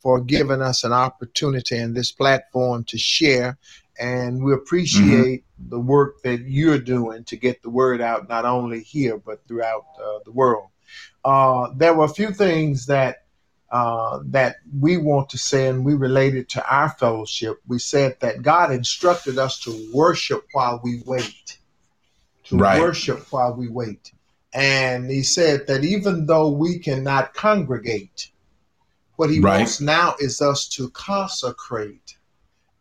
for 0.00 0.20
giving 0.20 0.62
us 0.62 0.84
an 0.84 0.92
opportunity 0.92 1.76
in 1.76 1.92
this 1.92 2.12
platform 2.12 2.84
to 2.84 2.98
share. 2.98 3.58
And 3.98 4.42
we 4.44 4.54
appreciate 4.54 5.42
mm-hmm. 5.42 5.70
the 5.70 5.80
work 5.80 6.22
that 6.22 6.42
you're 6.42 6.78
doing 6.78 7.24
to 7.24 7.36
get 7.36 7.62
the 7.62 7.70
word 7.70 8.00
out, 8.00 8.28
not 8.28 8.44
only 8.44 8.80
here, 8.80 9.18
but 9.18 9.46
throughout 9.48 9.84
uh, 10.02 10.20
the 10.24 10.30
world. 10.30 10.68
Uh, 11.24 11.70
there 11.76 11.94
were 11.94 12.04
a 12.04 12.08
few 12.08 12.30
things 12.30 12.86
that 12.86 13.24
uh, 13.70 14.20
that 14.26 14.56
we 14.80 14.96
want 14.96 15.28
to 15.30 15.38
say, 15.38 15.68
and 15.68 15.84
we 15.84 15.94
related 15.94 16.48
to 16.50 16.74
our 16.74 16.90
fellowship. 16.90 17.60
We 17.66 17.78
said 17.78 18.16
that 18.20 18.42
God 18.42 18.72
instructed 18.72 19.38
us 19.38 19.60
to 19.60 19.90
worship 19.92 20.46
while 20.52 20.80
we 20.82 21.02
wait, 21.04 21.58
to 22.44 22.56
right. 22.56 22.80
worship 22.80 23.30
while 23.30 23.54
we 23.54 23.68
wait. 23.68 24.12
And 24.54 25.10
he 25.10 25.22
said 25.22 25.66
that 25.66 25.84
even 25.84 26.26
though 26.26 26.48
we 26.48 26.78
cannot 26.78 27.34
congregate, 27.34 28.30
what 29.16 29.30
he 29.30 29.40
right. 29.40 29.58
wants 29.58 29.80
now 29.80 30.14
is 30.18 30.40
us 30.40 30.68
to 30.70 30.88
consecrate. 30.90 32.16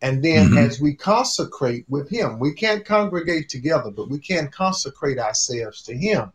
And 0.01 0.23
then 0.23 0.49
mm-hmm. 0.49 0.57
as 0.59 0.79
we 0.79 0.93
consecrate 0.93 1.85
with 1.89 2.09
him, 2.09 2.39
we 2.39 2.53
can't 2.53 2.85
congregate 2.85 3.49
together, 3.49 3.89
but 3.89 4.09
we 4.09 4.19
can 4.19 4.47
consecrate 4.49 5.17
ourselves 5.17 5.81
to 5.83 5.97
him. 5.97 6.31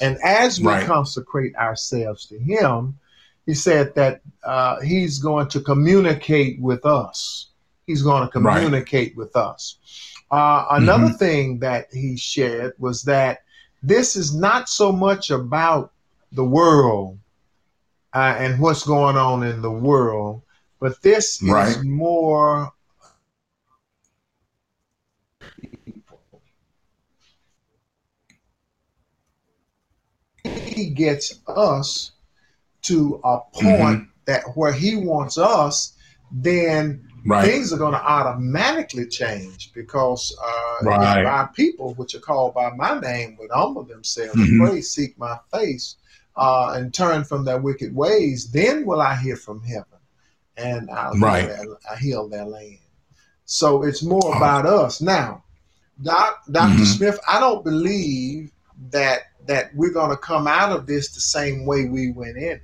And 0.00 0.18
as 0.22 0.60
we 0.60 0.66
right. 0.66 0.86
consecrate 0.86 1.54
ourselves 1.56 2.26
to 2.26 2.38
him, 2.38 2.98
he 3.46 3.54
said 3.54 3.94
that 3.94 4.20
uh, 4.44 4.80
he's 4.80 5.20
going 5.20 5.48
to 5.48 5.60
communicate 5.60 6.60
with 6.60 6.84
us. 6.84 7.50
He's 7.86 8.02
going 8.02 8.24
to 8.26 8.28
communicate 8.28 9.10
right. 9.10 9.16
with 9.16 9.36
us. 9.36 9.78
Uh, 10.30 10.66
another 10.72 11.06
mm-hmm. 11.06 11.16
thing 11.16 11.58
that 11.60 11.86
he 11.92 12.16
shared 12.16 12.74
was 12.78 13.04
that 13.04 13.44
this 13.82 14.16
is 14.16 14.34
not 14.34 14.68
so 14.68 14.90
much 14.90 15.30
about 15.30 15.92
the 16.32 16.44
world 16.44 17.18
uh, 18.12 18.34
and 18.38 18.58
what's 18.58 18.84
going 18.84 19.16
on 19.16 19.44
in 19.44 19.62
the 19.62 19.70
world, 19.70 20.42
but 20.80 21.00
this 21.02 21.40
right. 21.42 21.68
is 21.68 21.84
more. 21.84 22.72
He 30.42 30.90
gets 30.90 31.40
us 31.46 32.12
to 32.86 33.20
a 33.24 33.40
point 33.52 34.00
mm-hmm. 34.00 34.10
that 34.26 34.44
where 34.54 34.72
he 34.72 34.96
wants 34.96 35.38
us, 35.38 35.94
then 36.30 37.08
right. 37.24 37.44
things 37.44 37.72
are 37.72 37.78
going 37.78 37.92
to 37.92 38.02
automatically 38.02 39.06
change 39.06 39.72
because 39.72 40.36
uh, 40.44 40.84
right. 40.84 41.24
our 41.24 41.48
people, 41.48 41.94
which 41.94 42.14
are 42.14 42.20
called 42.20 42.54
by 42.54 42.70
my 42.70 42.98
name, 43.00 43.36
would 43.38 43.50
humble 43.52 43.84
themselves, 43.84 44.34
mm-hmm. 44.34 44.64
pray, 44.64 44.80
seek 44.80 45.18
my 45.18 45.38
face, 45.52 45.96
uh, 46.36 46.74
and 46.76 46.92
turn 46.92 47.24
from 47.24 47.44
their 47.44 47.60
wicked 47.60 47.94
ways, 47.94 48.50
then 48.50 48.84
will 48.84 49.00
I 49.00 49.16
hear 49.16 49.36
from 49.36 49.62
heaven 49.62 49.98
and 50.56 50.90
I'll 50.90 51.14
right. 51.14 51.44
heal, 51.44 51.78
their, 51.88 51.98
heal 51.98 52.28
their 52.28 52.44
land. 52.44 52.78
So 53.44 53.82
it's 53.82 54.02
more 54.02 54.22
oh. 54.24 54.36
about 54.36 54.66
us 54.66 55.00
now. 55.00 55.44
Doc, 56.02 56.42
doctor 56.50 56.74
mm-hmm. 56.74 56.84
Smith, 56.84 57.18
I 57.26 57.40
don't 57.40 57.64
believe 57.64 58.52
that 58.90 59.20
that 59.46 59.74
we're 59.74 59.92
going 59.92 60.10
to 60.10 60.16
come 60.16 60.46
out 60.46 60.72
of 60.72 60.86
this 60.86 61.14
the 61.14 61.20
same 61.20 61.64
way 61.64 61.88
we 61.88 62.10
went 62.10 62.36
in 62.36 62.42
it. 62.42 62.62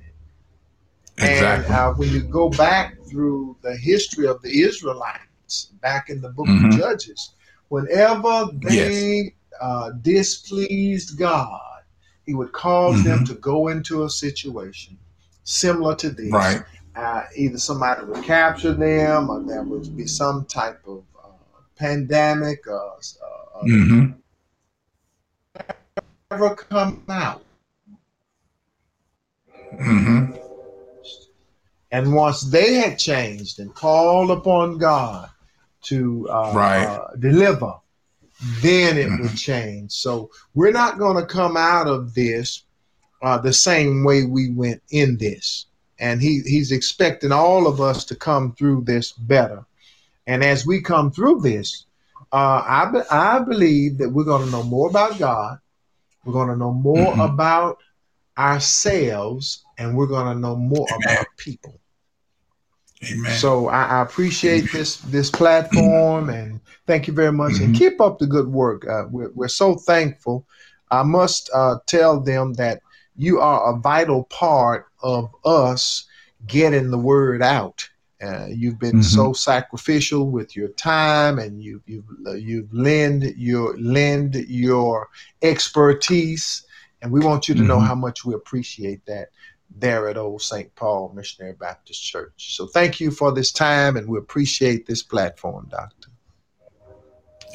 Exactly. 1.18 1.66
And 1.66 1.74
uh, 1.74 1.92
when 1.94 2.10
you 2.10 2.22
go 2.22 2.48
back 2.50 2.96
through 3.08 3.56
the 3.62 3.76
history 3.76 4.26
of 4.26 4.40
the 4.42 4.62
Israelites, 4.62 5.66
back 5.80 6.08
in 6.08 6.20
the 6.20 6.30
book 6.30 6.46
mm-hmm. 6.46 6.70
of 6.70 6.78
Judges, 6.78 7.34
whenever 7.68 8.48
they 8.54 8.74
yes. 8.74 9.30
uh, 9.60 9.90
displeased 10.00 11.18
God, 11.18 11.82
He 12.24 12.34
would 12.34 12.52
cause 12.52 12.96
mm-hmm. 12.96 13.08
them 13.08 13.24
to 13.26 13.34
go 13.34 13.68
into 13.68 14.04
a 14.04 14.10
situation 14.10 14.98
similar 15.44 15.94
to 15.96 16.10
this. 16.10 16.32
Right. 16.32 16.62
Uh, 16.94 17.22
either 17.36 17.58
somebody 17.58 18.04
would 18.04 18.22
capture 18.22 18.74
them, 18.74 19.30
or 19.30 19.42
there 19.42 19.62
would 19.62 19.96
be 19.96 20.06
some 20.06 20.44
type 20.44 20.80
of 20.86 21.02
uh, 21.22 21.28
pandemic, 21.76 22.66
or 22.66 22.98
uh, 22.98 23.62
mm-hmm. 23.64 24.12
never 26.30 26.54
come 26.54 27.02
out. 27.08 27.42
Mm-hmm. 29.74 30.41
And 31.92 32.14
once 32.14 32.40
they 32.40 32.74
had 32.74 32.98
changed 32.98 33.58
and 33.60 33.74
called 33.74 34.30
upon 34.30 34.78
God 34.78 35.28
to 35.82 36.26
uh, 36.30 36.52
right. 36.54 36.84
uh, 36.84 37.08
deliver, 37.18 37.74
then 38.60 38.96
it 38.96 39.10
would 39.10 39.20
mm-hmm. 39.20 39.34
change. 39.34 39.92
So 39.92 40.30
we're 40.54 40.72
not 40.72 40.98
going 40.98 41.18
to 41.18 41.26
come 41.26 41.56
out 41.56 41.86
of 41.86 42.14
this 42.14 42.64
uh, 43.20 43.38
the 43.38 43.52
same 43.52 44.04
way 44.04 44.24
we 44.24 44.50
went 44.50 44.82
in 44.90 45.18
this. 45.18 45.66
And 45.98 46.20
he, 46.20 46.40
he's 46.46 46.72
expecting 46.72 47.30
all 47.30 47.66
of 47.66 47.80
us 47.80 48.04
to 48.06 48.16
come 48.16 48.54
through 48.54 48.82
this 48.84 49.12
better. 49.12 49.64
And 50.26 50.42
as 50.42 50.66
we 50.66 50.80
come 50.80 51.12
through 51.12 51.42
this, 51.42 51.84
uh, 52.32 52.62
I, 52.66 52.90
be, 52.90 53.00
I 53.10 53.38
believe 53.40 53.98
that 53.98 54.08
we're 54.08 54.24
going 54.24 54.46
to 54.46 54.50
know 54.50 54.62
more 54.62 54.88
about 54.88 55.18
God. 55.18 55.58
We're 56.24 56.32
going 56.32 56.48
to 56.48 56.56
know 56.56 56.72
more 56.72 57.12
mm-hmm. 57.12 57.20
about 57.20 57.78
ourselves, 58.38 59.62
and 59.76 59.94
we're 59.94 60.06
going 60.06 60.34
to 60.34 60.40
know 60.40 60.56
more 60.56 60.86
Amen. 60.90 61.16
about 61.18 61.26
people. 61.36 61.78
Amen. 63.10 63.32
So 63.32 63.68
I, 63.68 63.84
I 63.84 64.02
appreciate 64.02 64.70
this 64.72 64.98
this 64.98 65.30
platform 65.30 66.30
and 66.30 66.60
thank 66.86 67.06
you 67.06 67.12
very 67.12 67.32
much. 67.32 67.54
Mm-hmm. 67.54 67.64
And 67.64 67.76
keep 67.76 68.00
up 68.00 68.18
the 68.18 68.26
good 68.26 68.48
work. 68.48 68.86
Uh, 68.86 69.04
we're, 69.10 69.30
we're 69.34 69.48
so 69.48 69.74
thankful. 69.74 70.46
I 70.90 71.02
must 71.02 71.50
uh, 71.54 71.76
tell 71.86 72.20
them 72.20 72.52
that 72.54 72.82
you 73.16 73.40
are 73.40 73.74
a 73.74 73.78
vital 73.78 74.24
part 74.24 74.86
of 75.02 75.30
us 75.44 76.04
getting 76.46 76.90
the 76.90 76.98
word 76.98 77.42
out. 77.42 77.88
Uh, 78.22 78.46
you've 78.48 78.78
been 78.78 79.00
mm-hmm. 79.00 79.00
so 79.02 79.32
sacrificial 79.32 80.30
with 80.30 80.54
your 80.54 80.68
time, 80.68 81.40
and 81.40 81.60
you, 81.60 81.82
you've 81.86 82.04
you've 82.36 82.72
lend 82.72 83.24
your 83.36 83.76
lend 83.78 84.36
your 84.36 85.08
expertise, 85.42 86.64
and 87.00 87.10
we 87.10 87.18
want 87.18 87.48
you 87.48 87.54
to 87.54 87.60
mm-hmm. 87.60 87.68
know 87.68 87.80
how 87.80 87.96
much 87.96 88.24
we 88.24 88.34
appreciate 88.34 89.04
that 89.06 89.30
there 89.76 90.08
at 90.08 90.16
Old 90.16 90.42
St. 90.42 90.74
Paul 90.74 91.12
Missionary 91.14 91.54
Baptist 91.54 92.02
Church. 92.02 92.56
So 92.56 92.66
thank 92.66 93.00
you 93.00 93.10
for 93.10 93.32
this 93.32 93.52
time, 93.52 93.96
and 93.96 94.08
we 94.08 94.18
appreciate 94.18 94.86
this 94.86 95.02
platform, 95.02 95.68
Doctor. 95.70 96.08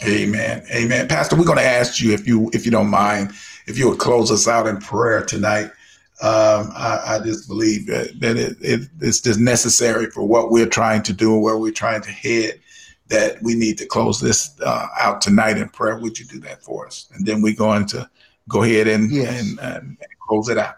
Amen. 0.06 0.64
Amen. 0.74 1.08
Pastor, 1.08 1.36
we're 1.36 1.46
going 1.46 1.58
to 1.58 1.64
ask 1.64 2.00
you 2.00 2.14
if 2.14 2.28
you 2.28 2.52
if 2.54 2.66
you 2.66 2.72
don't 2.72 2.90
mind, 2.90 3.32
if 3.66 3.78
you 3.78 3.90
would 3.90 4.00
close 4.00 4.32
us 4.32 4.48
out 4.48 4.68
in 4.68 4.78
prayer 4.78 5.26
tonight. 5.26 5.72
Um, 6.20 6.72
I, 6.76 7.02
I, 7.06 7.20
just 7.24 7.48
believe 7.48 7.86
that, 7.86 8.20
that 8.22 8.38
it, 8.38 8.58
it, 8.60 8.90
it's 9.02 9.22
just 9.22 9.40
necessary 9.40 10.10
for 10.10 10.28
what 10.28 10.50
we're 10.50 10.66
trying 10.66 11.04
to 11.04 11.14
do 11.14 11.34
and 11.34 11.44
where 11.44 11.60
we're 11.60 11.72
trying 11.72 12.02
to 12.02 12.10
head 12.10 12.60
that 13.10 13.42
we 13.44 13.54
need 13.54 13.78
to 13.78 13.86
close 13.86 14.20
this 14.20 14.60
uh, 14.62 14.88
out 15.00 15.22
tonight 15.22 15.58
in 15.58 15.70
prayer. 15.70 16.00
Would 16.00 16.18
you 16.18 16.26
do 16.26 16.40
that 16.40 16.64
for 16.64 16.88
us? 16.88 17.08
And 17.14 17.24
then 17.24 17.44
we're 17.44 17.54
going 17.54 17.86
to 17.88 18.10
go 18.50 18.64
ahead 18.64 18.88
and, 18.88 19.12
yes. 19.12 19.42
and, 19.42 19.60
and 19.60 19.98
close 20.28 20.50
it 20.50 20.58
out. 20.58 20.78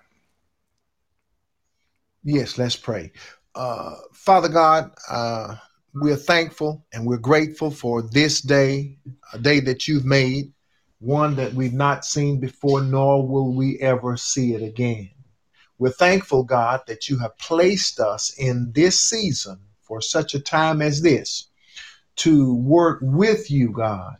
Yes, 2.31 2.59
let's 2.59 2.75
pray. 2.75 3.11
Uh, 3.55 3.95
Father 4.13 4.49
God, 4.49 4.91
uh, 5.09 5.55
we're 5.95 6.15
thankful 6.15 6.85
and 6.93 7.03
we're 7.03 7.17
grateful 7.17 7.71
for 7.71 8.03
this 8.03 8.39
day, 8.39 8.99
a 9.33 9.39
day 9.39 9.59
that 9.61 9.87
you've 9.87 10.05
made, 10.05 10.53
one 10.99 11.35
that 11.37 11.55
we've 11.55 11.73
not 11.73 12.05
seen 12.05 12.39
before, 12.39 12.83
nor 12.83 13.27
will 13.27 13.55
we 13.55 13.79
ever 13.79 14.15
see 14.15 14.53
it 14.53 14.61
again. 14.61 15.09
We're 15.79 15.89
thankful, 15.89 16.43
God, 16.43 16.81
that 16.85 17.09
you 17.09 17.17
have 17.17 17.35
placed 17.39 17.99
us 17.99 18.31
in 18.37 18.73
this 18.75 18.99
season 18.99 19.57
for 19.81 19.99
such 19.99 20.35
a 20.35 20.39
time 20.39 20.83
as 20.83 21.01
this 21.01 21.49
to 22.17 22.53
work 22.57 22.99
with 23.01 23.49
you, 23.49 23.71
God, 23.71 24.17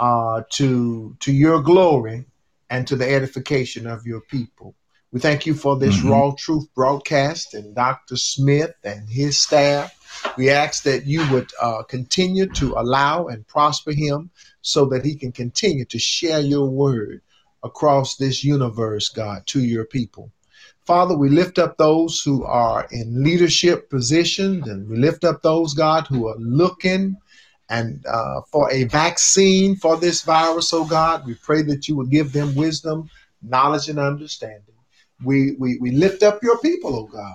uh, 0.00 0.42
to, 0.54 1.16
to 1.20 1.32
your 1.32 1.62
glory 1.62 2.24
and 2.70 2.88
to 2.88 2.96
the 2.96 3.08
edification 3.08 3.86
of 3.86 4.04
your 4.04 4.22
people. 4.22 4.74
We 5.12 5.20
thank 5.20 5.44
you 5.44 5.52
for 5.52 5.76
this 5.76 5.98
mm-hmm. 5.98 6.10
Raw 6.10 6.34
Truth 6.38 6.74
broadcast 6.74 7.52
and 7.52 7.74
Dr. 7.74 8.16
Smith 8.16 8.72
and 8.82 9.06
his 9.10 9.38
staff. 9.38 9.94
We 10.38 10.48
ask 10.48 10.84
that 10.84 11.04
you 11.04 11.30
would 11.30 11.50
uh, 11.60 11.82
continue 11.82 12.46
to 12.46 12.74
allow 12.78 13.26
and 13.26 13.46
prosper 13.46 13.92
him 13.92 14.30
so 14.62 14.86
that 14.86 15.04
he 15.04 15.14
can 15.14 15.30
continue 15.30 15.84
to 15.84 15.98
share 15.98 16.40
your 16.40 16.66
word 16.66 17.20
across 17.62 18.16
this 18.16 18.42
universe, 18.42 19.10
God, 19.10 19.46
to 19.48 19.60
your 19.60 19.84
people. 19.84 20.32
Father, 20.86 21.16
we 21.16 21.28
lift 21.28 21.58
up 21.58 21.76
those 21.76 22.22
who 22.22 22.44
are 22.44 22.88
in 22.90 23.22
leadership 23.22 23.90
positions, 23.90 24.66
and 24.66 24.88
we 24.88 24.96
lift 24.96 25.24
up 25.24 25.42
those, 25.42 25.74
God, 25.74 26.06
who 26.06 26.26
are 26.26 26.38
looking 26.38 27.16
and 27.68 28.04
uh, 28.06 28.40
for 28.50 28.70
a 28.72 28.84
vaccine 28.84 29.76
for 29.76 29.96
this 29.96 30.22
virus, 30.22 30.72
oh 30.72 30.84
God. 30.84 31.26
We 31.26 31.34
pray 31.34 31.62
that 31.62 31.86
you 31.86 31.96
would 31.96 32.10
give 32.10 32.32
them 32.32 32.54
wisdom, 32.54 33.10
knowledge, 33.42 33.88
and 33.88 33.98
understanding. 33.98 34.71
We, 35.24 35.52
we, 35.58 35.78
we 35.78 35.90
lift 35.92 36.22
up 36.22 36.42
your 36.42 36.58
people, 36.58 36.94
oh 36.96 37.06
God. 37.06 37.34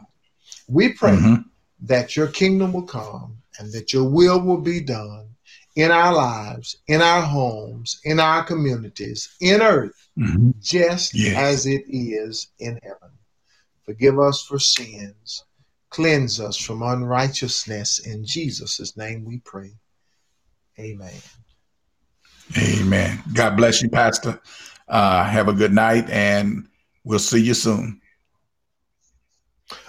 We 0.68 0.94
pray 0.94 1.16
mm-hmm. 1.16 1.42
that 1.82 2.16
your 2.16 2.28
kingdom 2.28 2.74
will 2.74 2.84
come 2.84 3.38
and 3.60 3.72
that 3.72 3.94
your 3.94 4.10
will 4.10 4.42
will 4.42 4.62
be 4.62 4.82
done 4.82 5.30
in 5.76 5.92
our 5.92 6.14
lives, 6.14 6.78
in 6.88 7.02
our 7.02 7.22
homes, 7.22 8.00
in 8.04 8.20
our 8.20 8.44
communities, 8.44 9.30
in 9.40 9.62
earth, 9.62 10.10
mm-hmm. 10.18 10.52
just 10.60 11.14
yes. 11.14 11.38
as 11.38 11.66
it 11.68 11.84
is 11.88 12.48
in 12.60 12.80
heaven. 12.82 13.12
Forgive 13.86 14.20
us 14.20 14.44
for 14.44 14.60
sins. 14.60 15.46
Cleanse 15.90 16.40
us 16.40 16.58
from 16.58 16.82
unrighteousness. 16.82 18.00
In 18.06 18.26
Jesus' 18.26 18.98
name 18.98 19.24
we 19.24 19.38
pray. 19.40 19.72
Amen. 20.80 21.14
Amen. 22.58 23.22
God 23.34 23.56
bless 23.56 23.82
you, 23.82 23.90
Pastor. 23.90 24.42
Uh, 24.88 25.24
have 25.26 25.48
a 25.48 25.54
good 25.54 25.74
night, 25.74 26.10
and 26.10 26.68
we'll 27.08 27.20
see 27.20 27.42
you 27.42 27.54
soon. 27.54 28.02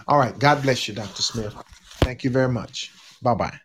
All 0.06 0.18
right. 0.18 0.38
God 0.38 0.62
bless 0.62 0.88
you, 0.88 0.94
Dr. 0.94 1.22
Smith. 1.22 1.54
Thank 2.00 2.24
you 2.24 2.30
very 2.30 2.48
much. 2.48 2.92
Bye 3.22 3.34
bye. 3.34 3.58